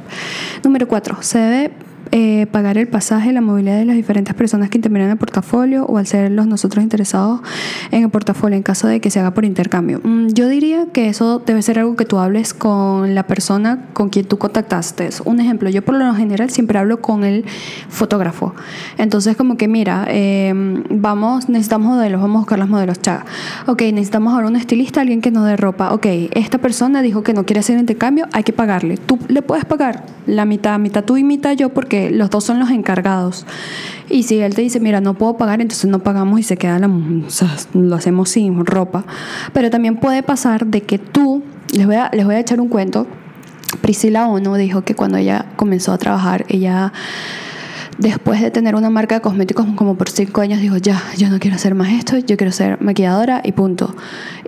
Número 0.64 0.88
4. 0.88 1.18
Se 1.22 1.38
debe 1.38 1.72
eh, 2.16 2.46
pagar 2.52 2.78
el 2.78 2.88
pasaje, 2.88 3.34
la 3.34 3.42
movilidad 3.42 3.76
de 3.76 3.86
las 3.86 3.96
diferentes 3.96 4.36
personas 4.36 4.70
que 4.70 4.78
intervienen 4.78 5.08
en 5.08 5.14
el 5.14 5.18
portafolio 5.18 5.84
o 5.86 5.98
al 5.98 6.06
ser 6.06 6.30
los 6.30 6.46
nosotros 6.46 6.84
interesados 6.84 7.42
en 7.90 8.04
el 8.04 8.10
portafolio 8.12 8.56
en 8.56 8.62
caso 8.62 8.86
de 8.86 9.00
que 9.00 9.10
se 9.10 9.20
haga 9.20 9.34
por 9.34 9.46
intercambio. 9.46 10.00
Mm, 10.04 10.28
yo 10.28 10.48
diría 10.48 10.86
que 10.94 11.10
eso 11.10 11.40
debe 11.40 11.64
ser 11.64 11.80
algo 11.80 11.96
que 11.96 12.06
tú 12.06 12.20
hables 12.20 12.54
con 12.54 13.16
la 13.16 13.26
persona 13.26 13.86
con 13.94 14.10
quien 14.10 14.28
tú 14.28 14.38
contactaste. 14.38 15.10
Un 15.26 15.40
ejemplo, 15.40 15.72
yo 15.72 15.82
por 15.82 15.96
lo 15.96 16.14
general 16.14 16.52
siempre 16.52 16.78
hablo 16.78 17.02
con 17.02 17.24
el 17.24 17.46
fotógrafo. 17.90 18.54
Entonces 19.00 19.36
como 19.36 19.58
que 19.58 19.68
mira, 19.68 20.06
em, 20.08 20.84
vamos, 20.92 21.50
necesitamos 21.50 21.96
modelos, 21.96 22.22
vamos 22.22 22.36
a 22.36 22.40
buscar 22.42 22.60
los 22.60 22.70
modelos. 22.70 23.02
Chaga. 23.02 23.26
Ok, 23.66 23.82
necesitamos 23.92 24.36
ahora 24.36 24.50
un 24.50 24.56
estilista, 24.56 25.02
alguien 25.02 25.20
que 25.20 25.32
nos 25.32 25.48
dé 25.48 25.58
ropa. 25.58 25.92
Ok, 25.92 26.06
esta 26.36 26.60
persona 26.60 27.02
dijo 27.02 27.24
que 27.24 27.34
no 27.34 27.44
quiere 27.44 27.62
hacer 27.62 27.80
intercambio, 27.80 28.28
hay 28.34 28.44
que 28.44 28.54
pagarle. 28.54 28.98
Tú 28.98 29.18
le 29.30 29.42
puedes 29.42 29.66
pagar 29.66 30.06
la 30.28 30.46
mitad, 30.46 30.78
mitad 30.78 31.04
tú 31.04 31.18
y 31.18 31.24
mitad 31.24 31.54
yo 31.54 31.70
porque 31.70 32.03
los 32.12 32.30
dos 32.30 32.44
son 32.44 32.60
los 32.60 32.70
encargados. 32.70 33.46
Y 34.10 34.24
si 34.24 34.40
él 34.40 34.54
te 34.56 34.62
dice, 34.62 34.80
mira, 34.80 35.02
no 35.02 35.14
puedo 35.14 35.38
pagar, 35.38 35.62
entonces 35.62 35.90
no 35.90 36.00
pagamos 36.00 36.40
y 36.40 36.44
se 36.44 36.58
queda 36.58 36.80
la, 36.80 36.90
lo 37.74 37.96
hacemos 37.96 38.30
sin 38.30 38.66
ropa. 38.66 39.06
Pero 39.54 39.70
también 39.70 39.98
puede 39.98 40.24
pasar 40.24 40.66
de 40.66 40.82
que 40.82 41.00
tú, 41.00 41.44
les 41.72 41.86
voy 41.86 41.96
a, 41.96 42.10
les 42.14 42.26
voy 42.26 42.36
a 42.36 42.40
echar 42.40 42.60
un 42.60 42.70
cuento, 42.70 43.08
Priscila 43.82 44.28
Ono 44.28 44.56
dijo 44.56 44.84
que 44.84 44.96
cuando 44.96 45.18
ella 45.18 45.46
comenzó 45.56 45.94
a 45.94 45.98
trabajar, 45.98 46.46
ella 46.48 46.94
después 47.98 48.42
de 48.42 48.52
tener 48.52 48.76
una 48.76 48.90
marca 48.90 49.16
de 49.16 49.22
cosméticos 49.22 49.66
como 49.76 49.96
por 49.96 50.10
cinco 50.10 50.42
años, 50.42 50.60
dijo, 50.60 50.78
ya, 50.78 51.02
yo 51.18 51.30
no 51.30 51.40
quiero 51.40 51.56
hacer 51.56 51.76
más 51.76 51.90
esto, 51.90 52.18
yo 52.18 52.38
quiero 52.38 52.52
ser 52.52 52.82
maquilladora 52.82 53.42
y 53.44 53.52
punto. 53.52 53.96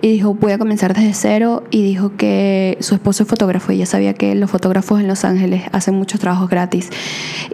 Y 0.00 0.12
dijo, 0.12 0.34
voy 0.34 0.52
a 0.52 0.58
comenzar 0.58 0.94
desde 0.94 1.14
cero 1.14 1.64
y 1.70 1.82
dijo 1.82 2.16
que 2.16 2.76
su 2.80 2.94
esposo 2.94 3.22
es 3.22 3.28
fotógrafo 3.28 3.72
y 3.72 3.76
ella 3.76 3.86
sabía 3.86 4.14
que 4.14 4.34
los 4.34 4.50
fotógrafos 4.50 5.00
en 5.00 5.08
Los 5.08 5.24
Ángeles 5.24 5.64
hacen 5.72 5.94
muchos 5.94 6.20
trabajos 6.20 6.48
gratis. 6.48 6.90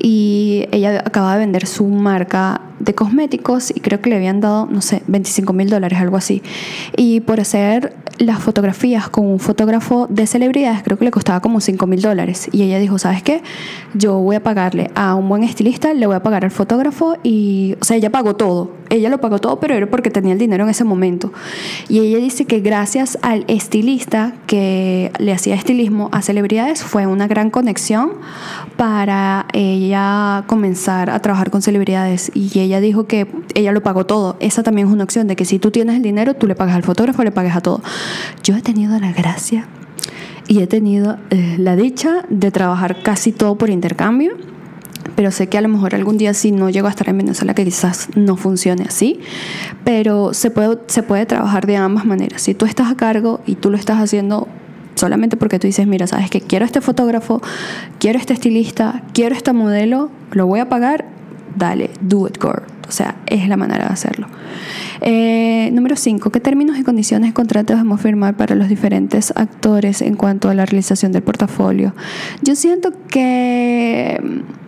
Y 0.01 0.67
ella 0.73 1.03
acaba 1.05 1.35
de 1.35 1.41
vender 1.41 1.67
su 1.67 1.87
marca 1.87 2.61
de 2.83 2.95
cosméticos 2.95 3.71
y 3.71 3.81
creo 3.81 4.01
que 4.01 4.11
le 4.11 4.17
habían 4.17 4.41
dado, 4.41 4.67
no 4.67 4.83
sé, 4.83 5.03
25 5.07 5.53
mil 5.53 5.71
dólares, 5.71 5.99
algo 5.99 6.17
así. 6.17 6.43
Y 6.97 7.21
por 7.21 7.41
hacer 7.41 7.95
las 8.19 8.41
fotografías 8.41 9.09
con 9.09 9.27
un 9.27 9.39
fotógrafo 9.39 10.07
de 10.11 10.27
celebridades, 10.27 10.83
creo 10.83 10.99
que 10.99 11.05
le 11.05 11.11
costaba 11.11 11.41
como 11.41 11.61
5 11.61 11.87
mil 11.87 12.03
dólares. 12.03 12.49
Y 12.53 12.63
ella 12.63 12.79
dijo, 12.79 12.99
¿sabes 12.99 13.23
qué? 13.23 13.43
Yo 13.95 14.19
voy 14.19 14.37
a 14.37 14.43
pagarle 14.43 14.91
a 14.95 15.15
un 15.15 15.29
buen 15.29 15.45
estilista, 15.45 15.95
le 15.95 16.07
voy 16.07 16.17
a 16.17 16.23
pagar 16.23 16.45
al 16.45 16.51
fotógrafo 16.51 17.17
y, 17.23 17.77
o 17.81 17.85
sea, 17.85 17.97
ella 17.97 18.11
pagó 18.11 18.37
todo. 18.37 18.71
Ella 18.93 19.09
lo 19.09 19.23
pagó 19.23 19.39
todo, 19.39 19.59
pero 19.59 19.75
era 19.75 19.87
porque 19.87 20.11
tenía 20.11 20.35
el 20.35 20.39
dinero 20.39 20.65
en 20.65 20.71
ese 20.71 20.85
momento. 20.85 21.33
Y 21.89 22.01
ella 22.01 22.19
dice 22.19 22.45
que 22.45 22.61
gracias 22.61 23.19
al 23.23 23.47
estilista 23.49 24.35
que 24.47 25.11
le 25.19 25.33
hacía 25.33 25.55
estilismo 25.55 26.11
a 26.13 26.21
celebridades 26.21 26.83
fue 26.83 27.07
una 27.07 27.27
gran 27.27 27.49
conexión 27.49 28.11
para 28.77 29.47
ella 29.55 30.45
comenzar 30.47 31.09
a 31.09 31.21
trabajar 31.21 31.51
con 31.51 31.63
celebridades. 31.63 32.31
Y 32.35 32.61
ella 32.61 32.81
dijo 32.81 33.07
que 33.07 33.27
ella 33.55 33.73
lo 33.73 33.83
pagó 33.83 34.05
todo. 34.05 34.37
Esa 34.41 34.63
también 34.63 34.89
es 34.89 34.93
una 34.93 35.05
opción 35.05 35.27
de 35.27 35.37
que 35.37 35.47
si 35.47 35.59
tú 35.59 35.71
tienes 35.71 35.97
el 35.97 36.03
dinero, 36.03 36.35
tú 36.35 36.47
le 36.47 36.55
pagas 36.55 36.77
al 36.77 36.83
fotógrafo, 36.83 37.25
le 37.25 37.33
pagas 37.33 37.57
a 37.57 37.63
todo. 37.63 37.81
Yo 38.43 38.55
he 38.57 38.61
tenido 38.61 38.99
la 38.99 39.13
gracia 39.13 39.69
y 40.49 40.61
he 40.61 40.67
tenido 40.67 41.17
eh, 41.31 41.57
la 41.59 41.77
dicha 41.77 42.27
de 42.29 42.51
trabajar 42.51 43.03
casi 43.03 43.33
todo 43.33 43.57
por 43.57 43.71
intercambio. 43.71 44.37
Pero 45.17 45.31
sé 45.31 45.49
que 45.49 45.59
a 45.59 45.61
lo 45.61 45.69
mejor 45.69 45.95
algún 45.95 46.19
día 46.19 46.35
si 46.35 46.53
no 46.53 46.71
llego 46.71 46.87
a 46.87 46.91
estar 46.91 47.09
en 47.09 47.19
Venezuela 47.19 47.55
que 47.55 47.65
quizás 47.65 48.09
no 48.15 48.37
funcione 48.37 48.85
así. 48.87 49.21
Pero 49.85 50.35
se 50.35 50.51
puede, 50.51 50.79
se 50.87 51.03
puede 51.03 51.27
trabajar 51.27 51.67
de 51.67 51.77
ambas 51.77 52.05
maneras. 52.05 52.43
Si 52.43 52.55
tú 52.55 52.65
estás 52.67 52.91
a 52.91 52.97
cargo 52.97 53.41
y 53.47 53.57
tú 53.57 53.71
lo 53.71 53.77
estás 53.77 53.99
haciendo 53.99 54.49
solamente 54.95 55.37
porque 55.37 55.59
tú 55.59 55.67
dices, 55.67 55.87
mira, 55.87 56.07
sabes 56.07 56.31
que 56.31 56.41
quiero 56.41 56.65
este 56.65 56.81
fotógrafo, 56.81 57.41
quiero 57.99 58.19
este 58.19 58.33
estilista, 58.33 59.03
quiero 59.13 59.35
este 59.35 59.53
modelo, 59.53 60.11
lo 60.33 60.47
voy 60.47 60.61
a 60.61 60.69
pagar, 60.69 61.07
dale, 61.57 61.91
do 62.01 62.27
it, 62.27 62.39
girl. 62.41 62.72
O 62.89 62.93
sea, 62.93 63.17
es 63.27 63.49
la 63.49 63.57
manera 63.57 63.87
de 63.87 63.93
hacerlo. 63.93 64.27
Eh, 65.01 65.71
número 65.73 65.97
5. 65.97 66.31
¿Qué 66.31 66.41
términos 66.41 66.79
y 66.79 66.85
condiciones 66.85 67.31
de 67.31 67.35
contrato 67.35 67.73
debemos 67.73 68.01
firmar 68.01 68.37
para 68.37 68.55
los 68.55 68.69
diferentes 68.69 69.33
actores 69.35 70.01
en 70.01 70.15
cuanto 70.15 70.49
a 70.49 70.55
la 70.55 70.65
realización 70.65 71.11
del 71.11 71.23
portafolio? 71.23 71.95
Yo 72.43 72.55
siento 72.55 72.93
que 73.09 74.21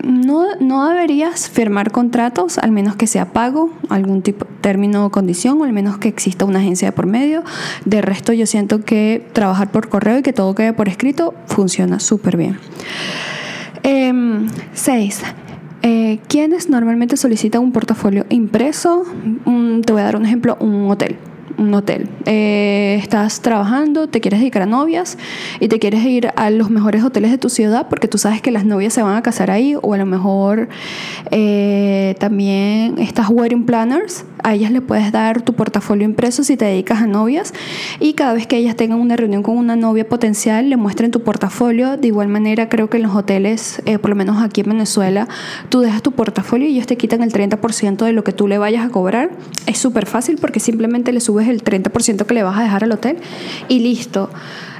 no, 0.02 0.56
no 0.60 0.88
deberías 0.88 1.48
firmar 1.48 1.92
contratos, 1.92 2.58
al 2.58 2.72
menos 2.72 2.96
que 2.96 3.06
sea 3.06 3.32
pago, 3.32 3.70
algún 3.88 4.22
tipo 4.22 4.46
término 4.60 5.06
o 5.06 5.10
condición, 5.10 5.60
o 5.60 5.64
al 5.64 5.72
menos 5.72 5.98
que 5.98 6.08
exista 6.08 6.44
una 6.44 6.58
agencia 6.58 6.88
de 6.88 6.92
por 6.92 7.06
medio. 7.06 7.44
De 7.84 8.02
resto, 8.02 8.32
yo 8.32 8.46
siento 8.46 8.80
que 8.84 9.24
trabajar 9.32 9.70
por 9.70 9.88
correo 9.88 10.18
y 10.18 10.22
que 10.22 10.32
todo 10.32 10.54
quede 10.54 10.72
por 10.72 10.88
escrito 10.88 11.34
funciona 11.46 12.00
súper 12.00 12.36
bien. 12.36 12.58
6. 13.84 15.22
Eh, 15.22 15.43
eh, 15.84 16.18
¿Quiénes 16.28 16.68
normalmente 16.68 17.16
solicitan 17.16 17.62
un 17.62 17.72
portafolio 17.72 18.26
impreso? 18.30 19.04
te 19.84 19.92
voy 19.92 20.00
a 20.00 20.04
dar 20.04 20.16
un 20.16 20.24
ejemplo, 20.24 20.56
un 20.60 20.90
hotel 20.90 21.16
un 21.58 21.74
hotel. 21.74 22.08
Eh, 22.26 22.98
estás 23.00 23.40
trabajando, 23.40 24.08
te 24.08 24.20
quieres 24.20 24.40
dedicar 24.40 24.62
a 24.62 24.66
novias 24.66 25.18
y 25.60 25.68
te 25.68 25.78
quieres 25.78 26.04
ir 26.04 26.30
a 26.36 26.50
los 26.50 26.70
mejores 26.70 27.04
hoteles 27.04 27.30
de 27.30 27.38
tu 27.38 27.48
ciudad 27.48 27.86
porque 27.88 28.08
tú 28.08 28.18
sabes 28.18 28.42
que 28.42 28.50
las 28.50 28.64
novias 28.64 28.92
se 28.92 29.02
van 29.02 29.16
a 29.16 29.22
casar 29.22 29.50
ahí 29.50 29.76
o 29.80 29.94
a 29.94 29.96
lo 29.96 30.06
mejor 30.06 30.68
eh, 31.30 32.16
también 32.18 32.98
estas 32.98 33.28
wedding 33.30 33.66
planners 33.66 34.24
a 34.44 34.54
ellas 34.54 34.70
le 34.70 34.80
puedes 34.80 35.10
dar 35.10 35.42
tu 35.42 35.54
portafolio 35.54 36.04
impreso 36.04 36.44
si 36.44 36.56
te 36.56 36.66
dedicas 36.66 37.02
a 37.02 37.06
novias 37.06 37.52
y 37.98 38.12
cada 38.12 38.34
vez 38.34 38.46
que 38.46 38.56
ellas 38.56 38.76
tengan 38.76 39.00
una 39.00 39.16
reunión 39.16 39.42
con 39.42 39.56
una 39.56 39.74
novia 39.74 40.08
potencial 40.08 40.68
le 40.68 40.76
muestren 40.76 41.10
tu 41.10 41.22
portafolio. 41.22 41.96
De 41.96 42.08
igual 42.08 42.28
manera 42.28 42.68
creo 42.68 42.88
que 42.90 42.98
en 42.98 43.04
los 43.04 43.16
hoteles, 43.16 43.82
eh, 43.86 43.98
por 43.98 44.10
lo 44.10 44.16
menos 44.16 44.42
aquí 44.42 44.60
en 44.60 44.68
Venezuela, 44.68 45.28
tú 45.70 45.80
dejas 45.80 46.02
tu 46.02 46.12
portafolio 46.12 46.68
y 46.68 46.74
ellos 46.74 46.86
te 46.86 46.96
quitan 46.96 47.22
el 47.22 47.32
30% 47.32 48.04
de 48.04 48.12
lo 48.12 48.22
que 48.22 48.32
tú 48.32 48.46
le 48.46 48.58
vayas 48.58 48.84
a 48.84 48.90
cobrar. 48.90 49.30
Es 49.66 49.78
súper 49.78 50.06
fácil 50.06 50.36
porque 50.38 50.60
simplemente 50.60 51.12
le 51.12 51.20
subes 51.20 51.48
el 51.48 51.64
30% 51.64 52.26
que 52.26 52.34
le 52.34 52.42
vas 52.42 52.58
a 52.58 52.62
dejar 52.62 52.84
al 52.84 52.92
hotel 52.92 53.16
y 53.68 53.80
listo. 53.80 54.28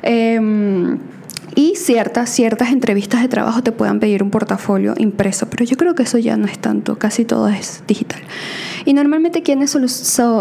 Em, 0.02 0.98
y 1.54 1.74
ciertas, 1.76 2.30
ciertas 2.30 2.72
entrevistas 2.72 3.22
de 3.22 3.28
trabajo 3.28 3.62
te 3.62 3.72
puedan 3.72 4.00
pedir 4.00 4.22
un 4.22 4.30
portafolio 4.30 4.94
impreso, 4.96 5.48
pero 5.48 5.64
yo 5.64 5.76
creo 5.76 5.94
que 5.94 6.04
eso 6.04 6.18
ya 6.18 6.36
no 6.36 6.46
es 6.46 6.58
tanto, 6.58 6.98
casi 6.98 7.24
todo 7.24 7.48
es 7.48 7.82
digital. 7.86 8.20
Y 8.84 8.94
normalmente 8.94 9.42
quienes 9.42 9.76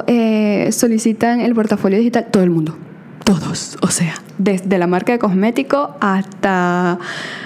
eh, 0.07 0.69
solicitan 0.71 1.41
el 1.41 1.53
portafolio 1.53 1.97
digital, 1.97 2.27
todo 2.31 2.43
el 2.43 2.49
mundo 2.49 2.77
todos, 3.23 3.77
o 3.81 3.87
sea, 3.87 4.15
desde 4.37 4.77
la 4.77 4.87
marca 4.87 5.13
de 5.13 5.19
cosmético 5.19 5.95
hasta, 5.99 6.99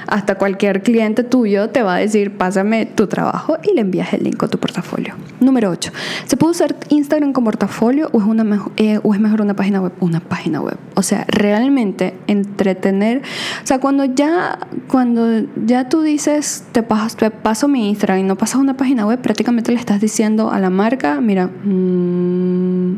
hasta 0.07 0.35
cualquier 0.35 0.81
cliente 0.81 1.23
tuyo 1.23 1.69
te 1.69 1.83
va 1.83 1.95
a 1.95 1.97
decir, 1.97 2.35
pásame 2.37 2.85
tu 2.85 3.07
trabajo 3.07 3.57
y 3.63 3.73
le 3.73 3.81
envías 3.81 4.13
el 4.13 4.23
link 4.23 4.41
a 4.41 4.47
tu 4.47 4.57
portafolio. 4.57 5.15
Número 5.39 5.69
8. 5.69 5.91
¿Se 6.25 6.37
puede 6.37 6.51
usar 6.51 6.75
Instagram 6.89 7.33
como 7.33 7.45
portafolio 7.45 8.09
o 8.11 8.19
es, 8.19 8.25
una 8.25 8.65
eh, 8.77 8.99
o 9.03 9.13
es 9.13 9.19
mejor 9.19 9.41
una 9.41 9.55
página 9.55 9.81
web? 9.81 9.93
Una 9.99 10.19
página 10.19 10.61
web. 10.61 10.77
O 10.95 11.03
sea, 11.03 11.25
realmente 11.27 12.15
entretener, 12.27 13.21
o 13.63 13.67
sea, 13.67 13.79
cuando 13.79 14.05
ya, 14.05 14.59
cuando 14.87 15.47
ya 15.65 15.89
tú 15.89 16.01
dices, 16.01 16.63
te, 16.71 16.83
paso, 16.83 17.17
te 17.17 17.31
paso 17.31 17.67
mi 17.67 17.89
Instagram 17.89 18.19
y 18.19 18.23
no 18.23 18.35
pasas 18.35 18.59
una 18.59 18.75
página 18.75 19.05
web, 19.05 19.21
prácticamente 19.21 19.71
le 19.71 19.79
estás 19.79 20.01
diciendo 20.01 20.49
a 20.51 20.59
la 20.59 20.69
marca, 20.69 21.21
mira, 21.21 21.47
mmm, 21.47 22.97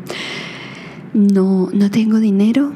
no, 1.13 1.69
no 1.73 1.91
tengo 1.91 2.19
dinero 2.19 2.71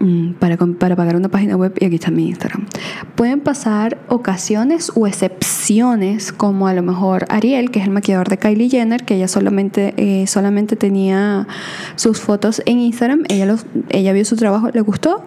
mm, 0.00 0.32
para, 0.34 0.56
para, 0.56 0.96
pagar 0.96 1.16
una 1.16 1.28
página 1.28 1.56
web 1.56 1.74
y 1.80 1.84
aquí 1.84 1.96
está 1.96 2.10
mi 2.10 2.28
Instagram. 2.28 2.66
Pueden 3.14 3.40
pasar 3.40 3.98
ocasiones 4.08 4.92
o 4.94 5.06
excepciones, 5.06 6.32
como 6.32 6.68
a 6.68 6.74
lo 6.74 6.82
mejor 6.82 7.26
Ariel, 7.28 7.70
que 7.70 7.80
es 7.80 7.86
el 7.86 7.90
maquillador 7.90 8.28
de 8.28 8.38
Kylie 8.38 8.68
Jenner, 8.68 9.04
que 9.04 9.16
ella 9.16 9.28
solamente, 9.28 9.94
eh, 9.96 10.26
solamente 10.26 10.76
tenía 10.76 11.46
sus 11.96 12.20
fotos 12.20 12.62
en 12.66 12.78
Instagram, 12.80 13.24
ella, 13.28 13.46
los, 13.46 13.66
ella 13.88 14.12
vio 14.12 14.24
su 14.24 14.36
trabajo, 14.36 14.70
le 14.72 14.80
gustó 14.80 15.24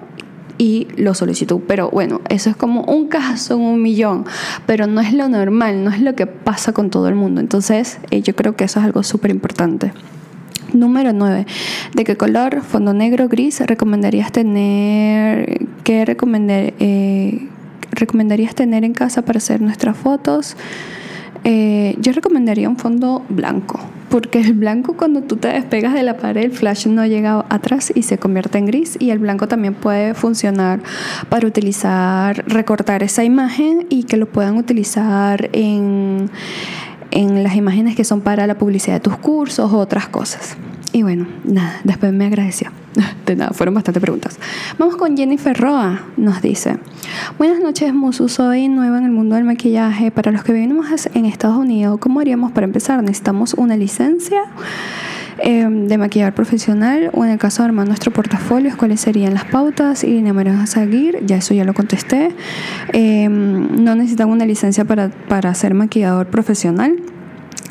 y 0.60 0.88
lo 0.98 1.16
solicitó. 1.16 1.60
Pero 1.60 1.90
bueno, 1.90 2.22
eso 2.30 2.52
es 2.52 2.56
como 2.56 2.84
un 2.84 3.08
caso 3.08 3.56
en 3.56 3.62
un 3.62 3.82
millón, 3.82 4.26
pero 4.68 4.86
no 4.86 5.02
es 5.02 5.14
lo 5.14 5.28
normal, 5.28 5.84
no 5.84 5.90
es 5.90 6.02
lo 6.02 6.14
que 6.14 6.28
pasa 6.28 6.74
con 6.74 6.92
todo 6.92 7.08
el 7.08 7.16
mundo. 7.16 7.42
Entonces, 7.42 7.98
eh, 8.12 8.22
yo 8.22 8.36
creo 8.36 8.56
que 8.56 8.66
eso 8.66 8.80
es 8.80 8.86
algo 8.86 9.02
súper 9.02 9.32
importante. 9.32 9.92
Número 10.74 11.14
9. 11.14 11.46
¿De 11.94 12.04
qué 12.04 12.16
color? 12.16 12.62
Fondo 12.62 12.94
negro, 12.94 13.28
gris. 13.28 13.60
¿Recomendarías 13.62 14.32
tener... 14.32 15.68
¿Qué 15.84 16.04
eh, 16.04 17.48
recomendarías 17.92 18.56
tener 18.56 18.84
en 18.84 18.94
casa 18.94 19.24
para 19.24 19.38
hacer 19.38 19.62
nuestras 19.62 19.98
fotos? 19.98 20.56
Eh, 21.44 21.96
yo 22.00 22.12
recomendaría 22.12 22.68
un 22.68 22.78
fondo 22.78 23.26
blanco, 23.30 23.80
porque 24.10 24.42
el 24.42 24.54
blanco 24.54 24.98
cuando 24.98 25.22
tú 25.22 25.38
te 25.38 25.48
despegas 25.48 25.94
de 25.94 26.04
la 26.04 26.18
pared, 26.18 26.44
el 26.44 26.52
flash 26.52 26.88
no 26.88 27.06
llega 27.06 27.46
atrás 27.50 27.94
y 27.96 28.04
se 28.04 28.18
convierte 28.18 28.58
en 28.58 28.66
gris 28.66 28.98
y 29.00 29.12
el 29.12 29.20
blanco 29.20 29.48
también 29.48 29.74
puede 29.74 30.14
funcionar 30.14 30.82
para 31.30 31.48
utilizar, 31.48 32.44
recortar 32.46 33.04
esa 33.04 33.24
imagen 33.24 33.88
y 33.90 34.04
que 34.04 34.18
lo 34.18 34.26
puedan 34.26 34.58
utilizar 34.58 35.50
en 35.54 36.30
en 37.12 37.44
las 37.44 37.56
imágenes 37.56 37.96
que 37.96 38.04
son 38.04 38.22
para 38.22 38.48
la 38.48 38.58
publicidad 38.58 38.96
de 38.96 39.00
tus 39.02 39.18
cursos 39.18 39.72
o 39.72 39.78
otras 39.78 40.08
cosas. 40.08 40.58
Y 40.92 41.04
bueno, 41.04 41.28
nada, 41.44 41.80
después 41.84 42.12
me 42.14 42.26
agradeció. 42.26 42.72
De 43.26 43.36
nada, 43.36 43.52
fueron 43.52 43.76
bastantes 43.76 44.02
preguntas. 44.02 44.40
Vamos 44.80 44.96
con 44.96 45.16
Jennifer 45.16 45.56
Roa, 45.56 46.02
nos 46.18 46.42
dice. 46.42 46.78
Buenas 47.38 47.60
noches, 47.60 47.94
Musu. 47.94 48.28
Soy 48.28 48.68
nueva 48.70 48.98
en 48.98 49.06
el 49.06 49.12
mundo 49.12 49.36
del 49.36 49.44
maquillaje. 49.44 50.10
Para 50.10 50.32
los 50.32 50.44
que 50.44 50.52
vivimos 50.52 50.88
en 51.14 51.26
Estados 51.26 51.58
Unidos, 51.58 52.00
¿cómo 52.00 52.20
haríamos 52.20 52.52
para 52.52 52.66
empezar? 52.66 53.02
¿Necesitamos 53.04 53.54
una 53.54 53.78
licencia? 53.78 54.42
Em, 55.42 55.88
de 55.88 55.98
maquillar 55.98 56.34
profesional 56.34 57.12
o 57.14 57.24
en 57.24 57.32
el 57.32 57.38
caso 57.38 57.64
de 57.64 57.68
armar 57.68 57.88
nuestro 57.88 58.12
portafolio, 58.12 58.76
cuáles 58.78 59.00
serían 59.02 59.34
las 59.34 59.46
pautas 59.46 60.04
y 60.04 60.22
números 60.22 60.60
a 60.60 60.66
seguir. 60.66 61.20
Ya 61.26 61.38
eso 61.38 61.54
ya 61.54 61.64
lo 61.64 61.74
contesté. 61.74 62.32
Em, 62.92 63.84
no 63.84 63.96
necesitan 63.96 64.30
una 64.30 64.46
licencia 64.46 64.86
para, 64.86 65.10
para 65.10 65.54
ser 65.54 65.74
maquillador 65.74 66.28
profesional. 66.28 66.98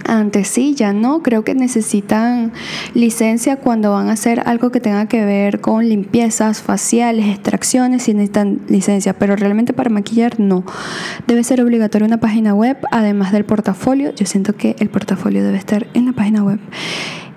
Antes 0.07 0.49
sí, 0.49 0.75
ya 0.75 0.95
no. 0.95 1.23
Creo 1.23 1.45
que 1.45 1.55
necesitan 1.55 2.53
licencia 2.95 3.57
cuando 3.57 3.93
van 3.93 4.09
a 4.09 4.13
hacer 4.13 4.43
algo 4.47 4.71
que 4.71 4.81
tenga 4.81 5.07
que 5.07 5.27
ver 5.27 5.61
con 5.61 5.87
limpiezas 5.87 6.63
faciales, 6.63 7.27
extracciones, 7.27 8.09
y 8.09 8.15
necesitan 8.15 8.61
licencia. 8.69 9.13
Pero 9.13 9.37
realmente 9.37 9.75
para 9.75 9.91
maquillar 9.91 10.41
no. 10.41 10.65
Debe 11.27 11.45
ser 11.45 11.61
obligatorio 11.61 12.07
una 12.07 12.19
página 12.19 12.55
web, 12.55 12.79
además 12.91 13.33
del 13.33 13.45
portafolio. 13.45 14.15
Yo 14.15 14.25
siento 14.25 14.55
que 14.57 14.77
el 14.79 14.89
portafolio 14.89 15.45
debe 15.45 15.59
estar 15.59 15.87
en 15.93 16.07
la 16.07 16.13
página 16.13 16.43
web. 16.43 16.59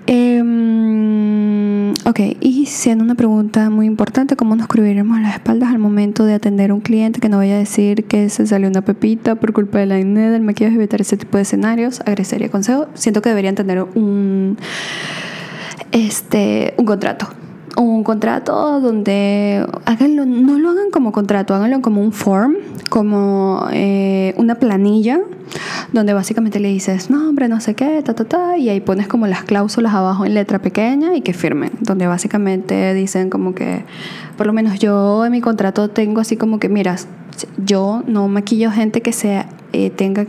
Eh, 0.06 1.92
ok, 2.04 2.20
y 2.40 2.66
siendo 2.66 3.04
una 3.04 3.14
pregunta 3.14 3.70
muy 3.70 3.86
importante, 3.86 4.36
¿cómo 4.36 4.56
nos 4.56 4.66
cubriremos 4.66 5.20
las 5.20 5.34
espaldas 5.34 5.70
al 5.70 5.78
momento 5.78 6.24
de 6.24 6.34
atender 6.34 6.70
a 6.70 6.74
un 6.74 6.80
cliente 6.80 7.20
que 7.20 7.28
no 7.28 7.36
vaya 7.38 7.54
a 7.54 7.58
decir 7.58 8.04
que 8.04 8.28
se 8.28 8.46
salió 8.46 8.68
una 8.68 8.82
pepita 8.82 9.36
por 9.36 9.52
culpa 9.52 9.78
de 9.78 9.86
la 9.86 9.96
acné, 9.96 10.30
del 10.30 10.42
maquillaje, 10.42 10.76
evitar 10.76 11.00
ese 11.00 11.16
tipo 11.16 11.36
de 11.36 11.42
escenarios? 11.42 12.00
Agradecería 12.00 12.50
consejo. 12.50 12.86
Siento 12.94 13.22
que 13.22 13.28
deberían 13.28 13.54
tener 13.54 13.82
un, 13.82 14.58
este, 15.92 16.74
un 16.76 16.84
contrato 16.84 17.28
un 17.76 18.04
contrato 18.04 18.80
donde 18.80 19.66
háganlo, 19.86 20.26
no 20.26 20.58
lo 20.58 20.70
hagan 20.70 20.90
como 20.90 21.12
contrato, 21.12 21.54
háganlo 21.54 21.80
como 21.80 22.02
un 22.02 22.12
form, 22.12 22.56
como 22.90 23.66
eh, 23.72 24.34
una 24.36 24.56
planilla, 24.56 25.20
donde 25.92 26.14
básicamente 26.14 26.58
le 26.58 26.68
dices, 26.68 27.10
no, 27.10 27.28
hombre, 27.28 27.48
no 27.48 27.60
sé 27.60 27.74
qué, 27.74 28.02
ta, 28.02 28.14
ta, 28.14 28.24
ta, 28.24 28.58
y 28.58 28.68
ahí 28.68 28.80
pones 28.80 29.08
como 29.08 29.26
las 29.26 29.44
cláusulas 29.44 29.94
abajo 29.94 30.24
en 30.24 30.34
letra 30.34 30.60
pequeña 30.60 31.14
y 31.14 31.20
que 31.20 31.34
firmen, 31.34 31.70
donde 31.80 32.06
básicamente 32.06 32.94
dicen 32.94 33.28
como 33.28 33.54
que, 33.54 33.84
por 34.36 34.46
lo 34.46 34.52
menos 34.52 34.78
yo 34.78 35.24
en 35.24 35.32
mi 35.32 35.40
contrato 35.40 35.88
tengo 35.88 36.20
así 36.20 36.36
como 36.36 36.58
que, 36.58 36.68
mira, 36.68 36.96
yo 37.58 38.02
no 38.06 38.28
maquillo 38.28 38.70
gente 38.70 39.02
que 39.02 39.12
sea, 39.12 39.48
eh, 39.72 39.90
tenga, 39.90 40.26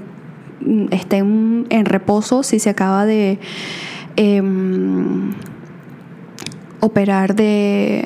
mm, 0.61 0.87
esté 0.91 1.17
en, 1.17 1.85
reposo 1.85 2.43
si 2.43 2.59
se 2.59 2.69
acaba 2.69 3.05
de... 3.05 3.39
Em, 4.15 5.33
operar 6.79 7.33
de, 7.33 8.05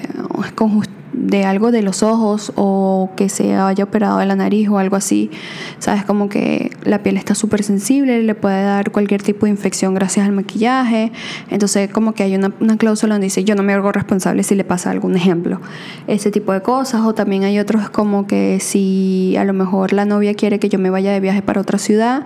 de 1.27 1.43
algo 1.43 1.71
de 1.71 1.81
los 1.81 2.03
ojos 2.03 2.53
o 2.55 3.09
que 3.17 3.27
se 3.27 3.53
haya 3.53 3.83
operado 3.83 4.19
de 4.19 4.25
la 4.25 4.35
nariz 4.35 4.69
o 4.69 4.77
algo 4.77 4.95
así, 4.95 5.29
sabes 5.77 6.05
como 6.05 6.29
que 6.29 6.71
la 6.83 7.03
piel 7.03 7.17
está 7.17 7.35
súper 7.35 7.63
sensible, 7.63 8.23
le 8.23 8.33
puede 8.33 8.63
dar 8.63 8.91
cualquier 8.91 9.21
tipo 9.21 9.45
de 9.45 9.49
infección 9.49 9.93
gracias 9.93 10.25
al 10.25 10.31
maquillaje, 10.31 11.11
entonces 11.49 11.91
como 11.91 12.13
que 12.13 12.23
hay 12.23 12.35
una, 12.35 12.53
una, 12.61 12.77
cláusula 12.77 13.15
donde 13.15 13.25
dice 13.25 13.43
yo 13.43 13.55
no 13.55 13.63
me 13.63 13.73
hago 13.73 13.91
responsable 13.91 14.43
si 14.43 14.55
le 14.55 14.63
pasa 14.63 14.89
algún 14.89 15.17
ejemplo, 15.17 15.59
ese 16.07 16.31
tipo 16.31 16.53
de 16.53 16.61
cosas 16.61 17.01
o 17.01 17.13
también 17.13 17.43
hay 17.43 17.59
otros 17.59 17.89
como 17.89 18.25
que 18.25 18.59
si 18.61 19.35
a 19.37 19.43
lo 19.43 19.51
mejor 19.51 19.91
la 19.91 20.05
novia 20.05 20.33
quiere 20.33 20.59
que 20.59 20.69
yo 20.69 20.79
me 20.79 20.89
vaya 20.89 21.11
de 21.11 21.19
viaje 21.19 21.41
para 21.41 21.59
otra 21.59 21.77
ciudad, 21.77 22.25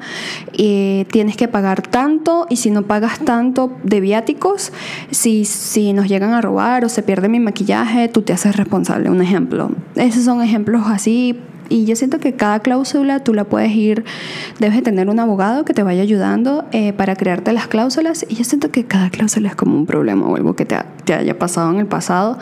y 0.54 1.06
tienes 1.12 1.38
que 1.38 1.48
pagar 1.48 1.82
tanto 1.82 2.46
y 2.50 2.58
si 2.58 2.70
no 2.70 2.84
pagas 2.84 3.18
tanto 3.20 3.72
de 3.84 4.00
viáticos, 4.00 4.72
si, 5.10 5.46
si 5.46 5.94
nos 5.94 6.08
llegan 6.08 6.34
a 6.34 6.42
robar 6.42 6.86
o 6.86 6.90
se 6.90 7.02
pierde 7.02 7.30
mi 7.30 7.40
maquillaje, 7.40 8.08
tú 8.08 8.22
te 8.22 8.34
haces 8.34 8.56
responsable 8.56 8.91
un 9.10 9.22
ejemplo. 9.22 9.72
Esos 9.96 10.24
son 10.24 10.42
ejemplos 10.42 10.84
así 10.88 11.38
y 11.70 11.86
yo 11.86 11.96
siento 11.96 12.20
que 12.20 12.34
cada 12.34 12.60
cláusula 12.60 13.22
tú 13.22 13.34
la 13.34 13.46
puedes 13.46 13.72
ir, 13.72 14.04
debes 14.60 14.76
de 14.76 14.82
tener 14.82 15.10
un 15.10 15.20
abogado 15.20 15.64
que 15.64 15.74
te 15.74 15.84
vaya 15.84 16.02
ayudando 16.02 16.66
eh, 16.74 16.92
para 16.92 17.16
crearte 17.16 17.54
las 17.54 17.68
cláusulas 17.68 18.26
y 18.28 18.36
yo 18.36 18.44
siento 18.44 18.72
que 18.72 18.84
cada 18.84 19.10
cláusula 19.10 19.48
es 19.48 19.56
como 19.56 19.78
un 19.78 19.86
problema 19.86 20.28
o 20.28 20.36
algo 20.36 20.56
que 20.56 20.66
te, 20.66 20.76
te 21.06 21.14
haya 21.14 21.40
pasado 21.40 21.72
en 21.72 21.80
el 21.80 21.88
pasado 21.88 22.38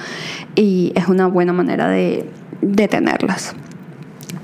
y 0.55 0.91
es 0.95 1.07
una 1.07 1.27
buena 1.27 1.53
manera 1.53 1.87
de, 1.89 2.27
de 2.61 2.87
tenerlas. 2.87 3.55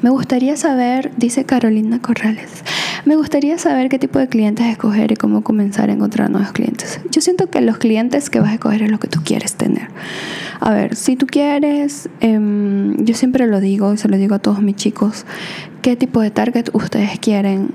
Me 0.03 0.11
gustaría 0.11 0.55
saber, 0.55 1.11
dice 1.17 1.45
Carolina 1.45 1.99
Corrales, 1.99 2.63
me 3.05 3.15
gustaría 3.15 3.57
saber 3.57 3.89
qué 3.89 3.97
tipo 3.97 4.19
de 4.19 4.27
clientes 4.27 4.67
escoger 4.67 5.11
y 5.11 5.15
cómo 5.15 5.43
comenzar 5.43 5.89
a 5.89 5.93
encontrar 5.93 6.29
nuevos 6.29 6.51
clientes. 6.51 6.99
Yo 7.09 7.21
siento 7.21 7.49
que 7.49 7.61
los 7.61 7.77
clientes 7.77 8.29
que 8.29 8.39
vas 8.39 8.51
a 8.51 8.53
escoger 8.53 8.83
es 8.83 8.91
lo 8.91 8.99
que 8.99 9.07
tú 9.07 9.21
quieres 9.23 9.55
tener. 9.55 9.87
A 10.59 10.73
ver, 10.73 10.95
si 10.95 11.15
tú 11.15 11.25
quieres, 11.25 12.09
em, 12.19 12.95
yo 13.03 13.13
siempre 13.13 13.47
lo 13.47 13.59
digo 13.59 13.93
y 13.93 13.97
se 13.97 14.07
lo 14.07 14.17
digo 14.17 14.35
a 14.35 14.39
todos 14.39 14.61
mis 14.61 14.75
chicos, 14.75 15.25
qué 15.81 15.95
tipo 15.95 16.21
de 16.21 16.31
target 16.31 16.69
ustedes 16.73 17.19
quieren 17.19 17.71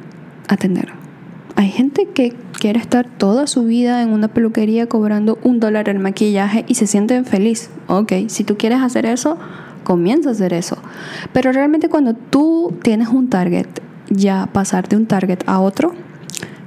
atender. 0.49 0.89
Hay 1.57 1.69
gente 1.69 2.07
que 2.07 2.35
quiere 2.59 2.79
estar 2.79 3.07
toda 3.07 3.47
su 3.47 3.65
vida 3.65 4.03
en 4.03 4.11
una 4.11 4.29
peluquería 4.29 4.87
cobrando 4.87 5.39
un 5.43 5.61
dólar 5.61 5.89
el 5.89 5.99
maquillaje 5.99 6.65
y 6.69 6.75
se 6.75 6.87
sienten 6.87 7.25
feliz. 7.25 7.71
Ok, 7.87 8.13
si 8.29 8.45
tú 8.45 8.57
quieres 8.57 8.81
hacer 8.81 9.07
eso, 9.07 9.37
comienza 9.85 10.31
a 10.31 10.33
hacer 10.33 10.55
eso. 10.55 10.79
Pero 11.33 11.53
realmente 11.53 11.89
cuando 11.89 12.15
tú 12.15 12.75
tienes 12.83 13.09
un 13.09 13.29
target 13.29 13.67
ya 14.09 14.49
pasar 14.53 14.89
de 14.89 14.97
un 14.97 15.07
target 15.07 15.41
a 15.47 15.61
otro 15.61 15.93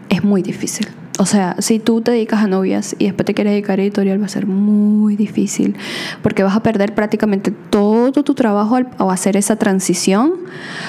es 0.10 0.24
muy 0.24 0.42
difícil. 0.42 0.88
O 1.20 1.28
sea, 1.28 1.56
si 1.60 1.78
tú 1.78 2.02
te 2.02 2.10
dedicas 2.10 2.44
a 2.44 2.48
novias 2.48 2.96
y 2.98 3.06
después 3.06 3.26
te 3.26 3.36
quieres 3.36 3.52
dedicar 3.52 3.80
a 3.80 3.84
editorial, 3.84 4.20
va 4.20 4.26
a 4.26 4.30
ser 4.30 4.48
muy 4.48 5.16
difícil 5.16 5.76
porque 6.24 6.42
vas 6.42 6.56
a 6.56 6.64
perder 6.64 6.96
prácticamente 6.96 7.52
todo 7.52 8.24
tu 8.24 8.34
trabajo 8.34 8.78
al, 8.78 8.88
hacer 8.98 9.38
esa 9.38 9.56
transición. 9.58 10.34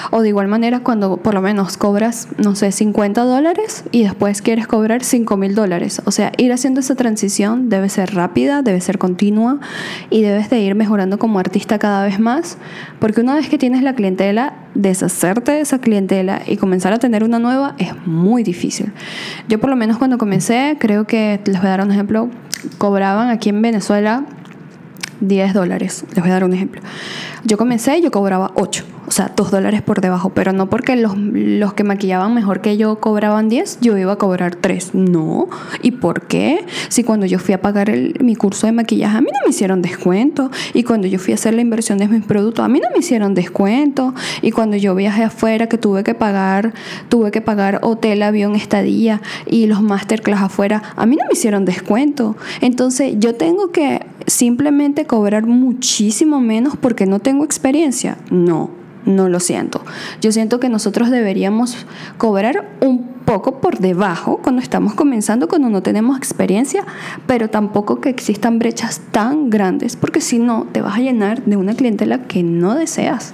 O 0.09 0.21
de 0.21 0.29
igual 0.29 0.47
manera, 0.47 0.79
cuando 0.79 1.17
por 1.17 1.35
lo 1.35 1.41
menos 1.41 1.77
cobras, 1.77 2.27
no 2.39 2.55
sé, 2.55 2.71
50 2.71 3.23
dólares 3.23 3.83
y 3.91 4.01
después 4.01 4.41
quieres 4.41 4.65
cobrar 4.65 5.03
5 5.03 5.37
mil 5.37 5.53
dólares. 5.53 6.01
O 6.05 6.11
sea, 6.11 6.31
ir 6.37 6.51
haciendo 6.51 6.79
esa 6.79 6.95
transición 6.95 7.69
debe 7.69 7.89
ser 7.89 8.15
rápida, 8.15 8.63
debe 8.63 8.81
ser 8.81 8.97
continua 8.97 9.59
y 10.09 10.23
debes 10.23 10.49
de 10.49 10.59
ir 10.59 10.73
mejorando 10.73 11.19
como 11.19 11.37
artista 11.37 11.77
cada 11.77 12.03
vez 12.03 12.19
más. 12.19 12.57
Porque 12.97 13.21
una 13.21 13.35
vez 13.35 13.47
que 13.47 13.59
tienes 13.59 13.83
la 13.83 13.93
clientela, 13.93 14.64
deshacerte 14.75 15.53
de 15.53 15.61
esa 15.61 15.79
clientela 15.79 16.41
y 16.45 16.57
comenzar 16.57 16.93
a 16.93 16.99
tener 16.99 17.23
una 17.23 17.39
nueva 17.39 17.75
es 17.77 17.93
muy 18.05 18.43
difícil. 18.43 18.91
Yo 19.47 19.59
por 19.59 19.69
lo 19.69 19.75
menos 19.75 19.97
cuando 19.97 20.17
comencé, 20.17 20.77
creo 20.79 21.05
que 21.05 21.39
les 21.45 21.57
voy 21.57 21.67
a 21.67 21.71
dar 21.71 21.81
un 21.81 21.91
ejemplo, 21.91 22.29
cobraban 22.77 23.29
aquí 23.29 23.49
en 23.49 23.61
Venezuela 23.61 24.25
10 25.21 25.53
dólares. 25.53 26.05
Les 26.13 26.19
voy 26.19 26.29
a 26.29 26.33
dar 26.33 26.43
un 26.43 26.53
ejemplo. 26.53 26.81
Yo 27.45 27.57
comencé 27.57 27.97
y 27.97 28.01
yo 28.01 28.11
cobraba 28.11 28.51
8 28.55 28.83
o 29.07 29.11
sea, 29.11 29.31
dos 29.35 29.51
dólares 29.51 29.81
por 29.81 30.01
debajo, 30.01 30.29
pero 30.29 30.51
no 30.51 30.69
porque 30.69 30.95
los, 30.95 31.15
los 31.17 31.73
que 31.73 31.83
maquillaban 31.83 32.33
mejor 32.33 32.61
que 32.61 32.75
yo 32.77 32.99
cobraban 32.99 33.49
10, 33.49 33.79
yo 33.81 33.97
iba 33.97 34.13
a 34.13 34.15
cobrar 34.15 34.55
3. 34.55 34.95
No. 34.95 35.47
¿Y 35.83 35.91
por 35.91 36.23
qué? 36.27 36.65
Si 36.89 37.03
cuando 37.03 37.25
yo 37.25 37.37
fui 37.37 37.53
a 37.53 37.61
pagar 37.61 37.91
mi 38.19 38.35
curso 38.35 38.65
de 38.65 38.73
maquillaje, 38.73 39.17
a 39.17 39.21
mí 39.21 39.27
no 39.31 39.39
me 39.45 39.51
hicieron 39.51 39.81
descuento. 39.81 40.49
Y 40.73 40.83
cuando 40.83 41.07
yo 41.07 41.19
fui 41.19 41.33
a 41.33 41.35
hacer 41.35 41.53
la 41.53 41.61
inversión 41.61 41.99
de 41.99 42.07
mis 42.07 42.25
productos, 42.25 42.65
a 42.65 42.67
mí 42.67 42.79
no 42.79 42.89
me 42.91 42.99
hicieron 42.99 43.35
descuento. 43.35 44.13
Y 44.41 44.51
cuando 44.51 44.75
yo 44.75 44.95
viajé 44.95 45.23
afuera, 45.23 45.67
que 45.67 45.77
tuve 45.77 46.03
que 46.03 46.15
pagar, 46.15 46.73
tuve 47.09 47.31
que 47.31 47.41
pagar 47.41 47.79
hotel, 47.83 48.23
avión, 48.23 48.55
estadía 48.55 49.21
y 49.45 49.67
los 49.67 49.81
masterclass 49.81 50.41
afuera, 50.41 50.81
a 50.95 51.05
mí 51.05 51.15
no 51.15 51.25
me 51.25 51.33
hicieron 51.33 51.65
descuento. 51.65 52.35
Entonces, 52.61 53.15
yo 53.19 53.35
tengo 53.35 53.71
que 53.71 54.01
simplemente 54.27 55.05
cobrar 55.05 55.45
muchísimo 55.45 56.41
menos 56.41 56.75
porque 56.75 57.05
no 57.05 57.19
tengo 57.19 57.34
experiencia. 57.43 58.17
No 58.31 58.85
no 59.05 59.29
lo 59.29 59.39
siento. 59.39 59.83
Yo 60.21 60.31
siento 60.31 60.59
que 60.59 60.69
nosotros 60.69 61.09
deberíamos 61.09 61.85
cobrar 62.17 62.67
un 62.81 63.05
poco 63.25 63.59
por 63.59 63.79
debajo 63.79 64.39
cuando 64.41 64.61
estamos 64.61 64.93
comenzando, 64.93 65.47
cuando 65.47 65.69
no 65.69 65.81
tenemos 65.81 66.17
experiencia, 66.17 66.83
pero 67.25 67.49
tampoco 67.49 68.01
que 68.01 68.09
existan 68.09 68.59
brechas 68.59 69.01
tan 69.11 69.49
grandes, 69.49 69.95
porque 69.95 70.21
si 70.21 70.39
no, 70.39 70.67
te 70.71 70.81
vas 70.81 70.97
a 70.97 71.01
llenar 71.01 71.43
de 71.43 71.57
una 71.57 71.73
clientela 71.73 72.23
que 72.23 72.43
no 72.43 72.75
deseas. 72.75 73.33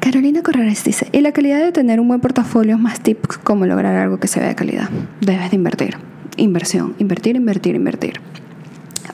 Carolina 0.00 0.42
Corrales 0.42 0.82
dice, 0.82 1.08
y 1.12 1.20
la 1.20 1.32
calidad 1.32 1.60
de 1.60 1.72
tener 1.72 2.00
un 2.00 2.08
buen 2.08 2.20
portafolio 2.20 2.76
más 2.76 3.00
tips 3.00 3.38
cómo 3.38 3.66
lograr 3.66 3.94
algo 3.96 4.18
que 4.18 4.28
se 4.28 4.40
vea 4.40 4.48
de 4.48 4.54
calidad. 4.56 4.90
Debes 5.20 5.50
de 5.50 5.56
invertir. 5.56 5.96
Inversión, 6.36 6.94
invertir, 6.98 7.36
invertir, 7.36 7.76
invertir. 7.76 8.20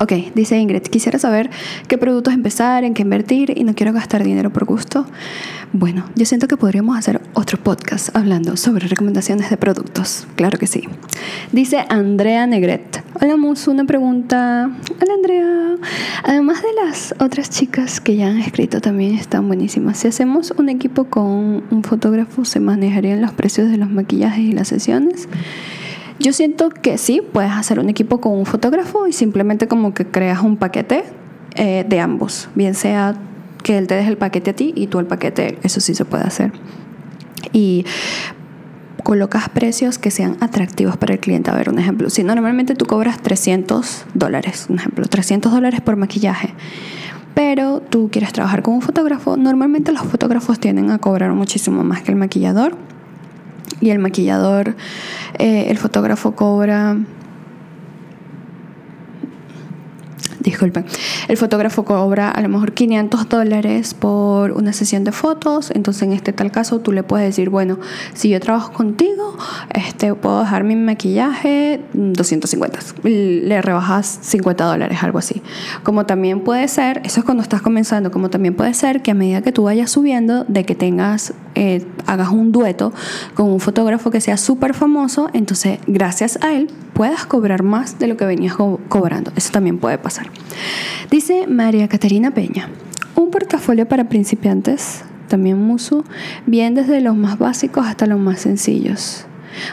Ok, 0.00 0.12
dice 0.34 0.56
Ingrid, 0.56 0.82
quisiera 0.82 1.18
saber 1.18 1.50
qué 1.88 1.98
productos 1.98 2.32
empezar, 2.32 2.84
en 2.84 2.94
qué 2.94 3.02
invertir 3.02 3.52
y 3.56 3.64
no 3.64 3.74
quiero 3.74 3.92
gastar 3.92 4.22
dinero 4.22 4.50
por 4.50 4.64
gusto. 4.64 5.06
Bueno, 5.72 6.04
yo 6.14 6.24
siento 6.24 6.46
que 6.46 6.56
podríamos 6.56 6.96
hacer 6.96 7.20
otro 7.34 7.58
podcast 7.58 8.14
hablando 8.16 8.56
sobre 8.56 8.86
recomendaciones 8.86 9.50
de 9.50 9.56
productos. 9.56 10.28
Claro 10.36 10.56
que 10.56 10.68
sí. 10.68 10.84
Dice 11.50 11.84
Andrea 11.88 12.46
Negret. 12.46 13.02
Hola 13.20 13.36
Mus, 13.36 13.66
una 13.66 13.84
pregunta. 13.86 14.70
Hola 15.02 15.14
Andrea. 15.14 15.76
Además 16.22 16.62
de 16.62 16.68
las 16.84 17.14
otras 17.18 17.50
chicas 17.50 18.00
que 18.00 18.14
ya 18.14 18.28
han 18.28 18.38
escrito 18.38 18.80
también 18.80 19.16
están 19.16 19.48
buenísimas. 19.48 19.98
Si 19.98 20.06
hacemos 20.06 20.52
un 20.56 20.68
equipo 20.68 21.04
con 21.04 21.64
un 21.70 21.82
fotógrafo, 21.82 22.44
¿se 22.44 22.60
manejarían 22.60 23.20
los 23.20 23.32
precios 23.32 23.68
de 23.68 23.78
los 23.78 23.90
maquillajes 23.90 24.44
y 24.44 24.52
las 24.52 24.68
sesiones? 24.68 25.28
Yo 26.18 26.32
siento 26.32 26.70
que 26.70 26.98
sí, 26.98 27.22
puedes 27.32 27.52
hacer 27.52 27.78
un 27.78 27.88
equipo 27.88 28.20
con 28.20 28.32
un 28.32 28.44
fotógrafo 28.44 29.06
y 29.06 29.12
simplemente 29.12 29.68
como 29.68 29.94
que 29.94 30.04
creas 30.04 30.42
un 30.42 30.56
paquete 30.56 31.04
eh, 31.54 31.84
de 31.88 32.00
ambos, 32.00 32.48
bien 32.54 32.74
sea 32.74 33.14
que 33.62 33.78
él 33.78 33.86
te 33.86 33.94
deje 33.94 34.10
el 34.10 34.16
paquete 34.16 34.50
a 34.50 34.56
ti 34.56 34.72
y 34.74 34.86
tú 34.86 34.98
el 34.98 35.06
paquete, 35.06 35.58
eso 35.62 35.80
sí 35.80 35.94
se 35.94 36.04
puede 36.04 36.24
hacer. 36.24 36.52
Y 37.52 37.84
colocas 39.02 39.48
precios 39.48 39.98
que 39.98 40.10
sean 40.10 40.36
atractivos 40.40 40.96
para 40.96 41.14
el 41.14 41.20
cliente. 41.20 41.50
A 41.50 41.54
ver, 41.54 41.70
un 41.70 41.78
ejemplo, 41.78 42.10
si 42.10 42.24
normalmente 42.24 42.74
tú 42.74 42.84
cobras 42.86 43.20
300 43.20 44.06
dólares, 44.14 44.66
un 44.68 44.78
ejemplo, 44.78 45.06
300 45.06 45.52
dólares 45.52 45.80
por 45.80 45.96
maquillaje, 45.96 46.54
pero 47.34 47.80
tú 47.80 48.10
quieres 48.10 48.32
trabajar 48.32 48.62
con 48.62 48.74
un 48.74 48.82
fotógrafo, 48.82 49.36
normalmente 49.36 49.92
los 49.92 50.02
fotógrafos 50.02 50.58
tienden 50.58 50.90
a 50.90 50.98
cobrar 50.98 51.32
muchísimo 51.32 51.84
más 51.84 52.02
que 52.02 52.10
el 52.10 52.16
maquillador 52.16 52.76
y 53.80 53.90
el 53.90 53.98
maquillador, 53.98 54.74
eh, 55.38 55.66
el 55.68 55.78
fotógrafo 55.78 56.32
cobra 56.32 56.96
disculpen, 60.50 60.84
el 61.28 61.36
fotógrafo 61.36 61.84
cobra 61.84 62.30
a 62.30 62.40
lo 62.40 62.48
mejor 62.48 62.72
500 62.72 63.28
dólares 63.28 63.94
por 63.94 64.52
una 64.52 64.72
sesión 64.72 65.04
de 65.04 65.12
fotos, 65.12 65.70
entonces 65.74 66.02
en 66.02 66.12
este 66.12 66.32
tal 66.32 66.50
caso 66.50 66.80
tú 66.80 66.92
le 66.92 67.02
puedes 67.02 67.26
decir, 67.26 67.50
bueno, 67.50 67.78
si 68.14 68.28
yo 68.28 68.40
trabajo 68.40 68.72
contigo, 68.72 69.36
este, 69.74 70.14
puedo 70.14 70.40
dejar 70.40 70.64
mi 70.64 70.76
maquillaje 70.76 71.80
250, 71.92 72.78
le 73.02 73.62
rebajas 73.62 74.18
50 74.22 74.64
dólares, 74.64 75.02
algo 75.02 75.18
así. 75.18 75.42
Como 75.82 76.06
también 76.06 76.40
puede 76.40 76.68
ser, 76.68 77.00
eso 77.04 77.20
es 77.20 77.24
cuando 77.24 77.42
estás 77.42 77.62
comenzando, 77.62 78.10
como 78.10 78.30
también 78.30 78.54
puede 78.54 78.74
ser 78.74 79.02
que 79.02 79.10
a 79.10 79.14
medida 79.14 79.42
que 79.42 79.52
tú 79.52 79.64
vayas 79.64 79.90
subiendo, 79.90 80.44
de 80.44 80.64
que 80.64 80.74
tengas, 80.74 81.34
eh, 81.54 81.84
hagas 82.06 82.30
un 82.30 82.52
dueto 82.52 82.92
con 83.34 83.48
un 83.48 83.60
fotógrafo 83.60 84.10
que 84.10 84.20
sea 84.20 84.36
súper 84.36 84.74
famoso, 84.74 85.30
entonces 85.32 85.78
gracias 85.86 86.38
a 86.42 86.52
él 86.52 86.70
puedas 86.98 87.26
cobrar 87.26 87.62
más 87.62 88.00
de 88.00 88.08
lo 88.08 88.16
que 88.16 88.26
venías 88.26 88.56
cobrando. 88.56 89.30
Eso 89.36 89.52
también 89.52 89.78
puede 89.78 89.98
pasar. 89.98 90.26
Dice 91.12 91.46
María 91.46 91.86
Caterina 91.86 92.32
Peña, 92.32 92.70
un 93.14 93.30
portafolio 93.30 93.86
para 93.86 94.08
principiantes, 94.08 95.04
también 95.28 95.58
Musu, 95.62 96.02
bien 96.46 96.74
desde 96.74 97.00
los 97.00 97.14
más 97.14 97.38
básicos 97.38 97.86
hasta 97.86 98.06
los 98.06 98.18
más 98.18 98.40
sencillos. 98.40 99.26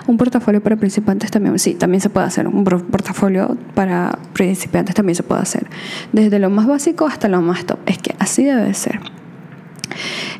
Un 0.06 0.18
portafolio 0.18 0.62
para 0.62 0.76
principiantes 0.76 1.32
también, 1.32 1.58
sí, 1.58 1.74
también 1.74 2.00
se 2.00 2.12
puede 2.12 2.28
hacer. 2.28 2.48
Un 2.48 2.64
portafolio 2.64 3.58
para 3.74 4.20
principiantes 4.34 4.94
también 4.94 5.16
se 5.16 5.24
puede 5.24 5.42
hacer. 5.42 5.66
Desde 6.14 6.38
lo 6.38 6.52
más 6.52 6.68
básico 6.68 7.08
hasta 7.08 7.28
lo 7.28 7.42
más 7.42 7.66
top. 7.66 7.80
Es 7.88 7.98
que 7.98 8.14
así 8.20 8.44
debe 8.44 8.72
ser. 8.76 9.00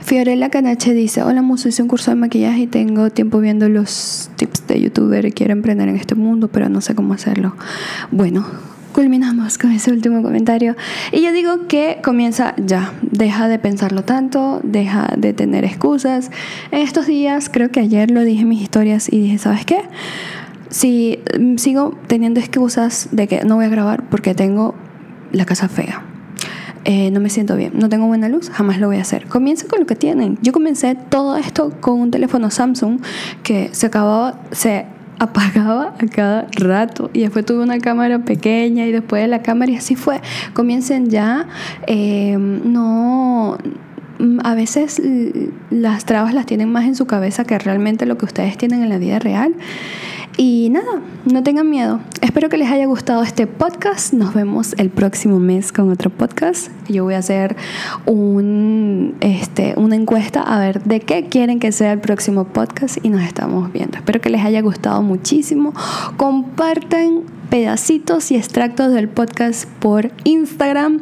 Fiorella 0.02 0.50
Canache 0.50 0.94
dice, 0.94 1.24
hola 1.24 1.42
Musu, 1.42 1.70
hice 1.70 1.82
un 1.82 1.88
curso 1.88 2.12
de 2.12 2.16
maquillaje 2.16 2.62
y 2.62 2.68
tengo 2.68 3.10
tiempo 3.10 3.40
viendo 3.40 3.70
los 3.70 4.30
tips 4.36 4.68
de 4.68 4.82
youtuber 4.82 5.34
quiero 5.34 5.54
emprender 5.54 5.90
en 5.90 5.96
este 5.96 6.16
mundo, 6.16 6.48
pero 6.48 6.70
no 6.70 6.82
sé 6.82 6.96
cómo 6.96 7.14
hacerlo. 7.14 7.56
Bueno, 8.12 8.46
culminamos 8.94 9.58
con 9.58 9.72
ese 9.72 9.92
último 9.92 10.22
comentario. 10.22 10.76
Y 11.12 11.22
yo 11.22 11.34
digo 11.34 11.68
que 11.68 12.00
comienza 12.04 12.56
ya, 12.58 12.94
deja 13.02 13.48
de 13.48 13.60
pensarlo 13.60 14.04
tanto, 14.04 14.62
deja 14.64 15.14
de 15.18 15.34
tener 15.34 15.66
excusas. 15.66 16.32
En 16.72 16.80
estos 16.80 17.06
días, 17.06 17.50
creo 17.50 17.70
que 17.70 17.82
ayer 17.82 18.10
lo 18.10 18.22
dije 18.22 18.44
en 18.44 18.50
mis 18.50 18.62
historias 18.62 19.12
y 19.12 19.20
dije, 19.20 19.38
¿sabes 19.38 19.66
qué? 19.66 19.82
Si 20.70 21.20
mm, 21.38 21.58
sigo 21.58 21.98
teniendo 22.08 22.40
excusas 22.40 23.10
de 23.12 23.28
que 23.28 23.44
no 23.44 23.56
voy 23.56 23.66
a 23.66 23.70
grabar 23.70 24.04
porque 24.10 24.34
tengo 24.34 24.76
la 25.32 25.46
casa 25.46 25.68
fea. 25.68 26.04
Eh, 26.88 27.10
no 27.10 27.20
me 27.20 27.30
siento 27.30 27.56
bien, 27.56 27.74
no 27.76 27.90
tengo 27.90 28.06
buena 28.06 28.30
luz, 28.30 28.52
jamás 28.52 28.80
lo 28.80 28.88
voy 28.88 28.98
a 28.98 29.02
hacer. 29.02 29.26
Comienza 29.26 29.68
con 29.68 29.80
lo 29.80 29.86
que 29.88 29.96
tienen. 29.96 30.38
Yo 30.44 30.52
comencé 30.52 30.96
todo 30.96 31.36
esto 31.36 31.72
con 31.82 32.00
un 32.00 32.12
teléfono 32.12 32.52
Samsung 32.52 33.02
que 33.42 33.70
se 33.72 33.88
acababa, 33.88 34.40
se 34.52 34.86
apagaba 35.18 35.96
a 36.00 36.06
cada 36.08 36.48
rato 36.52 37.10
y 37.12 37.22
después 37.22 37.44
tuve 37.44 37.64
una 37.64 37.80
cámara 37.80 38.20
pequeña 38.20 38.86
y 38.86 38.92
después 38.92 39.24
de 39.24 39.28
la 39.28 39.42
cámara 39.42 39.72
y 39.72 39.78
así 39.78 39.96
fue. 39.96 40.22
Comiencen 40.54 41.10
ya, 41.10 41.48
eh, 41.88 42.38
no 42.38 43.58
a 44.44 44.56
veces 44.56 45.02
las 45.70 46.06
trabas 46.06 46.34
las 46.34 46.46
tienen 46.46 46.72
más 46.72 46.86
en 46.86 46.96
su 46.96 47.06
cabeza 47.06 47.44
que 47.44 47.58
realmente 47.60 48.06
lo 48.06 48.18
que 48.18 48.26
ustedes 48.26 48.58
tienen 48.58 48.84
en 48.84 48.90
la 48.90 48.98
vida 48.98 49.20
real. 49.20 49.56
Y 50.38 50.70
nada, 50.70 51.02
no 51.32 51.44
tengan 51.44 51.70
miedo. 51.70 52.02
Espero 52.22 52.50
que 52.50 52.58
les 52.58 52.70
haya 52.70 52.86
gustado 52.88 53.24
este 53.24 53.48
podcast. 53.48 54.14
Nos 54.14 54.34
vemos 54.34 54.76
el 54.78 54.90
próximo 54.90 55.40
mes 55.40 55.72
con 55.72 55.90
otro 55.90 56.10
podcast. 56.10 56.70
Yo 56.90 57.06
voy 57.06 57.14
a 57.14 57.20
hacer 57.20 57.56
un, 58.06 59.16
este, 59.22 59.76
una 59.78 59.96
encuesta 59.96 60.42
a 60.42 60.60
ver 60.60 60.84
de 60.84 61.00
qué 61.00 61.28
quieren 61.28 61.60
que 61.60 61.72
sea 61.72 61.94
el 61.94 62.00
próximo 62.00 62.44
podcast 62.44 62.98
y 63.04 63.10
nos 63.10 63.22
estamos 63.22 63.72
viendo. 63.72 63.98
Espero 63.98 64.20
que 64.20 64.30
les 64.30 64.44
haya 64.44 64.62
gustado 64.62 65.02
muchísimo. 65.02 65.74
Compartan 66.18 67.22
pedacitos 67.50 68.32
y 68.32 68.36
extractos 68.36 68.94
del 68.94 69.08
podcast 69.08 69.68
por 69.80 70.12
Instagram. 70.24 71.02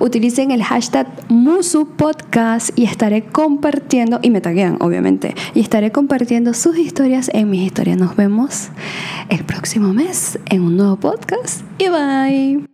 Utilicen 0.00 0.50
el 0.50 0.62
hashtag 0.62 1.06
MusuPodcast 1.28 2.78
y 2.78 2.84
estaré 2.84 3.24
compartiendo, 3.24 4.20
y 4.22 4.30
me 4.30 4.40
taguean 4.40 4.76
obviamente, 4.80 5.34
y 5.54 5.60
estaré 5.60 5.92
compartiendo 5.92 6.54
sus 6.54 6.78
historias 6.78 7.30
en 7.32 7.50
mis 7.50 7.62
historias. 7.62 7.98
Nos 7.98 8.16
vemos 8.16 8.68
el 9.28 9.44
próximo 9.44 9.92
mes 9.92 10.38
en 10.46 10.62
un 10.62 10.76
nuevo 10.76 10.96
podcast 10.96 11.62
y 11.78 11.88
bye. 11.88 12.71